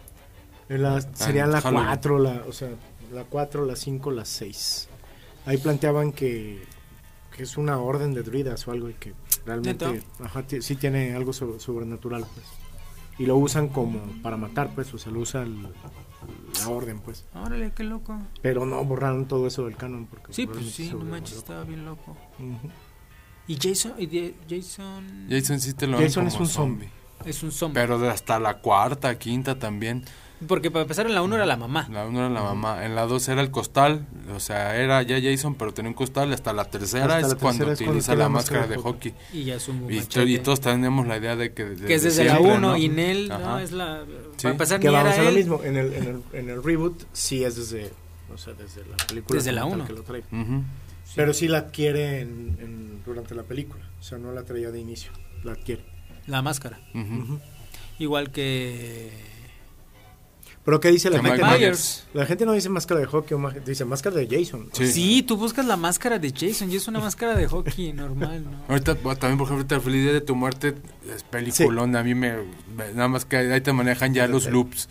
en 0.70 0.84
la- 0.84 1.02
serían 1.16 1.52
la 1.52 1.60
Halloween. 1.62 1.88
4, 1.88 2.20
la, 2.20 2.44
o 2.48 2.52
sea, 2.52 2.70
la 3.12 3.24
4, 3.24 3.66
la 3.66 3.76
5, 3.76 4.12
la 4.12 4.26
6. 4.26 4.88
Ahí 5.46 5.58
planteaban 5.58 6.12
que, 6.12 6.64
que 7.36 7.44
es 7.44 7.58
una 7.58 7.80
orden 7.80 8.14
de 8.14 8.24
druidas 8.24 8.68
o 8.68 8.72
algo 8.72 8.90
y 8.90 8.94
que 8.94 9.14
realmente 9.46 10.02
sí 10.62 10.76
tiene 10.76 11.14
algo 11.16 11.34
so- 11.34 11.60
sobrenatural, 11.60 12.26
pues. 12.34 12.46
Y 13.18 13.26
lo 13.26 13.36
usan 13.38 13.68
como 13.70 14.00
para 14.22 14.38
matar, 14.38 14.70
pues, 14.76 14.94
o 14.94 14.98
sea, 14.98 15.12
lo 15.12 15.20
usa 15.20 15.44
el- 15.44 15.64
la 15.64 16.70
orden, 16.70 17.00
pues. 17.00 17.26
Órale, 17.34 17.72
qué 17.76 17.84
loco. 17.84 18.18
Pero 18.42 18.66
no 18.66 18.84
borraron 18.86 19.28
todo 19.28 19.48
eso 19.48 19.66
del 19.66 19.76
canon. 19.76 20.06
Porque 20.06 20.34
Sí, 20.34 20.46
pues 20.48 20.72
sí, 20.72 20.90
no 20.92 21.00
manches, 21.00 21.36
loco. 21.38 21.40
estaba 21.48 21.64
bien 21.64 21.86
loco. 21.86 22.18
Y 23.48 23.58
Jason, 23.60 23.94
y 23.98 24.06
de- 24.06 24.36
Jason, 24.50 25.28
Jason 25.30 25.60
sí 25.60 25.74
te 25.74 25.88
lo 25.88 25.98
Jason 25.98 26.28
es 26.28 26.36
un 26.40 26.48
zombie. 26.48 26.90
es 27.26 27.42
un 27.44 27.52
zombie. 27.52 27.74
Pero 27.82 27.98
de 28.00 28.10
hasta 28.10 28.40
la 28.40 28.60
cuarta, 28.60 29.18
quinta 29.18 29.58
también. 29.58 30.04
Porque 30.48 30.72
para 30.72 30.84
empezar 30.84 31.06
en 31.06 31.14
la 31.16 31.22
1 31.22 31.36
era 31.36 31.46
la 31.46 31.58
mamá. 31.58 31.88
La 31.92 32.06
uno 32.06 32.20
era 32.20 32.30
la 32.30 32.42
mamá, 32.42 32.86
en 32.86 32.96
la 32.96 33.06
dos 33.06 33.28
era 33.28 33.42
el 33.42 33.52
costal, 33.52 34.08
o 34.34 34.40
sea, 34.40 34.78
era 34.78 35.02
ya 35.04 35.20
Jason, 35.22 35.56
pero 35.56 35.74
tenía 35.74 35.90
un 35.90 35.96
costal, 35.96 36.32
hasta 36.32 36.54
la 36.54 36.64
tercera 36.66 37.16
Hasta 37.18 37.20
es 37.28 37.34
la 37.34 37.40
cuando 37.40 37.66
tercera 37.66 37.74
es 37.74 37.78
cuando 37.80 37.92
utiliza 37.92 38.16
la 38.16 38.20
la 38.24 38.30
máscara 38.30 38.62
de 38.68 38.76
de 38.76 38.82
hockey. 38.82 39.14
Y 39.34 39.44
ya 39.44 39.56
es 39.56 39.68
un 39.68 39.92
Y, 39.92 39.98
machete. 39.98 40.26
y 40.30 40.40
todos 40.40 40.62
tenemos 40.62 41.06
la 41.08 41.18
idea 41.18 41.36
de 41.36 41.54
que... 41.54 41.76
que 41.76 41.94
es 41.94 42.04
desde 42.04 42.24
la 42.24 42.38
siempre, 42.38 42.54
1 42.58 42.60
¿no? 42.70 42.78
y 42.78 42.88
Nell, 42.88 43.28
no, 43.28 43.36
Ajá. 43.36 43.62
es 43.64 43.72
la... 43.74 44.04
Sí. 44.38 44.44
Para 44.44 44.52
empezar 44.54 44.80
Que 44.80 44.88
ni 44.88 44.94
vamos 44.94 45.12
era 45.14 45.22
a 45.22 45.24
lo 45.24 45.30
él. 45.30 45.36
mismo. 45.36 45.62
En 45.64 45.76
el, 45.76 45.94
en, 45.94 46.04
el, 46.08 46.22
en 46.40 46.50
el 46.50 46.64
reboot 46.64 47.04
sí 47.12 47.44
es 47.44 47.56
desde, 47.58 47.92
o 48.34 48.38
sea, 48.38 48.54
desde 48.54 48.86
la 48.90 48.96
película. 49.08 49.38
Desde 49.38 49.52
la 49.52 49.62
como 49.64 49.74
tal 49.74 49.80
uno. 49.82 49.88
que 49.88 49.94
lo 49.94 50.04
trae. 50.04 50.24
Ujú. 50.32 50.64
Pero 51.16 51.34
sí 51.34 51.48
la 51.50 51.58
adquiere 51.58 52.22
en, 52.22 52.58
en- 52.62 53.02
durante 53.04 53.36
la 53.36 53.44
película. 53.44 53.84
O 54.00 54.04
sea, 54.04 54.18
no 54.18 54.32
la 54.32 54.44
traía 54.46 54.72
de 54.72 54.80
inicio. 54.80 55.12
La 55.44 55.52
adquiere. 55.52 55.84
La 56.28 56.42
máscara. 56.42 56.80
Ujú. 56.94 57.40
Igual 57.98 58.32
que... 58.32 59.12
Pero 60.66 60.80
¿qué 60.80 60.90
dice 60.92 61.10
la 61.10 61.22
gente? 61.24 61.42
Myers. 61.44 62.04
La 62.14 62.26
gente 62.26 62.46
no 62.46 62.52
dice 62.52 62.70
máscara 62.70 63.00
de 63.00 63.08
hockey, 63.08 63.36
dice 63.66 63.86
máscara 63.86 64.18
de 64.18 64.28
Jason. 64.30 64.70
Sí. 64.74 64.88
Sí. 64.92 65.24
tú 65.24 65.36
buscas 65.38 65.66
la 65.66 65.78
máscara 65.78 66.20
de 66.20 66.32
Jason 66.32 66.72
y 66.72 66.76
es 66.76 66.88
una 66.88 67.00
máscara 67.00 67.34
de 67.36 67.48
hockey 67.48 67.92
normal, 67.94 68.44
¿no? 68.44 68.52
Ahorita 68.68 68.94
también, 68.96 69.18
por 69.38 69.48
ejemplo, 69.48 69.56
ahorita 69.56 69.80
Feliz 69.80 70.04
Día 70.04 70.14
de 70.14 70.22
tu 70.22 70.36
Muerte 70.36 70.76
es 71.16 71.24
peliculón, 71.24 71.96
a 71.96 72.04
mí 72.04 72.14
me... 72.14 72.34
me- 72.76 72.94
Nada 72.94 73.08
más 73.08 73.26
que 73.26 73.38
ahí 73.38 73.62
te 73.62 73.74
manejan 73.74 74.14
ya 74.14 74.28
los 74.28 74.46
loops. 74.48 74.90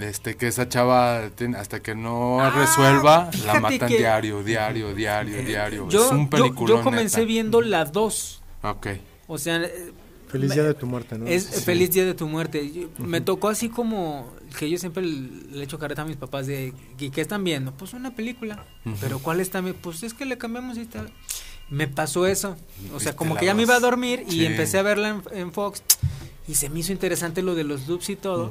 este 0.00 0.36
Que 0.36 0.48
esa 0.48 0.68
chava, 0.68 1.30
hasta 1.58 1.80
que 1.80 1.94
no 1.94 2.40
Ah, 2.40 2.50
resuelva, 2.50 3.30
la 3.46 3.60
matan 3.60 3.88
que- 3.88 3.98
diario, 3.98 4.42
diario, 4.42 4.94
diario, 4.94 5.42
diario. 5.44 5.88
Yo, 5.90 6.06
es 6.06 6.12
un 6.12 6.24
yo, 6.24 6.30
peliculón, 6.30 6.78
yo 6.78 6.82
comencé 6.82 7.18
neta. 7.18 7.26
viendo 7.28 7.60
la 7.60 7.84
2. 7.84 8.42
Ok. 8.62 8.86
O 9.26 9.38
sea, 9.38 9.56
eh, 9.62 9.92
Feliz 10.40 10.52
día 10.54 10.62
de 10.64 10.74
tu 10.74 10.86
muerte, 10.86 11.18
¿no? 11.18 11.26
Es 11.26 11.44
Sí. 11.44 11.60
feliz 11.62 11.90
día 11.92 12.04
de 12.04 12.14
tu 12.14 12.26
muerte. 12.26 12.70
Yo- 12.72 12.88
Me 13.04 13.20
tocó 13.20 13.48
así 13.48 13.68
como 13.68 14.32
que 14.58 14.68
yo 14.68 14.78
siempre 14.78 15.02
le 15.04 15.62
echo 15.64 15.78
careta 15.78 16.02
a 16.02 16.04
mis 16.04 16.16
papás 16.16 16.46
de 16.46 16.72
¿y 16.98 17.10
¿qué 17.10 17.20
están 17.20 17.44
viendo? 17.44 17.72
Pues 17.72 17.92
una 17.94 18.14
película. 18.14 18.64
Pero 19.00 19.18
¿cuál 19.20 19.40
está? 19.40 19.62
Pues 19.80 20.02
es 20.02 20.12
que 20.14 20.24
le 20.24 20.36
cambiamos 20.38 20.76
y 20.78 20.86
tal. 20.86 21.10
Me 21.70 21.88
pasó 21.88 22.26
eso. 22.26 22.56
O 22.94 23.00
sea, 23.00 23.16
como 23.16 23.36
que 23.36 23.46
ya 23.46 23.54
me 23.54 23.62
iba 23.62 23.74
a 23.76 23.80
dormir 23.80 24.24
y 24.28 24.32
Sí. 24.32 24.44
empecé 24.46 24.78
a 24.78 24.82
verla 24.82 25.08
en, 25.10 25.22
en 25.38 25.52
Fox 25.52 25.82
y 26.46 26.54
se 26.56 26.68
me 26.68 26.80
hizo 26.80 26.92
interesante 26.92 27.40
lo 27.42 27.54
de 27.54 27.64
los 27.64 27.88
loops 27.88 28.10
y 28.10 28.16
todo. 28.16 28.50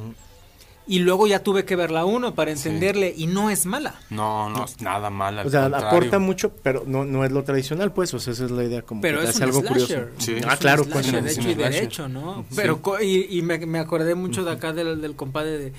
Y 0.86 1.00
luego 1.00 1.28
ya 1.28 1.40
tuve 1.42 1.64
que 1.64 1.78
ver 1.78 1.92
la 1.92 2.04
1 2.04 2.36
para 2.36 2.52
entenderle 2.52 3.14
y 3.16 3.28
no 3.28 3.50
es 3.50 3.66
mala. 3.66 3.96
No, 4.10 4.50
no 4.50 4.66
es 4.66 4.82
nada 4.82 5.10
mal. 5.10 5.40
al 5.40 5.48
O 5.48 5.50
sea, 5.50 5.62
contrario. 5.62 5.88
aporta 5.88 6.20
mucho, 6.20 6.52
pero 6.62 6.84
no, 6.86 7.06
no 7.06 7.24
es 7.24 7.32
lo 7.32 7.44
tradicional, 7.44 7.94
pues, 7.94 8.14
o 8.14 8.20
sea, 8.20 8.34
esa 8.34 8.44
es 8.46 8.52
la 8.52 8.66
idea 8.66 8.82
como 8.82 9.00
Pero 9.00 9.22
que 9.22 9.28
es 9.30 9.36
un 9.38 9.44
algo 9.44 9.62
slasher. 9.62 9.78
curioso. 10.10 10.16
Sí. 10.18 10.36
Ah, 10.46 10.54
Es 10.54 10.60
claro, 10.60 10.84
pues. 10.86 11.10
de 11.10 11.32
hecho 11.32 11.50
y 11.50 11.54
derecho, 11.54 12.10
¿no? 12.10 12.46
Pero 12.56 12.82
co- 12.82 13.00
y, 13.02 13.28
y 13.30 13.42
me, 13.44 13.60
me 13.66 13.80
acordé 13.80 14.14
mucho 14.16 14.44
de 14.44 14.52
acá 14.52 14.74
del, 14.74 15.00
del 15.02 15.16
compadre 15.16 15.58
de 15.58 15.74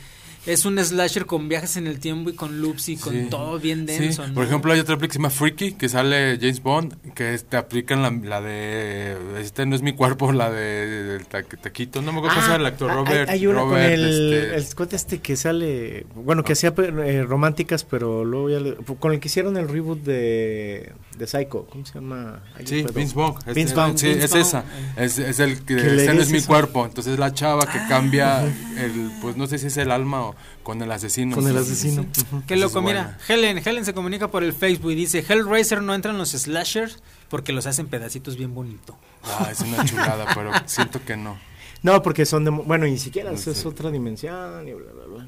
es 0.46 0.64
un 0.64 0.78
slasher 0.78 1.26
con 1.26 1.48
viajes 1.48 1.76
en 1.76 1.86
el 1.86 1.98
tiempo 2.00 2.30
y 2.30 2.34
con 2.34 2.60
loops 2.60 2.88
y 2.90 2.96
con 2.96 3.12
Sí. 3.14 3.26
todo 3.30 3.58
bien 3.58 3.86
Sí, 3.88 3.98
denso, 3.98 4.26
¿no? 4.28 4.34
Por 4.34 4.44
ejemplo, 4.44 4.72
hay 4.72 4.80
otra 4.80 4.96
película 4.96 5.08
que 5.08 5.12
se 5.14 5.18
llama 5.18 5.30
Freaky, 5.30 5.72
que 5.72 5.88
sale 5.88 6.38
James 6.40 6.62
Bond, 6.62 7.12
que 7.14 7.34
es- 7.34 7.44
te 7.44 7.56
aplican 7.56 8.02
la, 8.02 8.10
la 8.10 8.40
de... 8.40 9.16
Este 9.40 9.64
no 9.66 9.74
es 9.76 9.82
mi 9.82 9.92
cuerpo, 9.92 10.32
la 10.32 10.50
de 10.50 11.20
ta- 11.30 11.42
taquito. 11.42 12.02
No 12.02 12.12
me 12.12 12.18
acuerdo 12.18 12.40
llama 12.40 12.56
el 12.56 12.66
actor, 12.66 12.90
Ah, 12.90 12.94
Robert. 12.94 13.28
Hay, 13.30 13.38
hay 13.40 13.46
una 13.46 13.60
con 13.60 13.70
Robert, 13.70 13.92
el, 13.94 14.04
este, 14.34 14.56
el 14.56 14.74
cuate 14.74 14.96
este 14.96 15.18
que 15.20 15.36
sale, 15.36 16.06
bueno, 16.14 16.44
que 16.44 16.52
hacía 16.52 16.74
eh, 16.76 17.24
románticas, 17.26 17.84
pero 17.84 18.24
luego 18.24 18.50
ya 18.50 18.60
le- 18.60 18.74
con 18.98 19.12
el 19.12 19.20
que 19.20 19.28
hicieron 19.28 19.56
el 19.56 19.68
reboot 19.68 20.02
de, 20.02 20.92
de 21.16 21.26
Psycho, 21.26 21.66
¿cómo 21.70 21.86
se 21.86 21.94
llama? 21.94 22.40
Ay, 22.56 22.66
Sí. 22.66 22.84
Vince 22.94 23.14
Vaughn. 23.14 23.36
Este, 23.38 23.52
Vince 23.54 23.74
Vaughn. 23.74 23.98
Sí, 23.98 24.08
Vince 24.08 24.24
es 24.24 24.30
Vaughn. 24.32 24.42
esa. 24.46 24.64
Es, 24.96 25.18
es 25.18 25.38
el 25.40 25.64
que, 25.64 25.76
este 25.76 26.14
no 26.14 26.22
es 26.22 26.30
mi 26.30 26.38
eso. 26.38 26.46
cuerpo. 26.48 26.84
Entonces 26.84 27.18
la 27.18 27.32
chava 27.32 27.66
que 27.66 27.78
cambia 27.88 28.42
el, 28.78 29.10
pues 29.22 29.36
no 29.36 29.46
sé 29.46 29.58
si 29.58 29.66
es 29.68 29.76
el 29.76 29.90
alma 29.90 30.22
o 30.22 30.33
con 30.62 30.80
el 30.82 30.90
asesino. 30.92 31.34
Con 31.34 31.46
el 31.48 31.56
asesino. 31.56 32.02
sí, 32.12 32.20
sí. 32.20 32.26
Ujú. 32.32 32.42
Qué 32.46 32.56
loco, 32.56 32.80
mira. 32.82 33.18
Helen, 33.28 33.58
Helen 33.64 33.84
se 33.84 33.94
comunica 33.94 34.28
por 34.28 34.42
el 34.44 34.52
Facebook 34.52 34.92
y 34.92 34.94
dice, 34.94 35.24
Hellraiser 35.28 35.82
no 35.82 35.94
entra 35.94 36.10
en 36.12 36.18
los 36.18 36.30
slashers 36.30 37.02
porque 37.28 37.52
los 37.52 37.66
hacen 37.66 37.86
pedacitos 37.86 38.36
bien 38.36 38.54
bonito. 38.54 38.96
Ah, 39.24 39.48
es 39.50 39.60
una 39.60 39.84
chulada, 39.84 40.26
pero 40.34 40.50
siento 40.66 41.00
que 41.04 41.16
no. 41.16 41.38
No, 41.82 42.02
porque 42.02 42.24
son 42.26 42.44
de, 42.44 42.50
bueno, 42.50 42.86
ni 42.86 42.98
siquiera 42.98 43.30
No 43.30 43.36
es, 43.36 43.42
sé. 43.42 43.50
es 43.50 43.66
otra 43.66 43.90
dimensión 43.90 44.66
y 44.66 44.72
bla, 44.72 44.92
bla, 44.92 45.04
bla. 45.16 45.26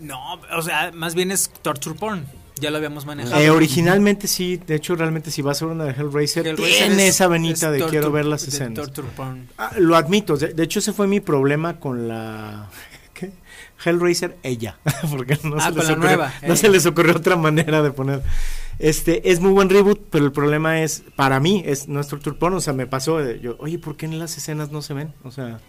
No, 0.00 0.34
o 0.56 0.62
sea, 0.62 0.90
más 0.92 1.14
bien 1.14 1.30
es 1.30 1.50
torture 1.62 1.96
porn. 1.98 2.26
Ya 2.60 2.70
lo 2.70 2.76
habíamos 2.76 3.04
manejado. 3.04 3.40
Eh, 3.40 3.50
originalmente 3.50 4.28
sí, 4.28 4.58
de 4.64 4.76
hecho 4.76 4.94
realmente 4.94 5.32
si 5.32 5.42
vas 5.42 5.60
a 5.60 5.64
ver 5.66 5.74
una 5.74 5.84
de 5.86 5.90
Hellraiser, 5.90 6.46
Hellraiser 6.46 6.86
tiene 6.86 7.08
es- 7.08 7.16
esa 7.16 7.26
venita 7.26 7.66
es 7.66 7.72
de 7.72 7.78
torture- 7.80 7.90
quiero 7.90 8.12
ver 8.12 8.26
las 8.26 8.46
escenas. 8.46 8.74
torture 8.74 9.08
porn. 9.16 9.48
Ah, 9.58 9.72
lo 9.78 9.96
admito, 9.96 10.36
de, 10.36 10.54
de 10.54 10.62
hecho 10.62 10.78
ese 10.78 10.92
fue 10.92 11.08
mi 11.08 11.18
problema 11.18 11.80
con 11.80 12.06
la. 12.06 12.68
Hellraiser 13.84 14.36
ella, 14.42 14.78
porque 15.10 15.38
no, 15.44 15.56
Ah, 15.58 15.68
se, 15.68 15.68
con 15.70 15.76
les 15.78 15.86
la 15.88 15.92
ocurrió, 15.94 15.96
nueva, 15.96 16.32
no 16.46 16.54
eh. 16.54 16.56
se 16.56 16.68
les 16.68 16.86
ocurrió 16.86 17.16
otra 17.16 17.36
manera 17.36 17.82
de 17.82 17.90
poner. 17.90 18.22
Este 18.78 19.30
es 19.30 19.40
muy 19.40 19.52
buen 19.52 19.70
reboot, 19.70 20.00
pero 20.10 20.24
el 20.24 20.32
problema 20.32 20.82
es 20.82 21.04
para 21.14 21.38
mí 21.38 21.62
es 21.64 21.86
nuestro 21.86 22.18
turpón, 22.18 22.54
o 22.54 22.60
sea, 22.60 22.72
me 22.72 22.86
pasó 22.86 23.18
de, 23.18 23.38
yo, 23.40 23.56
oye, 23.60 23.78
¿por 23.78 23.96
qué 23.96 24.06
en 24.06 24.18
las 24.18 24.36
escenas 24.36 24.70
no 24.72 24.82
se 24.82 24.94
ven? 24.94 25.12
O 25.22 25.30
sea, 25.30 25.60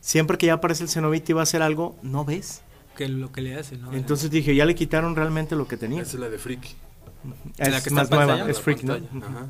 siempre 0.00 0.36
que 0.36 0.46
ya 0.46 0.54
aparece 0.54 0.82
el 0.82 0.88
Cenobite 0.90 1.32
y 1.32 1.34
va 1.34 1.40
a 1.40 1.44
hacer 1.44 1.62
algo, 1.62 1.96
no 2.02 2.24
ves. 2.24 2.62
Que 2.96 3.08
lo 3.08 3.32
que 3.32 3.40
le 3.40 3.54
hace, 3.54 3.78
¿no? 3.78 3.92
Entonces 3.94 4.30
dije, 4.30 4.54
ya 4.54 4.66
le 4.66 4.74
quitaron 4.74 5.16
realmente 5.16 5.56
lo 5.56 5.66
que 5.66 5.78
tenía. 5.78 6.02
Esa 6.02 6.14
es 6.16 6.20
la 6.20 6.28
de 6.28 6.38
Freaky. 6.38 6.74
La 7.58 7.76
Es 7.78 7.82
que 7.82 7.88
está 7.88 7.90
en 7.90 7.94
más 7.94 8.10
nueva, 8.10 8.50
es 8.50 8.60
freak, 8.60 8.82
¿no? 8.82 8.98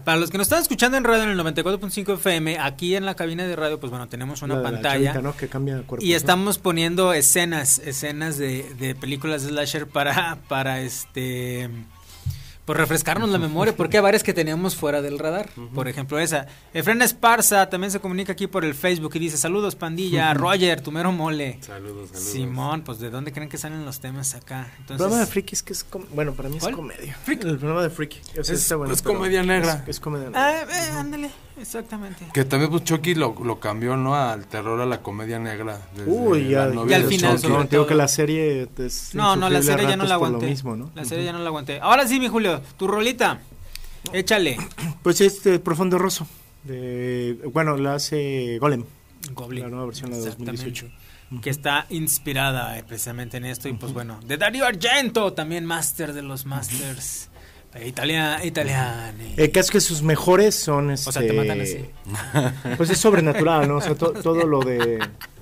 Para 0.04 0.18
los 0.18 0.30
que 0.30 0.38
nos 0.38 0.46
están 0.46 0.62
escuchando 0.62 0.96
en 0.96 1.04
radio 1.04 1.22
en 1.24 1.30
el 1.30 1.38
94.5 1.38 2.14
FM, 2.14 2.58
aquí 2.58 2.96
en 2.96 3.06
la 3.06 3.14
cabina 3.14 3.46
de 3.46 3.54
radio, 3.56 3.78
pues 3.78 3.90
bueno, 3.90 4.08
tenemos 4.08 4.42
una 4.42 4.56
La 4.56 4.62
la 4.62 4.70
pantalla. 4.70 5.12
chavita, 5.12 5.22
¿no? 5.22 5.36
Que 5.36 5.48
cambia. 5.48 5.82
Y 6.00 6.14
estamos 6.14 6.58
poniendo 6.58 7.12
escenas, 7.12 7.78
escenas 7.78 8.38
de, 8.38 8.74
de 8.78 8.94
películas 8.94 9.42
de 9.42 9.50
slasher 9.50 9.86
para, 9.86 10.38
para 10.48 10.80
este, 10.80 11.70
pues 12.70 12.78
refrescarnos 12.78 13.28
la 13.30 13.38
memoria, 13.38 13.74
porque 13.74 13.96
hay 13.96 14.02
varias 14.04 14.22
que 14.22 14.32
teníamos 14.32 14.76
fuera 14.76 15.02
del 15.02 15.18
radar. 15.18 15.48
Por 15.74 15.88
ejemplo, 15.88 16.20
esa. 16.20 16.46
Efren 16.72 17.02
Esparza 17.02 17.68
también 17.68 17.90
se 17.90 17.98
comunica 17.98 18.32
aquí 18.32 18.46
por 18.46 18.64
el 18.64 18.74
Facebook 18.74 19.10
y 19.14 19.18
dice, 19.18 19.36
saludos 19.38 19.74
pandilla, 19.74 20.32
Roger, 20.34 20.80
tu 20.80 20.92
mero 20.92 21.10
mole. 21.10 21.58
Saludos, 21.62 22.10
saludos. 22.10 22.30
Simón, 22.30 22.82
pues 22.82 23.00
de 23.00 23.10
dónde 23.10 23.32
creen 23.32 23.48
que 23.48 23.58
salen 23.58 23.84
los 23.84 23.98
temas 23.98 24.36
acá. 24.36 24.60
El 24.60 24.80
Entonces, 24.82 24.96
programa 24.98 25.18
de 25.18 25.26
Freaky 25.26 25.54
es 25.54 25.62
que 25.64 25.72
es 25.72 25.82
com- 25.82 26.04
bueno, 26.14 26.32
para 26.34 26.48
mí 26.48 26.58
es 26.58 26.62
¿Cuál? 26.62 26.76
comedia. 26.76 27.18
El 27.26 27.38
programa 27.58 27.82
de 27.82 27.90
Freaky. 27.90 28.20
O 28.38 28.44
sea, 28.44 28.54
Es- 28.54 28.62
está 28.62 28.76
bueno, 28.76 28.94
es 28.94 29.02
comedia 29.02 29.42
negra. 29.42 29.82
Es, 29.82 29.96
es 29.96 30.00
comedia 30.00 30.26
negra. 30.26 30.40
Ah, 30.40 30.62
eh, 30.62 30.90
ándale, 30.96 31.30
exactamente. 31.60 32.26
Que 32.32 32.44
también 32.44 32.70
pues 32.70 32.84
Chucky 32.84 33.14
lo, 33.14 33.34
lo 33.44 33.60
cambió, 33.60 33.96
¿no? 33.96 34.14
Al 34.14 34.46
terror, 34.46 34.80
a 34.80 34.86
la 34.86 35.00
comedia 35.02 35.38
negra. 35.38 35.80
desde 35.96 36.10
Uy, 36.10 36.48
ya, 36.48 36.66
la 36.66 36.74
novia 36.74 36.98
Y 36.98 37.02
al 37.02 37.08
final, 37.08 37.36
Chucky. 37.36 37.48
sobre 37.52 37.68
todo. 37.68 37.86
que 37.86 37.94
la 37.94 38.08
serie 38.08 38.68
es 38.78 39.14
No, 39.14 39.36
no, 39.36 39.48
la 39.50 39.62
serie 39.62 39.86
ya 39.88 39.96
no 39.96 40.04
la 40.04 40.14
aguanté. 40.14 40.46
mismo, 40.46 40.76
¿no? 40.76 40.90
La 40.94 41.04
serie 41.04 41.24
ya 41.24 41.32
no 41.32 41.38
la 41.40 41.48
aguanté. 41.48 41.78
Ahora 41.80 42.06
sí, 42.06 42.18
mi 42.20 42.28
Julio, 42.28 42.60
tu 42.76 42.86
rolita. 42.86 43.40
Échale. 44.12 44.56
Pues 45.02 45.20
este 45.20 45.58
Profundo 45.58 45.98
Rosso. 45.98 46.26
De, 46.64 47.38
bueno, 47.52 47.76
la 47.76 47.94
hace 47.94 48.58
Golem. 48.58 48.84
Goblin. 49.32 49.62
La 49.64 49.68
nueva 49.70 49.86
versión, 49.86 50.10
de 50.10 50.18
Exactamente. 50.18 50.62
2018. 50.62 51.40
Que 51.42 51.50
está 51.50 51.86
inspirada 51.90 52.76
eh, 52.78 52.82
precisamente 52.82 53.36
en 53.36 53.44
esto. 53.44 53.68
Y 53.68 53.74
pues 53.74 53.92
bueno, 53.92 54.18
de 54.26 54.36
Dario 54.36 54.66
Argento, 54.66 55.32
también 55.32 55.64
máster 55.64 56.12
de 56.12 56.22
los 56.22 56.44
masters. 56.44 57.29
Italiano. 57.84 58.44
Italiani. 58.44 59.34
El 59.36 59.50
caso 59.52 59.66
es 59.66 59.70
que 59.70 59.80
sus 59.80 60.02
mejores 60.02 60.54
son 60.56 60.90
este, 60.90 61.08
O 61.08 61.12
sea, 61.12 61.22
te 61.22 61.32
matan 61.32 61.60
así. 61.60 61.84
Pues 62.76 62.90
es 62.90 62.98
sobrenatural, 62.98 63.68
¿no? 63.68 63.76
O 63.76 63.80
sea, 63.80 63.94
to- 63.94 64.12
todo 64.12 64.46
lo 64.46 64.60
de 64.60 64.98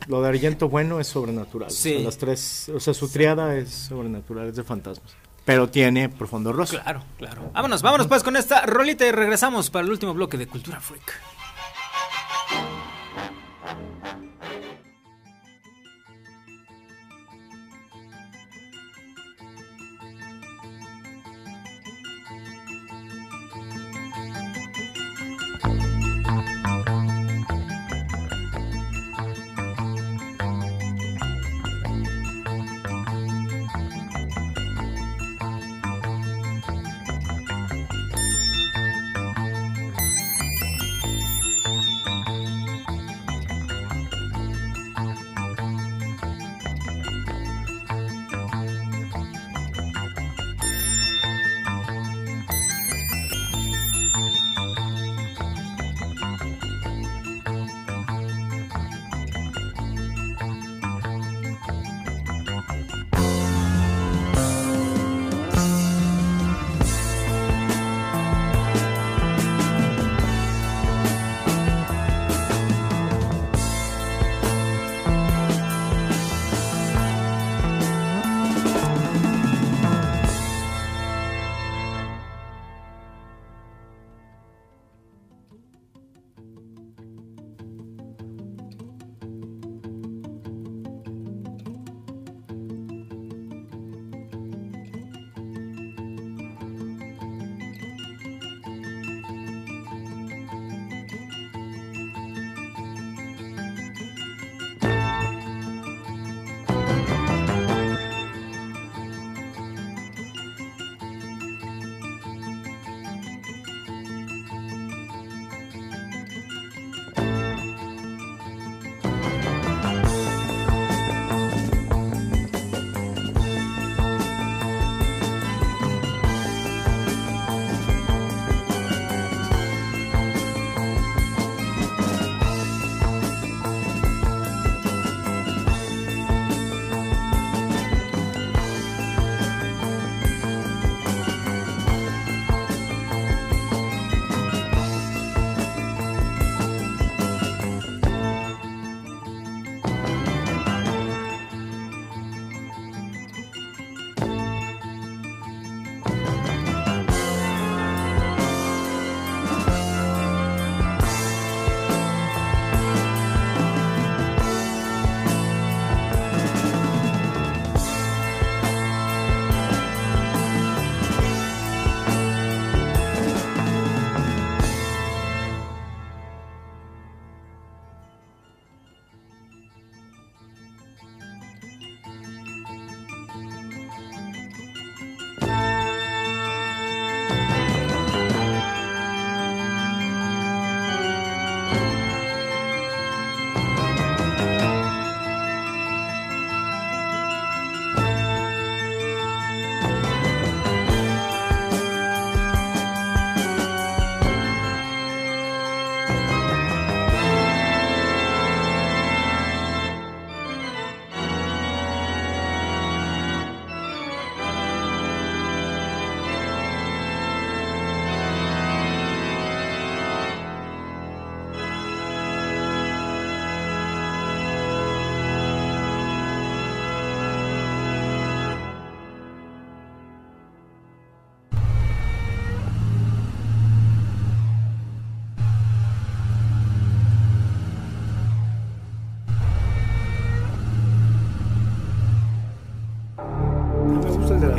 lo 0.09 0.22
de 0.22 0.29
Argento 0.29 0.68
bueno 0.68 1.01
es 1.01 1.07
sobrenatural. 1.07 1.68
O 1.68 1.70
sea, 1.70 1.99
Sí. 1.99 2.03
las 2.05 2.16
tres, 2.18 2.68
o 2.74 2.81
sea, 2.81 2.93
su 2.95 3.09
triada 3.09 3.57
es 3.57 3.70
sobrenatural, 3.70 4.49
es 4.49 4.57
de 4.57 4.64
fantasmas. 4.64 5.12
Pero 5.45 5.68
tiene 5.70 6.09
Profundo 6.11 6.53
Rosso. 6.53 6.79
Claro, 6.83 7.03
claro. 7.16 7.51
Vámonos, 7.55 7.81
vámonos 7.83 8.07
pues 8.07 8.22
con 8.22 8.37
esta 8.37 8.66
rolita 8.66 9.07
y 9.07 9.11
regresamos 9.12 9.70
para 9.70 9.85
el 9.87 9.91
último 9.91 10.12
bloque 10.12 10.37
de 10.37 10.47
Cultura 10.47 10.81
Freak. 10.81 11.12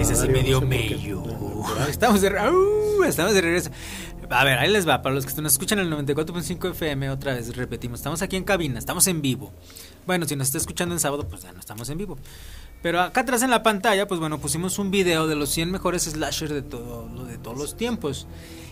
Ese 0.02 0.16
sí 0.16 0.28
horario, 0.28 0.34
me 0.34 0.44
dio 0.44 0.62
no 0.62 0.68
sé 0.68 0.68
por 0.68 0.86
qué. 0.86 0.96
mello. 0.96 1.24
Horario. 1.24 1.88
Estamos 1.90 2.22
de, 2.22 2.40
¡Au! 2.40 3.04
estamos 3.04 3.34
de 3.34 3.42
regreso. 3.42 3.72
A 4.30 4.44
ver, 4.44 4.60
ahí 4.60 4.70
les 4.72 4.88
va. 4.88 5.02
Para 5.02 5.16
los 5.16 5.26
que 5.26 5.42
nos 5.42 5.54
escuchan 5.54 5.80
en 5.80 5.92
el 5.92 6.06
94.5 6.06 6.72
FM, 6.72 7.10
otra 7.10 7.34
vez 7.34 7.56
repetimos. 7.56 8.00
Estamos 8.00 8.22
aquí 8.22 8.36
en 8.36 8.44
cabina, 8.44 8.78
estamos 8.78 9.08
en 9.08 9.22
vivo. 9.22 9.52
Bueno, 10.06 10.26
si 10.28 10.36
nos 10.36 10.48
está 10.48 10.58
escuchando 10.58 10.94
en 10.94 11.00
sábado, 11.00 11.28
pues 11.28 11.44
ya 11.44 11.52
no 11.52 11.60
estamos 11.60 11.90
en 11.90 11.98
vivo. 11.98 12.18
Pero 12.82 13.02
acá 13.02 13.22
atrás 13.22 13.42
en 13.42 13.50
la 13.50 13.64
pantalla, 13.64 14.08
pues 14.08 14.20
bueno, 14.20 14.40
pusimos 14.40 14.80
un 14.80 14.92
video 14.92 15.28
de 15.28 15.36
los 15.36 15.50
100 15.50 15.72
mejores 15.72 16.04
slashers 16.04 16.52
de, 16.52 16.62
todo, 16.62 17.08
de 17.26 17.38
todos 17.38 17.58
los 17.58 17.76
tiempos. 17.76 18.28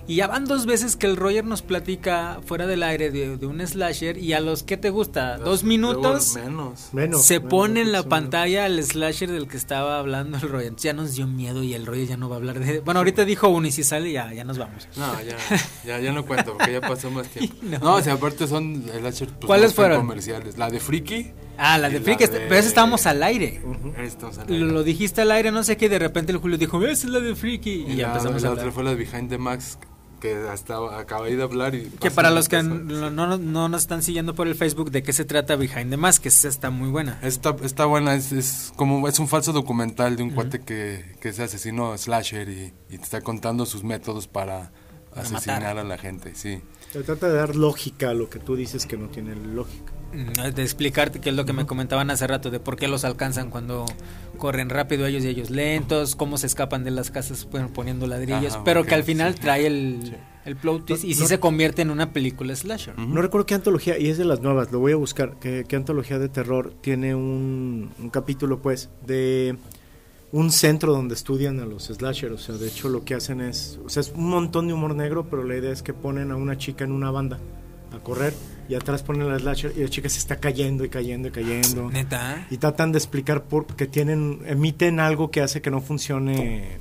Y 0.08 0.16
ya 0.16 0.28
van 0.28 0.46
dos 0.46 0.66
veces 0.66 0.96
que 0.96 1.06
el 1.06 1.18
Roger 1.18 1.44
nos 1.44 1.62
platica 1.62 2.40
fuera 2.46 2.66
del 2.66 2.82
aire 2.84 3.12
de, 3.12 3.36
de 3.36 3.46
un 3.46 3.60
slasher. 3.66 4.18
Y 4.18 4.32
a 4.34 4.40
los 4.40 4.64
que 4.64 4.78
te 4.78 4.90
gusta, 4.90 5.38
dos 5.38 5.64
minutos, 5.66 6.36
menos. 6.36 6.90
Menos, 6.94 7.24
se 7.26 7.36
menos, 7.40 7.50
pone 7.50 7.82
en 7.82 7.92
la 7.92 8.04
pantalla 8.04 8.66
el 8.66 8.82
slasher 8.84 9.30
del 9.30 9.48
que 9.50 9.58
estaba 9.58 10.00
hablando 10.00 10.38
el 10.38 10.44
Roger. 10.50 10.68
Entonces 10.68 10.84
ya 10.84 10.94
nos 10.94 11.16
dio 11.16 11.28
miedo 11.28 11.62
y 11.62 11.74
el 11.74 11.86
Roger 11.86 12.08
ya 12.08 12.18
no 12.18 12.30
va 12.30 12.36
a 12.36 12.40
hablar 12.40 12.60
de... 12.60 12.80
Bueno, 12.80 13.00
ahorita 13.02 13.26
dijo 13.26 13.50
uno 13.50 13.68
y 13.68 13.72
si 13.72 13.84
sale 13.84 14.12
ya, 14.12 14.32
ya 14.34 14.46
nos 14.46 14.58
vamos. 14.58 14.88
No, 14.96 15.14
ya, 15.24 15.36
ya, 15.86 16.00
ya 16.00 16.12
no 16.14 16.26
cuento 16.26 16.54
porque 16.58 16.72
ya 16.72 16.82
pasó 16.82 17.12
más 17.12 17.28
tiempo. 17.28 17.56
No. 17.68 17.80
No, 17.80 17.96
o 17.96 18.02
sea, 18.02 18.14
aparte 18.14 18.48
son 18.48 18.86
el 18.94 19.06
Asher, 19.06 19.28
pues, 19.28 19.46
¿Cuáles 19.46 19.74
fueron? 19.74 19.98
comerciales. 19.98 20.58
La 20.58 20.70
de 20.70 20.80
Freaky. 20.80 21.32
Ah, 21.58 21.78
la 21.78 21.90
de 21.90 22.00
Freak, 22.00 22.22
este- 22.22 22.42
pero 22.42 22.56
esa 22.56 22.68
estábamos 22.70 23.06
al 23.08 23.22
aire. 23.24 23.60
Estamos 23.98 24.38
al 24.38 24.48
Lo, 24.48 24.54
aire. 24.54 24.66
lo 24.72 24.84
dijiste 24.84 25.22
al 25.22 25.32
aire, 25.32 25.52
no 25.52 25.64
sé 25.64 25.76
qué, 25.76 25.86
y 25.88 25.90
de 25.90 25.98
repente 26.00 26.32
el 26.32 26.38
Julio 26.38 26.58
dijo, 26.58 26.82
esa 26.86 27.08
es 27.08 27.12
la 27.12 27.20
de 27.20 27.36
Freaky. 27.36 27.86
Y, 27.88 27.92
Y 27.94 27.96
ya 27.98 28.08
la, 28.08 28.14
empezamos 28.14 28.42
la 28.44 28.50
a 28.50 28.52
otra 28.54 28.72
fue 28.72 28.84
la 28.84 28.92
de 28.92 28.96
Behind 28.98 29.30
the 29.30 29.38
Max 29.40 29.78
que 30.20 30.36
hasta 30.50 31.00
acabé 31.00 31.36
de 31.36 31.44
hablar 31.44 31.76
y 31.76 31.90
Que 32.00 32.12
para 32.12 32.30
lo 32.30 32.38
los 32.38 32.50
que 32.50 32.64
no, 32.64 33.10
no, 33.10 33.38
no 33.38 33.70
nos 33.70 33.82
están 33.82 34.04
siguiendo 34.04 34.36
por 34.36 34.48
el 34.48 34.56
Facebook, 34.56 34.92
¿de 34.92 35.04
qué 35.04 35.14
se 35.14 35.26
trata 35.26 35.56
Behind 35.56 35.90
the 35.90 35.98
Mask? 35.98 36.24
Que 36.24 36.30
esa 36.30 36.48
está 36.48 36.70
muy 36.70 36.90
buena. 36.90 37.20
Está, 37.22 37.56
está 37.64 37.86
buena, 37.86 38.16
es, 38.16 38.32
es 38.32 38.74
como 38.76 39.08
es 39.08 39.20
un 39.20 39.28
falso 39.28 39.54
documental 39.54 40.16
de 40.16 40.24
un 40.24 40.32
cuate 40.32 40.60
que, 40.60 41.16
que 41.20 41.30
es 41.30 41.40
asesino 41.40 41.98
slasher 41.98 42.50
y, 42.50 42.74
y 42.90 42.98
te 42.98 43.04
está 43.04 43.22
contando 43.22 43.66
sus 43.66 43.84
métodos 43.84 44.28
para, 44.28 44.72
asesinar 45.18 45.62
matar. 45.62 45.78
a 45.80 45.84
la 45.84 45.98
gente, 45.98 46.36
sí. 46.36 46.62
Se 46.92 47.04
trata 47.04 47.28
de 47.28 47.36
dar 47.36 47.56
lógica 47.56 48.12
a 48.12 48.14
lo 48.14 48.30
que 48.30 48.40
tú 48.40 48.56
dices 48.56 48.86
que 48.86 48.98
no 48.98 49.08
tiene 49.10 49.36
lógica. 49.36 49.94
Mm, 50.14 50.54
De 50.56 50.62
explicarte 50.64 51.20
qué 51.20 51.30
es 51.30 51.36
lo 51.36 51.46
que 51.46 51.54
me 51.54 51.66
comentaban 51.66 52.10
hace 52.10 52.26
rato, 52.28 52.50
de 52.50 52.60
por 52.60 52.76
qué 52.78 52.88
los 52.88 53.04
alcanzan 53.04 53.50
cuando 53.50 53.86
corren 54.38 54.70
rápido 54.70 55.06
ellos 55.06 55.24
y 55.26 55.28
ellos 55.28 55.50
lentos, 55.50 56.16
cómo 56.16 56.38
se 56.38 56.48
escapan 56.48 56.84
de 56.84 56.92
las 56.92 57.12
casas 57.12 57.48
bueno, 57.52 57.70
poniendo 57.74 58.08
ladrillos, 58.08 58.54
Ajá, 58.56 58.64
pero 58.64 58.86
que 58.86 58.96
al 58.96 59.04
final 59.04 59.34
sí. 59.34 59.40
trae 59.42 59.66
el, 59.68 60.16
el 60.46 60.56
plot 60.56 60.86
twist 60.86 61.04
y 61.04 61.14
sí 61.14 61.22
No- 61.22 61.28
se 61.28 61.40
convierte 61.40 61.82
en 61.82 61.90
una 61.90 62.14
película 62.14 62.56
slasher. 62.56 62.98
No 62.98 63.22
recuerdo 63.22 63.46
qué 63.46 63.56
antología, 63.56 63.98
y 64.00 64.08
es 64.10 64.18
de 64.18 64.26
las 64.26 64.42
nuevas, 64.42 64.72
lo 64.72 64.80
voy 64.80 64.94
a 64.94 64.96
buscar, 64.96 65.36
qué, 65.42 65.66
qué 65.68 65.76
antología 65.76 66.20
de 66.20 66.30
terror 66.30 66.74
tiene 66.82 67.14
un, 67.16 67.90
un 68.00 68.10
capítulo, 68.10 68.62
pues, 68.62 68.90
de 69.06 69.58
un 70.32 70.52
centro 70.52 70.94
donde 70.94 71.16
estudian 71.16 71.60
a 71.60 71.66
los 71.66 71.86
slashers. 71.86 72.34
O 72.34 72.38
sea, 72.38 72.56
de 72.56 72.68
hecho 72.68 72.90
lo 72.90 73.04
que 73.04 73.16
hacen 73.16 73.42
es, 73.42 73.80
o 73.84 73.90
sea, 73.90 74.02
es 74.02 74.12
un 74.16 74.30
montón 74.30 74.68
de 74.68 74.74
humor 74.74 74.94
negro, 74.96 75.28
pero 75.30 75.44
la 75.44 75.58
idea 75.58 75.72
es 75.72 75.82
que 75.82 75.94
ponen 75.94 76.32
a 76.32 76.36
una 76.36 76.58
chica 76.58 76.84
en 76.86 76.92
una 76.92 77.12
banda 77.12 77.40
a 77.98 78.04
correr 78.04 78.34
y 78.70 78.76
atrás 78.76 79.04
ponen 79.04 79.28
la 79.28 79.40
slasher 79.40 79.74
y 79.76 79.82
la 79.82 79.90
chica 79.90 80.10
se 80.10 80.20
está 80.20 80.38
cayendo 80.38 80.84
y 80.84 80.90
cayendo 80.90 81.28
y 81.30 81.32
cayendo. 81.32 81.90
Neta. 81.90 82.48
Y 82.50 82.58
tratan 82.58 82.92
de 82.92 82.98
explicar 82.98 83.44
por 83.44 83.66
qué 83.66 83.88
tienen, 83.88 84.42
emiten 84.46 85.00
algo 85.00 85.32
que 85.32 85.42
hace 85.42 85.62
que 85.62 85.72
no 85.72 85.82
funcione, 85.82 86.78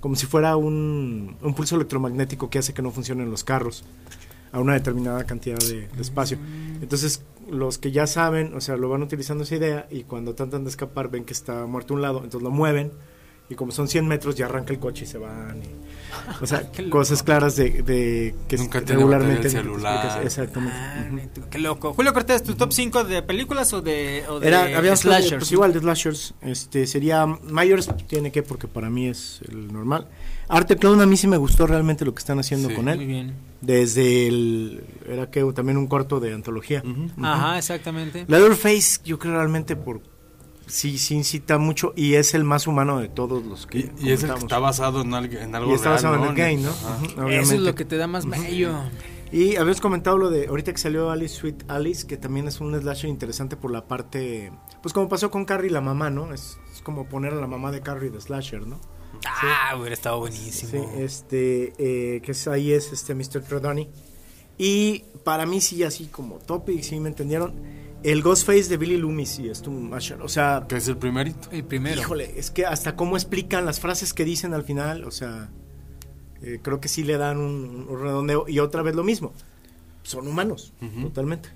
como 0.00 0.16
si 0.16 0.26
fuera 0.26 0.56
un, 0.56 1.36
un 1.40 1.54
pulso 1.54 1.76
electromagnético 1.76 2.50
que 2.50 2.58
hace 2.58 2.72
que 2.72 2.82
no 2.82 2.90
funcionen 2.90 3.30
los 3.30 3.44
carros 3.44 3.84
a 4.52 4.60
una 4.60 4.74
determinada 4.74 5.24
cantidad 5.24 5.58
de, 5.58 5.88
de 5.88 6.02
espacio. 6.02 6.38
Entonces, 6.80 7.22
los 7.50 7.78
que 7.78 7.92
ya 7.92 8.06
saben, 8.06 8.54
o 8.54 8.60
sea, 8.60 8.76
lo 8.76 8.88
van 8.88 9.02
utilizando 9.02 9.44
esa 9.44 9.56
idea 9.56 9.86
y 9.90 10.04
cuando 10.04 10.34
tratan 10.34 10.64
de 10.64 10.70
escapar 10.70 11.10
ven 11.10 11.24
que 11.24 11.32
está 11.32 11.66
muerto 11.66 11.94
un 11.94 12.02
lado, 12.02 12.18
entonces 12.18 12.42
lo 12.42 12.50
mueven 12.50 12.92
y 13.48 13.54
como 13.54 13.70
son 13.72 13.86
100 13.88 14.06
metros 14.08 14.34
ya 14.34 14.46
arranca 14.46 14.72
el 14.72 14.78
coche 14.78 15.04
y 15.04 15.06
se 15.06 15.18
van. 15.18 15.58
y- 15.62 15.86
o 16.40 16.46
sea, 16.46 16.68
cosas 16.90 17.22
claras 17.22 17.56
de, 17.56 17.82
de 17.82 18.34
que 18.48 18.56
Nunca 18.56 18.80
regularmente... 18.80 19.46
el 19.46 19.50
celular. 19.52 20.22
Exactamente. 20.24 20.76
Ah, 21.42 21.46
qué 21.50 21.58
loco. 21.58 21.92
Julio 21.94 22.12
Cortés, 22.12 22.42
¿tu 22.42 22.54
top 22.54 22.72
5 22.72 23.04
de 23.04 23.22
películas 23.22 23.72
o 23.72 23.82
de, 23.82 24.24
o 24.28 24.40
de 24.40 24.48
Era, 24.48 24.64
de- 24.64 24.96
slashers? 24.96 25.36
pues 25.38 25.52
igual 25.52 25.72
de 25.72 25.80
slashers, 25.80 26.34
este 26.42 26.86
sería 26.86 27.26
Myers 27.26 27.88
tiene 28.08 28.32
que 28.32 28.42
porque 28.42 28.66
para 28.66 28.88
mí 28.90 29.08
es 29.08 29.40
el 29.48 29.72
normal. 29.72 30.08
Arte 30.48 30.76
Clown 30.76 31.00
a 31.00 31.06
mí 31.06 31.16
sí 31.16 31.26
me 31.26 31.36
gustó 31.36 31.66
realmente 31.66 32.04
lo 32.04 32.14
que 32.14 32.20
están 32.20 32.38
haciendo 32.38 32.68
Sí. 32.68 32.74
con 32.74 32.84
Muy 32.86 32.94
él. 32.94 33.06
bien. 33.06 33.34
Desde 33.60 34.28
el 34.28 34.84
era 35.08 35.30
que 35.30 35.42
también 35.52 35.76
un 35.76 35.86
corto 35.88 36.20
de 36.20 36.32
antología. 36.32 36.82
Ajá, 37.20 37.58
exactamente. 37.58 38.24
Leatherface 38.28 39.00
yo 39.04 39.18
creo 39.18 39.34
realmente 39.34 39.74
por 39.76 40.00
sí 40.66 40.98
sí 40.98 41.14
incita 41.14 41.58
mucho 41.58 41.92
y 41.96 42.14
es 42.14 42.34
el 42.34 42.44
más 42.44 42.66
humano 42.66 42.98
de 42.98 43.08
todos 43.08 43.44
los 43.44 43.66
que 43.66 43.78
Y, 43.78 43.92
y 44.08 44.10
es 44.12 44.22
el 44.24 44.32
que 44.34 44.38
está 44.40 44.58
basado 44.58 45.02
en, 45.02 45.14
algo- 45.14 45.38
en 45.38 45.54
algo 45.54 45.70
y 45.70 45.74
está 45.74 45.90
real, 45.90 45.94
basado 45.96 46.14
en 46.16 46.20
¿no? 46.22 46.28
el 46.30 46.34
game, 46.36 46.56
¿no? 46.58 46.70
Ajá. 46.70 46.98
Ujú, 47.22 47.28
Eso 47.28 47.54
es 47.54 47.60
lo 47.60 47.74
que 47.74 47.84
te 47.84 47.96
da 47.96 48.06
más 48.06 48.26
bello. 48.26 48.72
Y 49.32 49.56
habíamos 49.56 49.80
comentado 49.80 50.18
lo 50.18 50.30
de 50.30 50.46
ahorita 50.46 50.70
que 50.72 50.78
salió 50.78 51.10
Alice 51.10 51.34
Sweet 51.34 51.64
Alice, 51.68 52.06
que 52.06 52.16
también 52.16 52.46
es 52.46 52.60
un 52.60 52.78
slasher 52.80 53.10
interesante 53.10 53.56
por 53.56 53.72
la 53.72 53.86
parte, 53.88 54.52
pues 54.82 54.92
como 54.92 55.08
pasó 55.08 55.30
con 55.32 55.44
Carrie 55.44 55.70
la 55.70 55.80
mamá, 55.80 56.10
¿no? 56.10 56.32
Es, 56.32 56.58
es 56.72 56.80
como 56.80 57.08
poner 57.08 57.32
a 57.32 57.36
la 57.36 57.48
mamá 57.48 57.72
de 57.72 57.80
Carrie 57.80 58.10
de 58.10 58.20
slasher, 58.20 58.66
¿no? 58.66 58.80
Ah, 59.26 59.74
hubiera 59.76 59.94
estado 59.94 60.20
buenísimo. 60.20 60.70
Sí, 60.70 61.00
este, 61.02 61.72
eh, 61.78 62.20
que 62.22 62.30
es, 62.32 62.46
ahí 62.46 62.72
es 62.72 62.92
este 62.92 63.14
Mr. 63.16 63.42
Trelawney. 63.42 63.88
Y 64.58 65.04
para 65.24 65.44
mí 65.44 65.60
sí, 65.60 65.82
así 65.82 66.06
como 66.06 66.36
topic, 66.38 66.82
sí 66.82 66.98
me 67.00 67.08
entendieron, 67.08 67.54
el 68.02 68.22
Ghostface 68.22 68.68
de 68.68 68.76
Billy 68.76 68.96
Loomis 68.96 69.38
y 69.38 69.48
esto, 69.48 69.70
o 70.22 70.28
sea, 70.28 70.64
Que 70.68 70.76
es 70.76 70.88
el 70.88 70.96
primerito. 70.96 71.48
El 71.50 71.64
primero. 71.64 72.00
híjole, 72.00 72.38
es 72.38 72.50
que 72.50 72.64
hasta 72.66 72.94
cómo 72.96 73.16
explican 73.16 73.64
las 73.64 73.80
frases 73.80 74.12
que 74.12 74.24
dicen 74.24 74.54
al 74.54 74.62
final, 74.64 75.04
o 75.04 75.10
sea, 75.10 75.50
eh, 76.42 76.60
creo 76.62 76.80
que 76.80 76.88
sí 76.88 77.02
le 77.02 77.16
dan 77.16 77.38
un, 77.38 77.86
un 77.88 78.00
redondeo 78.00 78.46
y 78.48 78.58
otra 78.60 78.82
vez 78.82 78.94
lo 78.94 79.02
mismo, 79.04 79.32
son 80.02 80.28
humanos, 80.28 80.72
totalmente. 81.02 81.48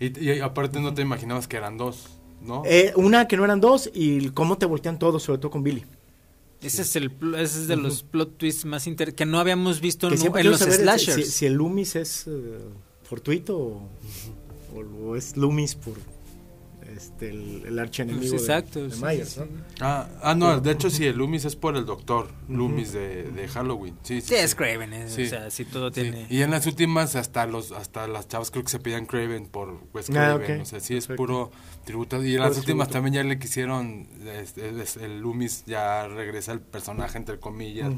Y, 0.00 0.18
y 0.20 0.40
aparte 0.40 0.80
no 0.80 0.94
te 0.94 1.02
imaginabas 1.02 1.48
que 1.48 1.56
eran 1.56 1.76
dos, 1.76 2.18
¿no? 2.42 2.62
Eh, 2.66 2.92
una 2.94 3.26
que 3.26 3.36
no 3.36 3.44
eran 3.44 3.60
dos 3.60 3.90
y 3.92 4.28
cómo 4.30 4.56
te 4.58 4.66
voltean 4.66 4.98
todos, 4.98 5.22
sobre 5.24 5.38
todo 5.40 5.50
con 5.50 5.62
Billy. 5.64 5.84
Ese 6.60 6.82
es 6.82 6.94
el 6.96 7.10
pl- 7.12 7.40
ese 7.40 7.60
es 7.62 7.68
de 7.68 7.76
los 7.76 8.02
plot 8.02 8.36
twists 8.36 8.64
más 8.64 8.86
inter 8.88 9.14
que 9.14 9.24
no 9.24 9.38
habíamos 9.38 9.80
visto 9.80 10.08
Que 10.08 10.16
en, 10.16 10.50
los 10.50 10.60
slashers. 10.60 11.24
Si, 11.26 11.30
si 11.30 11.46
el 11.46 11.54
Loomis 11.54 11.94
es 11.96 12.26
eh, 12.26 12.58
fortuito 13.04 13.56
o, 13.56 13.88
o- 14.74 15.16
es 15.16 15.36
Loomis 15.36 15.76
este, 16.98 17.30
el, 17.30 17.62
el 17.66 17.78
archienemigo 17.78 18.20
Pues 18.20 18.46
de- 18.46 18.52
exacto, 18.54 18.82
de, 18.84 18.90
sí, 18.90 19.02
Myers, 19.02 19.28
sí, 19.30 19.40
¿no? 19.40 19.46
sí. 19.46 19.52
Ah, 19.80 20.08
ah, 20.22 20.34
no, 20.34 20.60
de 20.60 20.70
hecho 20.72 20.90
sí, 20.90 21.06
el 21.06 21.16
Loomis 21.16 21.44
es 21.46 21.56
por 21.56 21.76
el 21.76 21.86
doctor 21.86 22.28
Loomis 22.48 22.92
de, 22.92 23.24
de 23.30 23.48
Halloween. 23.48 23.96
Sí, 24.02 24.20
sí, 24.20 24.28
Sí, 24.28 24.34
es. 24.34 24.54
Craven, 24.54 24.92
eh, 24.92 25.08
Sí. 25.08 25.22
o 25.24 25.28
sea, 25.28 25.50
sí 25.50 25.64
todo 25.64 25.88
Sí, 25.88 26.02
tiene. 26.02 26.26
Y 26.28 26.42
en 26.42 26.50
las 26.50 26.66
últimas 26.66 27.16
hasta 27.16 27.46
los 27.46 27.72
hasta 27.72 28.06
las 28.06 28.28
chavas 28.28 28.50
creo 28.50 28.64
que 28.64 28.70
se 28.70 28.78
pedían 28.80 29.06
Craven 29.06 29.46
por 29.46 29.80
Wes 29.94 30.10
Ah, 30.10 30.12
Craven, 30.36 30.60
o 30.60 30.64
sea, 30.64 30.80
sí 30.80 30.96
es 30.96 31.06
Perfecto. 31.06 31.16
puro 31.16 31.50
tributo 31.84 32.22
y 32.22 32.32
en 32.32 32.36
Puro 32.38 32.48
las 32.48 32.58
últimas 32.58 32.88
tributo. 32.88 32.92
también 32.92 33.14
ya 33.14 33.24
le 33.28 33.38
quisieron 33.38 34.06
es- 34.26 34.96
el 34.98 35.20
Loomis 35.20 35.64
ya 35.66 36.06
regresa 36.08 36.52
el 36.52 36.60
personaje 36.60 37.16
entre 37.16 37.38
comillas, 37.38 37.90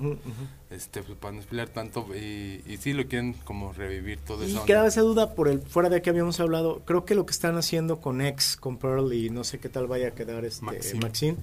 este 0.71 1.03
pues, 1.03 1.19
para 1.19 1.35
no 1.35 1.43
spoiler 1.43 1.69
tanto 1.69 2.07
y, 2.15 2.63
y 2.67 2.77
sí 2.81 2.93
lo 2.93 3.07
quieren 3.09 3.33
como 3.45 3.73
revivir 3.73 4.19
todo 4.21 4.45
Y 4.47 4.51
eso. 4.53 4.65
quedaba 4.65 4.87
esa 4.87 5.01
duda 5.01 5.35
por 5.35 5.49
el 5.49 5.61
fuera 5.63 5.89
de 5.89 6.01
que 6.03 6.11
habíamos 6.11 6.39
hablado. 6.39 6.83
Creo 6.85 7.05
que 7.05 7.15
lo 7.15 7.27
que 7.27 7.33
están 7.33 7.57
haciendo 7.57 8.01
con 8.01 8.21
X, 8.21 8.57
con 8.57 8.79
Pearl 8.91 9.13
y 9.13 9.31
no 9.31 9.45
sé 9.45 9.59
qué 9.59 9.69
tal 9.69 9.87
vaya 9.87 10.09
a 10.09 10.11
quedar 10.13 10.45
este 10.45 10.65
Maxine. 10.65 11.01
Maxine. 11.01 11.37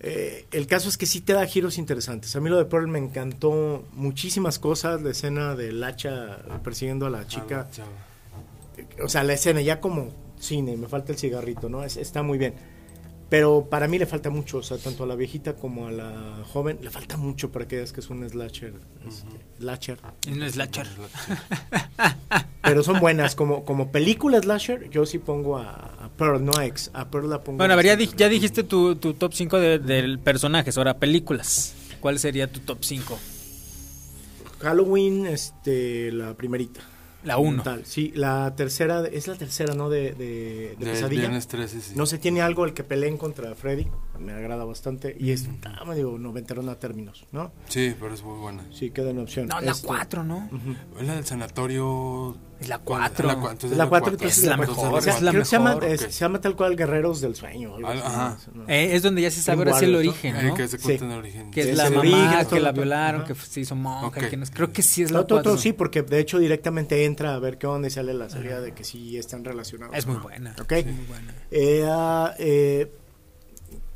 eh, 0.00 0.46
el 0.52 0.66
caso 0.66 0.88
es 0.88 0.98
que 0.98 1.06
sí 1.06 1.20
te 1.22 1.32
da 1.32 1.46
giros 1.46 1.78
interesantes. 1.78 2.34
A 2.36 2.40
mí 2.40 2.50
lo 2.50 2.58
de 2.58 2.66
Pearl 2.66 2.86
me 2.88 2.98
encantó 2.98 3.84
muchísimas 3.94 4.58
cosas. 4.58 5.00
La 5.02 5.10
escena 5.10 5.54
del 5.56 5.82
hacha 5.82 6.38
persiguiendo 6.62 7.06
a 7.06 7.10
la 7.10 7.26
chica. 7.26 7.68
o 9.02 9.08
sea, 9.08 9.22
la 9.24 9.32
escena 9.32 9.60
ya 9.62 9.80
como 9.80 10.10
cine, 10.38 10.76
me 10.76 10.86
falta 10.86 11.12
el 11.12 11.18
cigarrito, 11.18 11.68
¿no? 11.70 11.82
Es- 11.82 11.96
está 11.96 12.22
muy 12.22 12.36
bien. 12.36 12.54
Pero 13.28 13.66
para 13.68 13.88
mí 13.88 13.98
le 13.98 14.06
falta 14.06 14.30
mucho, 14.30 14.58
o 14.58 14.62
sea, 14.62 14.78
tanto 14.78 15.02
a 15.02 15.06
la 15.06 15.16
viejita 15.16 15.54
como 15.56 15.88
a 15.88 15.90
la 15.90 16.44
joven, 16.52 16.78
le 16.80 16.90
falta 16.90 17.16
mucho 17.16 17.50
para 17.50 17.66
que 17.66 17.76
veas 17.76 17.92
que 17.92 17.98
es 18.00 18.08
un 18.08 18.28
slasher. 18.28 18.74
este, 19.06 19.26
slasher. 19.58 19.98
Un 20.30 20.48
slasher. 20.48 20.86
Pero 22.62 22.82
son 22.84 23.00
buenas, 23.00 23.34
como, 23.34 23.64
como 23.64 23.90
película 23.90 24.40
slasher, 24.40 24.88
yo 24.90 25.06
sí 25.06 25.18
pongo 25.18 25.56
a, 25.58 25.70
a 26.04 26.08
Pearl, 26.16 26.44
no 26.44 26.52
a 26.56 26.66
X, 26.66 26.90
a 26.94 27.08
Pearl 27.10 27.28
la 27.30 27.42
pongo. 27.42 27.58
Bueno, 27.58 27.72
a 27.72 27.76
ver, 27.76 27.86
ya, 27.86 27.96
di- 27.96 28.10
ya 28.16 28.28
dijiste 28.28 28.62
tu, 28.62 28.96
tu 28.96 29.14
top 29.14 29.32
5 29.34 29.58
de, 29.58 29.78
del 29.80 30.18
personajes, 30.20 30.76
ahora 30.78 30.98
películas. 30.98 31.74
¿Cuál 32.00 32.18
sería 32.20 32.50
tu 32.50 32.60
top 32.60 32.78
5? 32.82 33.18
Halloween, 34.60 35.26
este, 35.26 36.10
la 36.12 36.34
primerita. 36.34 36.80
La 37.26 37.38
1. 37.38 37.62
Tal, 37.64 37.84
Sí, 37.84 38.12
la 38.14 38.54
tercera, 38.56 39.04
es 39.06 39.26
la 39.26 39.34
tercera, 39.34 39.74
¿no? 39.74 39.90
De, 39.90 40.12
de, 40.12 40.14
de 40.14 40.76
De 40.78 40.86
pesadilla. 40.92 41.22
Viernes 41.22 41.48
13, 41.48 41.80
sí. 41.80 41.92
No 41.96 42.06
se 42.06 42.18
tiene 42.18 42.40
algo 42.40 42.64
el 42.64 42.72
que 42.72 42.84
peleen 42.84 43.18
contra 43.18 43.54
Freddy. 43.54 43.86
Me 44.18 44.32
agrada 44.32 44.64
bastante 44.64 45.16
y 45.18 45.30
es 45.32 45.42
está 45.46 45.84
medio 45.84 46.16
noventerona 46.18 46.72
a 46.72 46.78
términos, 46.78 47.26
¿no? 47.32 47.52
Sí, 47.68 47.94
pero 48.00 48.14
es 48.14 48.22
muy 48.22 48.38
buena. 48.38 48.64
Sí, 48.72 48.90
queda 48.90 49.10
en 49.10 49.18
opción. 49.18 49.48
No, 49.48 49.60
la 49.60 49.72
Este, 49.72 49.86
4, 49.86 50.24
¿no? 50.24 50.48
Es 51.00 51.06
la 51.06 51.14
del 51.14 51.24
sanatorio. 51.24 52.36
Es 52.58 52.68
la 52.70 52.78
¿cuál? 52.78 53.00
4. 53.00 53.26
La, 53.28 53.34
cua- 53.36 53.50
entonces 53.52 53.76
La 53.76 53.86
4 53.86 53.88
cuatro. 53.88 54.12
entonces 54.14 54.38
Es 54.38 54.48
la 54.48 54.56
mejor, 54.56 54.94
O 54.94 55.00
sea, 55.02 55.14
es 55.16 55.20
la 55.22 55.30
creo 55.30 55.42
que 55.42 55.46
se 55.46 55.56
llama, 55.56 55.74
mejor, 55.74 55.84
es- 55.84 56.00
se 56.00 56.10
llama 56.10 56.40
tal 56.40 56.56
cual 56.56 56.74
Guerreros 56.74 57.20
del 57.20 57.34
Sueño. 57.34 57.74
algo 57.76 57.86
Al- 57.88 57.98
así, 57.98 58.06
ajá. 58.06 58.38
¿no? 58.54 58.64
Eh, 58.66 58.96
es 58.96 59.02
donde 59.02 59.20
ya 59.20 59.30
se 59.30 59.42
sabe 59.42 59.58
ahora 59.58 59.78
sí 59.78 59.84
el 59.84 59.94
Warriors, 59.94 60.06
¿no? 60.06 60.10
origen, 60.30 60.36
Eh, 60.36 60.48
¿no? 60.48 60.54
que 60.54 60.68
se 60.68 60.78
Sí. 60.78 60.84
cuenta 60.84 61.04
el 61.04 61.12
origen. 61.12 61.50
Que 61.50 61.60
es 61.60 61.66
Es 61.66 61.76
la 61.76 61.84
mamá 61.90 62.00
origen, 62.00 62.46
que 62.48 62.60
la 62.60 62.72
violaron, 62.72 63.24
que 63.24 63.34
se 63.34 63.60
hizo 63.60 63.74
monja. 63.76 64.28
Que 64.30 64.36
no- 64.38 64.46
creo 64.46 64.72
que 64.72 64.80
sí 64.82 65.02
es 65.02 65.10
la 65.10 65.18
No, 65.18 65.26
todo, 65.26 65.42
todo 65.42 65.52
4. 65.54 65.62
sí, 65.62 65.72
porque 65.74 66.00
de 66.02 66.18
hecho 66.18 66.38
directamente 66.38 67.04
entra 67.04 67.34
a 67.34 67.38
ver 67.38 67.58
qué 67.58 67.66
onda 67.66 67.88
y 67.88 67.90
sale 67.90 68.14
la 68.14 68.30
salida 68.30 68.62
de 68.62 68.72
que 68.72 68.84
sí 68.84 69.18
están 69.18 69.44
relacionados. 69.44 69.94
Es 69.94 70.06
muy 70.06 70.16
¿no? 70.16 70.22
buena. 70.22 70.56
Ok. 70.58 70.72
es 70.72 70.86
muy 70.86 71.04
buena. 71.04 71.34
Eh, 71.50 71.84
ah, 71.86 72.34
eh, 72.38 72.90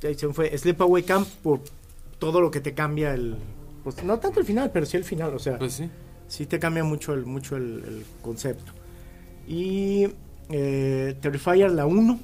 se 0.00 0.26
me 0.26 0.32
fue 0.32 0.56
Sleepaway 0.56 1.02
Camp 1.02 1.26
por 1.42 1.60
todo 2.18 2.40
lo 2.40 2.50
que 2.50 2.60
te 2.60 2.74
cambia 2.74 3.14
el. 3.14 3.36
Pues 3.84 4.02
no 4.04 4.18
tanto 4.18 4.40
el 4.40 4.46
final, 4.46 4.70
pero 4.72 4.86
sí 4.86 4.96
el 4.96 5.04
final. 5.04 5.34
O 5.34 5.38
sea, 5.38 5.58
Pues 5.58 5.72
sí. 5.74 5.90
sí 6.28 6.46
te 6.46 6.58
cambia 6.58 6.84
mucho 6.84 7.12
el, 7.14 7.24
mucho 7.26 7.56
el, 7.56 7.82
el 7.86 8.04
concepto. 8.22 8.72
Y 9.46 10.08
eh, 10.50 11.16
Terrifier, 11.20 11.70
la 11.72 11.86
1, 11.86 12.20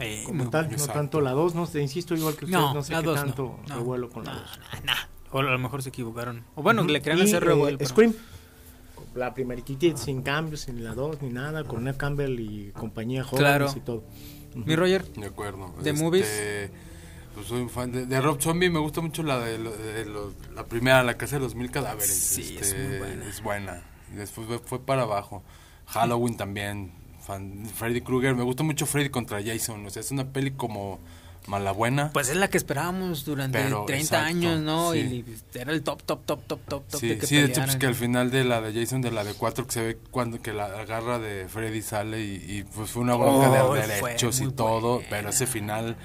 Eh, 0.00 0.22
como 0.26 0.42
muy 0.44 0.50
tal, 0.50 0.70
no 0.70 0.86
tanto 0.88 1.20
la 1.20 1.32
2, 1.32 1.54
no 1.54 1.66
sé, 1.66 1.80
insisto, 1.80 2.14
igual 2.14 2.34
que 2.36 2.44
ustedes, 2.46 2.60
No, 2.62 2.74
no, 2.74 2.82
sé 2.82 2.92
la 2.92 3.00
qué 3.00 3.06
2 3.06 3.14
tanto 3.20 3.58
no. 3.68 3.74
revuelo 3.76 4.10
con 4.10 4.24
la 4.24 4.34
no, 4.34 4.40
2. 4.40 4.58
no, 4.58 4.92
no. 4.92 4.92
O 5.32 5.38
a 5.40 5.42
lo 5.42 5.58
mejor 5.58 5.82
se 5.82 5.88
equivocaron. 5.90 6.44
O 6.54 6.62
bueno, 6.62 6.84
le 6.84 7.00
querían 7.02 7.22
hacer 7.26 7.42
eh, 7.42 7.46
revuelo. 7.46 7.78
pero- 7.78 7.88
Scream, 7.90 8.14
la 9.16 9.34
primeritita, 9.34 9.96
sin 9.96 10.22
cambios, 10.22 10.60
sin 10.62 10.82
la 10.84 10.94
2, 10.94 11.22
ni 11.22 11.30
nada, 11.30 11.64
con 11.64 11.84
Neve 11.84 11.96
Campbell 11.96 12.38
y 12.40 12.72
compañía 12.72 13.24
jóvenes 13.24 13.48
Claro. 13.48 13.72
y 13.76 13.80
todo. 13.80 14.04
Mi 14.54 14.74
Roger, 14.76 15.04
De 15.12 15.26
acuerdo. 15.26 15.74
¿De 15.82 15.90
Este, 15.90 16.02
movies? 16.02 16.70
Pues 17.34 17.46
soy 17.48 17.60
un 17.60 17.68
fan 17.70 17.92
de, 17.92 18.06
de 18.06 18.20
Rob 18.22 18.40
Zombie. 18.40 18.70
Me 18.70 18.78
gusta 18.78 19.02
mucho 19.02 19.22
la 19.22 19.38
de, 19.38 19.58
de 19.58 20.04
lo- 20.06 20.32
la 20.54 20.64
primera, 20.64 21.02
la 21.02 21.18
casa 21.18 21.36
de 21.36 21.42
los 21.42 21.54
mil 21.54 21.70
cadáveres. 21.70 22.10
Sí, 22.10 22.56
es 22.58 22.68
Este, 22.72 22.88
muy 22.88 22.98
buena. 22.98 23.28
Es 23.28 23.42
buena. 23.42 23.82
Después 24.14 24.46
fue, 24.46 24.58
fue 24.60 24.78
para 24.80 25.02
abajo. 25.02 25.42
Halloween 25.86 26.36
también. 26.38 26.92
Fan, 27.20 27.66
Freddy 27.66 28.00
Krueger. 28.00 28.34
Me 28.34 28.42
gusta 28.44 28.62
mucho 28.62 28.86
Freddy 28.86 29.10
contra 29.10 29.42
Jason. 29.44 29.84
O 29.84 29.90
sea, 29.90 30.00
es 30.00 30.10
una 30.12 30.32
peli 30.32 30.52
como 30.52 30.98
mala 31.46 31.72
buena. 31.72 32.10
pues 32.12 32.28
es 32.28 32.36
la 32.36 32.48
que 32.48 32.56
esperábamos 32.56 33.24
durante 33.24 33.58
Pero, 33.62 33.84
30 33.86 34.02
exacto, 34.04 34.26
años, 34.26 34.60
¿no? 34.60 34.92
sí. 34.92 34.98
Y 35.54 35.58
era 35.58 35.72
el 35.72 35.82
top, 35.82 36.02
top, 36.02 36.24
top, 36.24 36.40
top, 36.46 36.60
top, 36.68 36.82
top 36.88 37.00
Sí, 37.00 37.08
de 37.08 37.18
que 37.18 37.26
sí, 37.26 37.36
de 37.36 37.44
hecho, 37.46 37.62
pues 37.62 37.76
que 37.76 37.86
al 37.86 37.94
final 37.94 38.30
de 38.30 38.44
la 38.44 38.60
de 38.60 38.72
Jason, 38.78 39.00
de 39.00 39.10
la 39.12 39.24
de 39.24 39.34
4, 39.34 39.66
que 39.66 39.72
se 39.72 39.80
ve 39.82 39.98
cuando 40.10 40.40
que 40.42 40.52
la 40.52 40.68
garra 40.84 41.18
de 41.18 41.46
Freddy 41.48 41.82
sale 41.82 42.20
y, 42.24 42.34
y, 42.58 42.64
pues 42.64 42.90
fue 42.90 43.02
una 43.02 43.14
bronca 43.16 43.64
Oh, 43.64 43.74
de 43.74 43.86
derechos 43.86 44.40
y 44.40 44.50
todo, 44.50 44.94
buena. 44.96 45.08
pero 45.10 45.28
ese 45.30 45.46
final, 45.46 45.96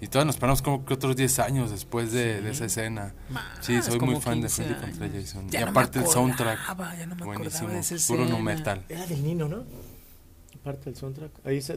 y 0.00 0.06
todos 0.08 0.26
nos 0.26 0.36
esperamos 0.36 0.60
como 0.62 0.84
que 0.84 0.94
otros 0.94 1.16
10 1.16 1.38
años 1.40 1.70
después 1.70 2.12
de, 2.12 2.40
de 2.40 2.50
esa 2.50 2.66
escena. 2.66 3.14
Más, 3.30 3.44
sí, 3.60 3.80
soy 3.82 3.98
muy 4.00 4.20
fan 4.20 4.40
de 4.40 4.48
15 4.48 4.62
Freddy 4.64 4.80
contra. 4.80 5.08
Jason. 5.20 5.50
Ya 5.50 5.58
y 5.60 5.64
no 5.64 5.66
me 5.66 5.70
aparte 5.70 5.98
el 6.00 6.06
soundtrack, 6.06 6.58
acordaba, 6.60 6.94
ya 6.96 7.06
no 7.06 7.14
me 7.16 7.22
acordaba 7.22 7.38
buenísimo, 7.38 7.68
de 7.70 7.78
esa 7.80 8.06
puro 8.06 8.24
nu 8.26 8.30
escena. 8.36 8.42
metal. 8.54 8.84
Era 8.88 9.06
del 9.06 9.24
Nino, 9.24 9.48
¿no? 9.48 9.64
Aparte 10.64 10.86
del 10.86 10.96
soundtrack. 10.96 11.30
Ahí 11.44 11.60
se, 11.60 11.76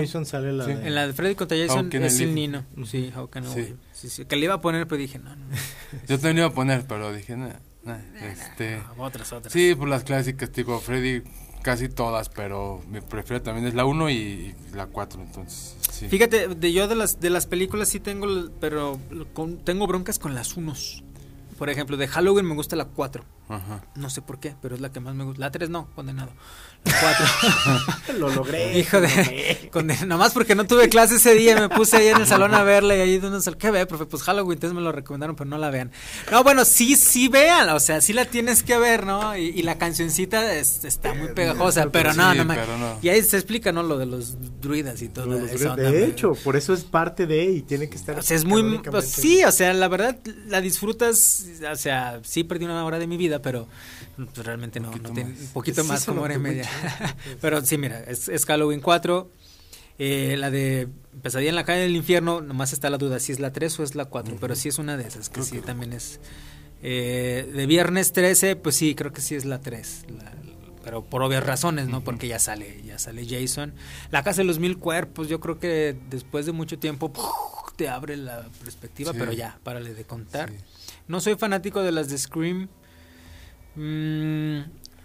Jason 0.00 0.24
sale 0.24 0.54
la 0.54 0.64
Sí. 0.64 0.72
de- 0.72 0.86
En 0.86 0.94
la 0.94 1.06
de 1.06 1.12
Freddy 1.12 1.34
contra 1.34 1.58
Jason 1.58 1.90
es 1.92 2.18
el? 2.20 2.34
Nino. 2.34 2.64
Sí, 2.86 2.96
I 2.98 3.12
Sí. 3.52 3.74
Sí, 3.92 4.08
sí, 4.08 4.24
Que 4.24 4.36
le 4.36 4.46
iba 4.46 4.54
a 4.54 4.60
poner, 4.62 4.86
pero 4.88 4.98
dije, 4.98 5.18
no, 5.18 5.36
no. 5.36 5.44
Yo 6.08 6.16
también 6.18 6.38
iba 6.38 6.46
a 6.46 6.54
poner, 6.54 6.86
pero 6.86 7.12
dije, 7.12 7.36
este... 8.22 8.78
no, 8.96 9.04
otras, 9.04 9.30
otras. 9.34 9.52
Sí, 9.52 9.74
pues 9.74 9.90
las 9.90 10.04
clásicas, 10.04 10.50
tipo 10.50 10.78
Freddy, 10.80 11.22
casi 11.62 11.90
todas, 11.90 12.30
pero 12.30 12.82
mi 12.88 13.02
preferida 13.02 13.42
también 13.42 13.66
es 13.66 13.74
la 13.74 13.84
1 13.84 14.08
y, 14.08 14.14
y 14.14 14.54
la 14.74 14.86
4, 14.86 15.20
entonces, 15.20 15.76
sí. 15.92 16.08
Fíjate, 16.08 16.48
de 16.48 16.72
yo 16.72 16.88
de 16.88 16.94
las 16.94 17.20
de 17.20 17.28
las 17.28 17.46
películas 17.46 17.90
sí 17.90 18.00
tengo, 18.00 18.26
pero 18.60 18.98
con- 19.34 19.58
tengo 19.58 19.86
broncas 19.86 20.18
con 20.18 20.34
las 20.34 20.56
unos. 20.56 21.04
Por 21.58 21.68
ejemplo, 21.68 21.98
de 21.98 22.08
Halloween 22.08 22.46
me 22.46 22.54
gusta 22.54 22.76
la 22.76 22.86
4. 22.86 23.22
Ajá. 23.50 23.82
No 23.96 24.08
sé 24.10 24.22
por 24.22 24.40
qué, 24.40 24.54
pero 24.62 24.74
es 24.74 24.80
la 24.80 24.90
que 24.92 25.00
más 25.00 25.14
me 25.14 25.24
gusta. 25.24 25.40
La 25.40 25.50
3 25.50 25.68
no, 25.70 25.88
condenado. 25.94 26.30
La 26.84 26.92
4. 28.06 28.18
Lo 28.18 28.30
logré. 28.30 28.78
Hijo 28.78 29.00
de. 29.00 29.08
logré. 29.08 29.70
conde- 29.70 30.06
Nomás 30.06 30.32
porque 30.32 30.54
no 30.54 30.64
tuve 30.66 30.88
clase 30.88 31.16
ese 31.16 31.34
día, 31.34 31.56
me 31.60 31.68
puse 31.68 31.96
ahí 31.98 32.08
en 32.08 32.18
el 32.18 32.26
salón 32.26 32.54
a 32.54 32.62
verla 32.62 32.96
y 32.96 33.00
ahí 33.00 33.18
de 33.18 33.26
unos. 33.26 33.48
¿Qué 33.58 33.70
ve, 33.70 33.84
profe? 33.86 34.06
Pues 34.06 34.22
Halloween, 34.22 34.56
entonces 34.56 34.74
me 34.74 34.80
lo 34.80 34.90
recomendaron, 34.92 35.36
pero 35.36 35.50
no 35.50 35.58
la 35.58 35.68
vean. 35.70 35.90
No, 36.30 36.42
bueno, 36.42 36.64
sí, 36.64 36.96
sí 36.96 37.28
véanla, 37.28 37.74
o 37.74 37.80
sea, 37.80 38.00
sí 38.00 38.12
la 38.14 38.24
tienes 38.24 38.62
que 38.62 38.78
ver, 38.78 39.04
¿no? 39.04 39.36
Y, 39.36 39.48
y 39.48 39.62
la 39.62 39.76
cancioncita 39.78 40.54
es- 40.54 40.84
está 40.84 41.12
muy 41.12 41.28
pegajosa, 41.34 41.90
pero 41.90 42.14
no, 42.14 42.32
sí, 42.32 42.38
no, 42.38 42.44
me- 42.46 42.54
pero 42.54 42.78
no. 42.78 42.98
Y 43.02 43.08
ahí 43.10 43.22
se 43.22 43.36
explica, 43.36 43.72
¿no? 43.72 43.82
Lo 43.82 43.98
de 43.98 44.06
los 44.06 44.36
druidas 44.60 45.02
y 45.02 45.08
todo 45.08 45.26
Lo 45.26 45.38
logré. 45.38 45.54
eso. 45.54 45.76
de 45.76 46.04
hecho, 46.06 46.32
por 46.44 46.56
eso 46.56 46.72
es 46.72 46.84
parte 46.84 47.26
de 47.26 47.44
y 47.44 47.62
tiene 47.62 47.90
que 47.90 47.96
estar. 47.96 48.18
O 48.18 48.22
sea, 48.22 48.36
es 48.36 48.44
muy... 48.44 48.78
pues, 48.78 49.06
sí, 49.10 49.44
o 49.44 49.52
sea, 49.52 49.72
la 49.74 49.88
verdad 49.88 50.16
la 50.46 50.60
disfrutas, 50.60 51.44
o 51.70 51.76
sea, 51.76 52.20
sí 52.24 52.44
perdí 52.44 52.64
una 52.64 52.84
hora 52.84 52.98
de 52.98 53.06
mi 53.06 53.16
vida, 53.16 53.39
pero 53.42 53.66
pues, 54.16 54.46
realmente 54.46 54.80
no, 54.80 54.90
no 54.90 55.10
tiene- 55.12 55.30
un 55.30 55.46
poquito 55.52 55.82
Sí, 55.82 55.88
más, 55.88 56.04
como 56.04 56.22
hora 56.22 56.34
y 56.34 56.38
media. 56.38 56.68
pero 57.40 57.64
sí, 57.64 57.78
mira, 57.78 58.00
es, 58.00 58.28
es 58.28 58.44
Halloween 58.46 58.80
4, 58.80 59.30
eh, 59.98 60.36
la 60.38 60.50
de 60.50 60.88
Pesadilla 61.22 61.50
en 61.50 61.56
la 61.56 61.64
calle 61.64 61.80
del 61.82 61.96
infierno, 61.96 62.40
nomás 62.40 62.72
está 62.72 62.88
la 62.90 62.98
duda 62.98 63.20
si 63.20 63.32
es 63.32 63.40
la 63.40 63.52
3 63.52 63.80
o 63.80 63.82
es 63.82 63.94
la 63.94 64.06
4, 64.06 64.36
pero 64.40 64.54
sí 64.56 64.68
es 64.68 64.78
una 64.78 64.96
de 64.96 65.06
esas, 65.06 65.28
que 65.28 65.42
sí 65.42 65.58
también 65.60 65.92
es... 65.92 66.20
eh, 66.82 67.50
de 67.54 67.66
viernes 67.66 68.12
13, 68.12 68.56
pues 68.56 68.76
sí, 68.76 68.94
creo 68.94 69.12
que 69.12 69.20
sí 69.20 69.34
es 69.34 69.44
la 69.44 69.60
3. 69.60 70.06
la- 70.16 70.32
pero 70.82 71.04
por 71.04 71.22
obvias 71.22 71.44
razones, 71.44 71.88
¿no? 71.88 72.02
Porque 72.02 72.26
ya 72.26 72.38
sale, 72.38 72.80
ya 72.86 72.98
sale 72.98 73.26
Jason. 73.28 73.74
La 74.10 74.22
casa 74.24 74.38
de 74.40 74.44
los 74.44 74.58
mil 74.58 74.78
cuerpos, 74.78 75.28
yo 75.28 75.38
creo 75.38 75.58
que 75.58 75.94
después 76.08 76.46
de 76.46 76.52
mucho 76.52 76.78
tiempo 76.78 77.12
te 77.76 77.90
abre 77.90 78.16
la 78.16 78.48
perspectiva, 78.64 79.12
Sí. 79.12 79.18
pero 79.18 79.32
ya, 79.34 79.58
párale 79.62 79.92
de 79.92 80.04
contar. 80.04 80.48
Sí. 80.48 80.56
No 81.06 81.20
soy 81.20 81.34
fanático 81.36 81.82
de 81.82 81.92
las 81.92 82.08
de 82.08 82.16
Scream, 82.16 82.68
mm, 83.76 84.60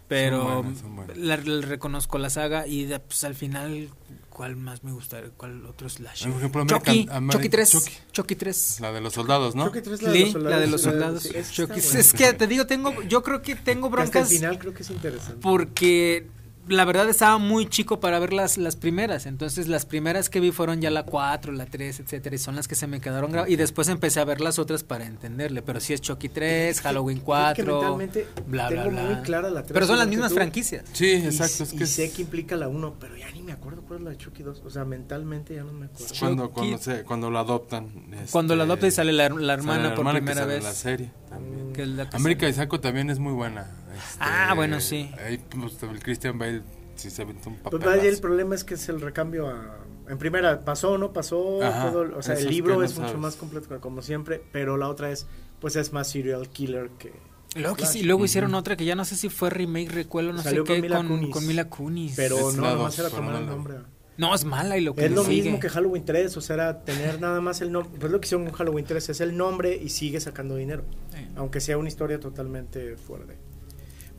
pero 0.08 0.44
Son 0.44 0.62
buenas, 0.64 0.80
son 0.80 0.96
buenas. 0.96 1.18
la- 1.18 1.38
la 1.38 1.66
reconozco 1.66 2.18
la 2.18 2.30
saga 2.30 2.68
y 2.68 2.86
de, 2.86 3.00
pues, 3.00 3.24
al 3.24 3.34
final, 3.36 3.90
¿cuál 4.30 4.56
más 4.56 4.84
me 4.84 4.92
gusta? 4.92 5.22
¿Cuál 5.38 5.66
otro 5.66 5.90
slasher? 5.90 6.30
Por 6.32 6.40
ejemplo, 6.40 6.66
Chucky, 6.68 7.08
American- 7.10 7.30
Chucky 7.32 7.50
3, 7.50 7.72
Chucky. 7.72 7.92
Chucky 8.12 8.36
3. 8.36 8.78
La 8.82 8.92
de 8.92 9.02
los 9.02 9.14
soldados, 9.14 9.56
¿no? 9.56 9.72
Tres 9.72 10.02
la 10.04 10.12
de 10.12 10.20
los 10.22 10.32
soldados. 10.32 10.52
la 10.52 10.60
de 10.60 10.68
los 10.68 10.82
soldados. 10.82 11.24
Sí, 11.24 11.30
Chucky. 11.52 11.80
Es 11.80 12.14
que 12.14 12.34
te 12.34 12.46
digo, 12.48 12.68
tengo, 12.68 13.02
yo 13.04 13.24
creo 13.24 13.42
que 13.42 13.56
tengo 13.56 13.90
Que 13.92 14.02
hasta 14.02 14.20
el 14.20 14.26
broncas 14.26 14.30
final 14.30 14.60
creo 14.60 14.74
que 14.74 14.84
es 14.84 14.90
interesante. 14.92 15.40
porque 15.42 16.28
la 16.68 16.86
verdad 16.86 17.08
estaba 17.10 17.38
muy 17.38 17.68
chico 17.68 18.00
para 18.00 18.20
ver 18.20 18.34
las, 18.34 18.58
las 18.58 18.76
primeras. 18.76 19.26
Entonces 19.26 19.68
las 19.68 19.86
primeras 19.86 20.30
que 20.30 20.40
vi 20.40 20.52
fueron 20.52 20.82
ya 20.82 20.90
la 20.90 21.04
4, 21.04 21.52
la 21.54 21.66
3, 21.66 22.00
etcétera, 22.00 22.36
y 22.36 22.40
son 22.40 22.56
las 22.56 22.68
que 22.68 22.76
se 22.76 22.88
me 22.88 23.00
quedaron 23.02 23.32
grabadas. 23.32 23.52
Y 23.52 23.56
después 23.56 23.88
empecé 23.90 24.20
a 24.20 24.26
ver 24.26 24.42
las 24.42 24.58
otras 24.60 24.84
para 24.84 25.06
entenderle. 25.06 25.62
Pero 25.62 25.80
sí 25.80 25.94
es 25.94 26.02
Chucky 26.02 26.30
3, 26.30 26.82
Halloween 26.82 27.20
4, 27.20 27.66
mentalmente 27.66 28.28
bla, 28.48 28.70
bla, 28.70 28.88
bla. 28.88 29.04
muy 29.04 29.16
clara 29.24 29.50
la 29.50 29.62
3, 29.64 29.74
pero 29.74 29.86
son 29.86 29.98
las 29.98 30.06
que 30.08 30.12
mismas 30.12 30.30
tú. 30.30 30.36
franquicias. 30.36 30.86
Sí, 30.94 31.06
Y- 31.08 31.26
exacto. 31.26 31.64
Es 31.64 31.74
y, 31.74 31.78
que 31.78 31.86
sé 31.86 32.06
es 32.06 32.14
que 32.14 32.22
implica 32.24 32.56
la 32.56 32.68
1, 32.68 32.96
pero 33.00 33.16
ya 33.16 33.30
ni 33.32 33.42
me 33.44 33.52
acuerdo 33.52 33.82
cuál 33.84 34.00
es 34.00 34.06
la 34.06 34.10
de 34.12 34.18
Chucky 34.18 34.44
2. 34.44 34.62
O 34.66 34.70
sea, 34.70 34.86
mentalmente 34.86 35.56
ya 35.56 35.64
no 35.64 35.74
me 35.74 35.86
acuerdo. 35.86 36.14
cuando, 36.20 36.44
Chucky. 36.48 36.54
cuando, 36.56 36.78
se, 36.80 37.04
cuando 37.04 37.32
la 37.32 37.40
adoptan. 37.42 37.90
Cuando 38.32 38.56
la 38.56 38.64
este, 38.64 38.72
adopta 38.72 38.88
y 38.88 38.92
sale 38.92 39.14
la, 39.14 39.30
la 39.30 39.36
sale 39.36 39.54
hermana 39.54 39.84
la 39.84 39.90
por 39.96 40.00
hermana 40.00 40.20
que 40.20 40.26
primera 40.26 40.42
sale 40.42 40.54
vez. 40.54 40.64
en 40.64 40.70
la 40.70 40.74
serie 40.74 41.12
también. 41.30 41.74
que 41.74 41.84
es 41.84 41.88
la 41.90 42.10
que 42.10 42.18
América 42.18 42.42
sale. 42.42 42.52
y 42.52 42.54
Saco 42.54 42.80
también 42.80 43.10
es 43.10 43.20
muy 43.20 43.34
buena. 43.34 43.62
este, 43.96 44.18
Ah, 44.20 44.54
bueno, 44.56 44.80
sí. 44.80 45.10
Ahí, 45.26 45.38
pues, 45.38 45.82
el 45.84 46.00
Christian 46.02 46.38
Bale 46.40 46.62
sí 46.96 47.10
se 47.10 47.22
aventó 47.24 47.50
un 47.50 47.56
Pues 47.58 47.74
papel. 47.74 47.88
vaya, 47.88 48.04
el 48.10 48.18
problema 48.20 48.56
es 48.56 48.64
que 48.64 48.76
es 48.76 48.88
el 48.90 49.02
recambio 49.02 49.48
a... 49.50 49.80
En 50.08 50.18
primera, 50.20 50.64
pasó 50.64 50.92
o 50.92 50.98
no 51.00 51.12
pasó, 51.14 51.64
Ajá, 51.64 51.92
todo, 51.92 52.18
o 52.18 52.22
sea, 52.22 52.34
eso 52.36 52.42
el 52.44 52.48
es 52.50 52.54
libro 52.54 52.74
que 52.74 52.80
no 52.80 52.86
es 52.86 52.94
mucho 52.94 53.08
sabes. 53.08 53.22
más 53.22 53.36
completo 53.38 53.82
como 53.82 54.02
siempre, 54.04 54.42
pero 54.52 54.78
la 54.78 54.88
otra 54.88 55.10
es, 55.12 55.26
pues 55.60 55.76
es 55.76 55.94
más 55.94 56.08
serial 56.10 56.48
killer 56.50 56.92
que... 57.00 57.12
Y 57.56 57.60
luego, 57.62 57.76
que 57.76 57.86
sí- 57.88 58.04
luego 58.04 58.24
hicieron 58.26 58.54
otra 58.54 58.76
que 58.76 58.86
ya 58.86 58.96
no 58.96 59.04
sé 59.06 59.16
si 59.16 59.30
fue 59.30 59.50
remake, 59.50 59.90
recuelo, 59.90 60.32
no 60.34 60.44
Salió 60.44 60.64
sé 60.64 60.68
con 60.68 60.76
qué, 60.76 60.82
Mila 60.84 60.98
con, 60.98 61.08
Kunis. 61.08 61.30
con 61.34 61.48
Mila 61.48 61.70
Kunis. 61.70 62.14
Pero 62.16 62.50
Es 62.50 62.56
no, 62.56 62.76
nomás 62.76 63.00
era 63.00 63.10
tomar 63.10 63.36
el 63.42 63.48
nombre. 63.48 63.76
No, 64.18 64.34
es 64.34 64.46
mala 64.46 64.78
y 64.78 64.82
lo 64.82 64.96
que 64.96 65.06
Es 65.06 65.12
lo 65.12 65.24
sigue. 65.26 65.44
mismo 65.44 65.60
que 65.60 65.68
Halloween 65.70 66.06
3, 66.06 66.38
o 66.38 66.42
sea, 66.42 66.54
era 66.54 66.84
tener 66.86 67.20
nada 67.20 67.42
más 67.42 67.60
el 67.62 67.72
nombre, 67.72 67.92
pues 68.00 68.12
lo 68.12 68.20
que 68.22 68.28
hicieron 68.28 68.46
con 68.46 68.54
Halloween 68.56 68.86
3 68.86 69.10
es 69.10 69.20
el 69.22 69.36
nombre 69.36 69.76
y 69.76 69.90
sigue 69.90 70.20
sacando 70.22 70.56
dinero, 70.56 70.86
Sí. 71.14 71.28
aunque 71.36 71.60
sea 71.60 71.78
una 71.78 71.90
historia 71.90 72.20
totalmente 72.20 72.96
fuera 72.96 73.26
de... 73.26 73.36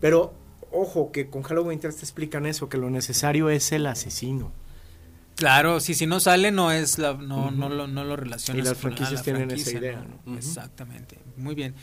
Pero, 0.00 0.34
ojo, 0.70 1.10
que 1.12 1.30
con 1.30 1.42
Halloween 1.42 1.80
3 1.80 1.96
te 1.96 2.02
explican 2.02 2.44
eso, 2.44 2.68
que 2.68 2.76
lo 2.76 2.90
necesario 2.90 3.48
es 3.48 3.72
el 3.72 3.86
asesino. 3.86 4.52
Claro, 5.36 5.80
sí, 5.80 5.94
si 5.94 6.06
no 6.06 6.18
sale 6.20 6.50
no 6.50 6.72
es 6.72 6.98
la, 6.98 7.12
no, 7.14 7.50
no 7.50 7.68
lo, 7.68 7.86
no 7.86 8.04
lo 8.04 8.16
relacionas. 8.16 8.58
Y 8.58 8.62
las 8.68 8.72
con- 8.74 8.80
franquicias 8.82 9.12
la 9.20 9.22
tienen 9.22 9.50
esa 9.50 9.70
idea. 9.70 10.04
Exactamente, 10.36 11.18
muy 11.36 11.54
bien. 11.54 11.74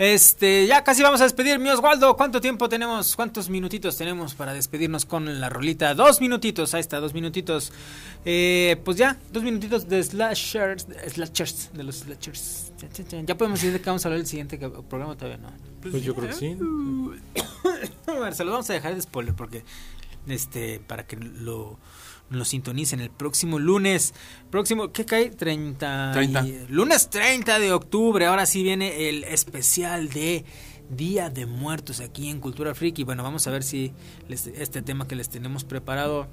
Este, 0.00 0.66
ya 0.66 0.82
casi 0.82 1.02
vamos 1.02 1.20
a 1.20 1.24
despedir, 1.24 1.58
mi 1.58 1.68
Oswaldo. 1.68 2.16
¿Cuánto 2.16 2.40
tiempo 2.40 2.70
tenemos? 2.70 3.14
¿Cuántos 3.16 3.50
minutitos 3.50 3.98
tenemos 3.98 4.34
para 4.34 4.54
despedirnos 4.54 5.04
con 5.04 5.38
la 5.42 5.50
rolita? 5.50 5.94
Dos 5.94 6.22
minutitos, 6.22 6.72
ahí 6.72 6.80
está, 6.80 7.00
dos 7.00 7.12
minutitos. 7.12 7.70
Eh, 8.24 8.80
pues 8.82 8.96
ya, 8.96 9.18
dos 9.30 9.42
minutitos 9.42 9.90
de 9.90 10.02
slashers, 10.02 10.88
de 10.88 11.10
slashers, 11.10 11.70
de 11.74 11.84
los 11.84 11.96
slashers. 11.96 12.72
Ya 13.26 13.36
podemos 13.36 13.60
decir 13.60 13.74
de 13.74 13.80
qué 13.82 13.90
vamos 13.90 14.02
a 14.06 14.08
hablar 14.08 14.20
el 14.20 14.26
siguiente 14.26 14.58
que- 14.58 14.70
programa 14.70 15.16
todavía 15.18 15.36
no. 15.36 15.52
Pues 15.82 16.02
yo 16.02 16.14
creo 16.14 16.28
que 16.30 16.34
sí. 16.34 16.56
A 18.06 18.12
ver, 18.20 18.34
se 18.34 18.42
los 18.44 18.52
vamos 18.52 18.70
a 18.70 18.72
dejar 18.72 18.94
de 18.94 19.02
spoiler 19.02 19.34
porque 19.34 19.64
este 20.26 20.80
para 20.80 21.06
que 21.06 21.16
lo 21.16 21.78
lo 22.30 22.44
sintonicen 22.44 23.00
el 23.00 23.10
próximo 23.10 23.58
lunes. 23.58 24.14
Próximo, 24.50 24.92
¿qué 24.92 25.04
cae? 25.04 25.30
30. 25.30 26.12
30. 26.12 26.46
y- 26.46 26.66
lunes 26.68 27.10
30 27.10 27.58
de 27.58 27.72
octubre. 27.72 28.26
Ahora 28.26 28.46
sí 28.46 28.62
viene 28.62 29.08
el 29.08 29.24
especial 29.24 30.08
de 30.10 30.44
Día 30.88 31.28
de 31.30 31.46
Muertos 31.46 32.00
aquí 32.00 32.28
en 32.30 32.40
Cultura 32.40 32.74
Freak. 32.74 32.98
Y 33.00 33.04
bueno, 33.04 33.22
vamos 33.22 33.46
a 33.46 33.50
ver 33.50 33.62
si 33.62 33.92
les- 34.28 34.46
este 34.46 34.82
tema 34.82 35.06
que 35.06 35.16
les 35.16 35.28
tenemos 35.28 35.64
preparado. 35.64 36.28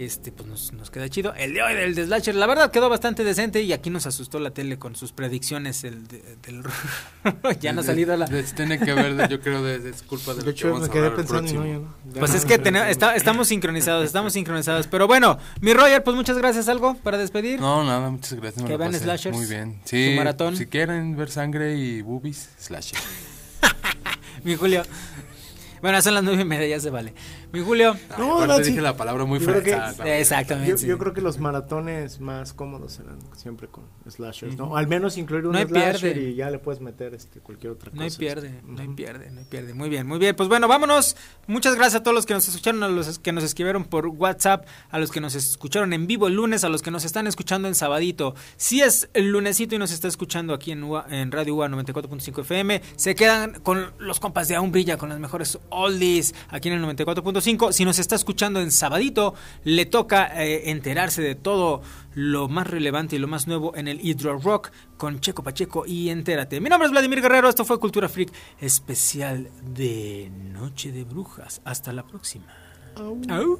Este, 0.00 0.32
pues 0.32 0.48
nos, 0.48 0.72
nos 0.72 0.90
queda 0.90 1.10
chido. 1.10 1.34
El 1.34 1.52
de 1.52 1.62
hoy 1.62 1.74
del 1.74 1.94
de 1.94 2.06
Slasher, 2.06 2.34
la 2.34 2.46
verdad 2.46 2.70
quedó 2.70 2.88
bastante 2.88 3.22
decente 3.22 3.60
y 3.60 3.74
aquí 3.74 3.90
nos 3.90 4.06
asustó 4.06 4.38
la 4.40 4.50
tele 4.50 4.78
con 4.78 4.96
sus 4.96 5.12
predicciones. 5.12 5.84
El 5.84 6.08
de- 6.08 6.22
del 6.42 6.62
ya 7.60 7.74
no 7.74 7.82
ha 7.82 7.84
salido 7.84 8.16
la. 8.16 8.24
Tiene 8.56 8.78
que 8.78 8.94
ver, 8.94 9.28
yo 9.28 9.40
creo, 9.42 9.62
de, 9.62 9.90
es 9.90 10.02
culpa 10.02 10.32
de, 10.32 10.38
De 10.38 10.40
lo 10.40 10.44
que 10.46 10.50
hecho, 10.52 10.68
vamos 10.68 10.80
me 10.80 10.86
a 10.86 10.90
quedé 10.90 11.06
el 11.08 11.12
pensando 11.12 11.52
no, 11.52 11.64
no. 11.80 11.94
Pues 12.18 12.30
no. 12.30 12.36
es 12.38 12.46
que 12.46 12.58
tenemos- 12.58 12.88
está- 12.88 13.14
estamos 13.14 13.48
sincronizados, 13.48 14.06
estamos 14.06 14.32
sincronizados. 14.32 14.86
Pero 14.86 15.06
bueno, 15.06 15.38
mi 15.60 15.74
Roger, 15.74 16.02
pues 16.02 16.16
muchas 16.16 16.38
gracias. 16.38 16.70
¿Algo 16.70 16.94
para 16.94 17.18
despedir? 17.18 17.60
No, 17.60 17.84
nada, 17.84 18.08
muchas 18.08 18.32
gracias. 18.32 18.62
me 18.62 18.70
Que 18.70 18.78
vean 18.78 18.94
slashers, 18.94 19.36
Muy 19.36 19.44
bien. 19.44 19.82
Sí, 19.84 20.12
su 20.12 20.16
maratón. 20.16 20.56
si 20.56 20.64
quieren 20.64 21.14
ver 21.14 21.30
sangre 21.30 21.76
y 21.76 22.00
boobies, 22.00 22.48
slasher. 22.58 22.98
Mi 24.44 24.56
Julio. 24.56 24.82
Bueno, 25.82 26.00
son 26.02 26.12
las 26.14 26.22
nueve 26.22 26.42
y 26.42 26.44
media, 26.44 26.66
ya 26.76 26.80
se 26.80 26.90
vale. 26.90 27.14
Mi 27.52 27.60
Julio. 27.60 27.96
No, 28.18 28.46
no, 28.46 28.56
sí. 28.58 28.64
dije 28.64 28.80
la 28.80 28.96
palabra 28.96 29.24
muy 29.24 29.40
también. 29.40 29.80
Exactamente. 30.04 30.70
Yo, 30.70 30.78
sí. 30.78 30.86
yo 30.86 30.98
creo 30.98 31.12
que 31.12 31.20
los 31.20 31.38
maratones 31.38 32.20
más 32.20 32.52
cómodos 32.52 32.92
serán 32.92 33.18
siempre 33.36 33.68
con 33.68 33.84
slashers, 34.08 34.56
¿no? 34.56 34.76
Al 34.76 34.86
menos 34.86 35.18
incluir 35.18 35.46
un 35.46 35.52
No 35.52 35.58
hay 35.58 35.66
slasher 35.66 36.12
pierde. 36.14 36.30
y 36.30 36.34
ya 36.36 36.50
le 36.50 36.58
puedes 36.58 36.80
meter 36.80 37.14
este 37.14 37.40
cualquier 37.40 37.72
otra 37.72 37.90
cosa. 37.90 37.98
No 37.98 38.04
hay 38.04 38.10
pierde, 38.10 38.48
este. 38.48 38.62
no 38.66 38.80
hay 38.80 38.88
pierde, 38.88 39.30
no 39.30 39.40
hay 39.40 39.46
pierde. 39.46 39.74
Muy 39.74 39.88
bien, 39.88 40.06
muy 40.06 40.18
bien. 40.18 40.36
Pues 40.36 40.48
bueno, 40.48 40.68
vámonos. 40.68 41.16
Muchas 41.46 41.74
gracias 41.74 42.00
a 42.00 42.02
todos 42.02 42.14
los 42.14 42.26
que 42.26 42.34
nos 42.34 42.46
escucharon, 42.48 42.82
a 42.82 42.88
los 42.88 43.18
que 43.18 43.32
nos 43.32 43.42
escribieron 43.42 43.84
por 43.84 44.06
WhatsApp, 44.06 44.66
a 44.90 44.98
los 44.98 45.10
que 45.10 45.20
nos 45.20 45.34
escucharon 45.34 45.92
en 45.92 46.06
vivo 46.06 46.28
el 46.28 46.34
lunes, 46.34 46.62
a 46.62 46.68
los 46.68 46.82
que 46.82 46.90
nos 46.90 47.04
están 47.04 47.26
escuchando 47.26 47.66
en 47.66 47.74
sabadito. 47.74 48.34
Si 48.56 48.80
es 48.80 49.08
el 49.14 49.30
lunesito 49.30 49.74
y 49.74 49.78
nos 49.78 49.90
está 49.90 50.06
escuchando 50.06 50.54
aquí 50.54 50.70
en, 50.70 50.84
UA 50.84 51.06
en 51.10 51.32
Radio 51.32 51.56
UA 51.56 51.68
94.5 51.68 52.40
FM, 52.42 52.82
se 52.94 53.14
quedan 53.14 53.60
con 53.60 53.92
los 53.98 54.20
compas 54.20 54.46
de 54.46 54.54
Aún 54.54 54.70
Brilla, 54.70 54.96
con 54.96 55.08
las 55.08 55.18
mejores 55.18 55.58
oldies 55.70 56.34
aquí 56.48 56.68
en 56.68 56.74
el 56.74 56.84
94.5. 56.84 57.39
Si 57.40 57.84
nos 57.84 57.98
está 57.98 58.14
escuchando 58.14 58.60
en 58.60 58.70
sabadito, 58.70 59.34
le 59.64 59.86
toca 59.86 60.44
eh, 60.44 60.70
enterarse 60.70 61.22
de 61.22 61.34
todo 61.34 61.82
lo 62.14 62.48
más 62.48 62.66
relevante 62.66 63.16
y 63.16 63.18
lo 63.18 63.28
más 63.28 63.46
nuevo 63.46 63.74
en 63.76 63.88
el 63.88 64.00
Hydro 64.00 64.38
Rock 64.38 64.70
con 64.96 65.20
Checo 65.20 65.42
Pacheco 65.42 65.84
y 65.86 66.10
entérate. 66.10 66.60
Mi 66.60 66.68
nombre 66.68 66.86
es 66.86 66.92
Vladimir 66.92 67.20
Guerrero, 67.20 67.48
esto 67.48 67.64
fue 67.64 67.78
Cultura 67.78 68.08
Freak 68.08 68.32
especial 68.60 69.50
de 69.62 70.30
Noche 70.52 70.92
de 70.92 71.04
Brujas. 71.04 71.60
Hasta 71.64 71.92
la 71.92 72.06
próxima. 72.06 72.46
Au. 72.96 73.58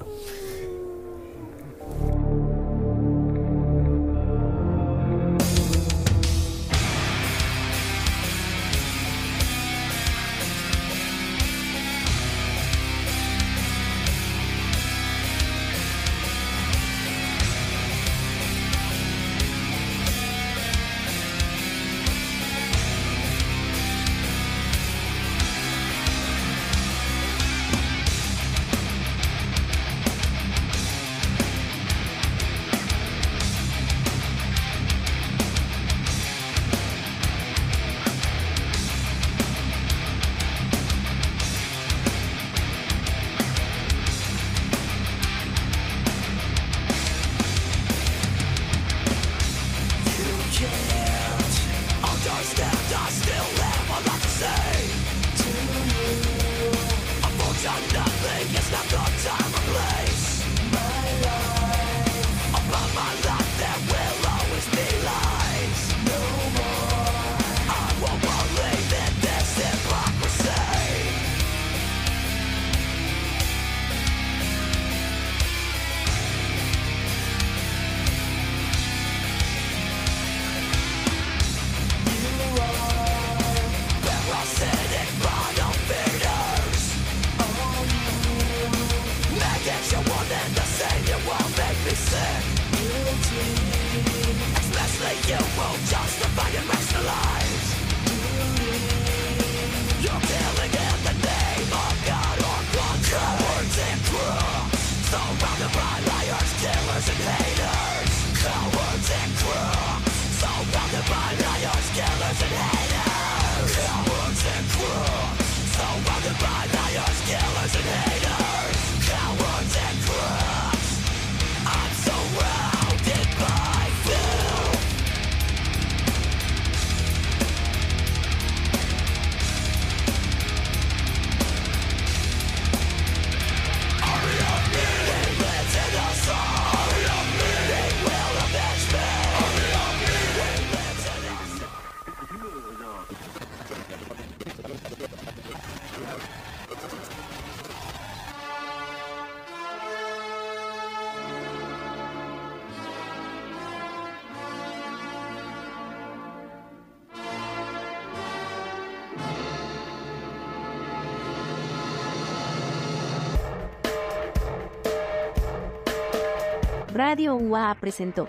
Radio 167.11 167.34
UA 167.34 167.76
presentó 167.80 168.28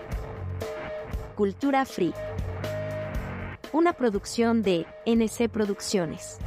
Cultura 1.36 1.84
Free. 1.84 2.12
Una 3.70 3.92
producción 3.92 4.62
de 4.62 4.86
NC 5.06 5.48
Producciones. 5.48 6.38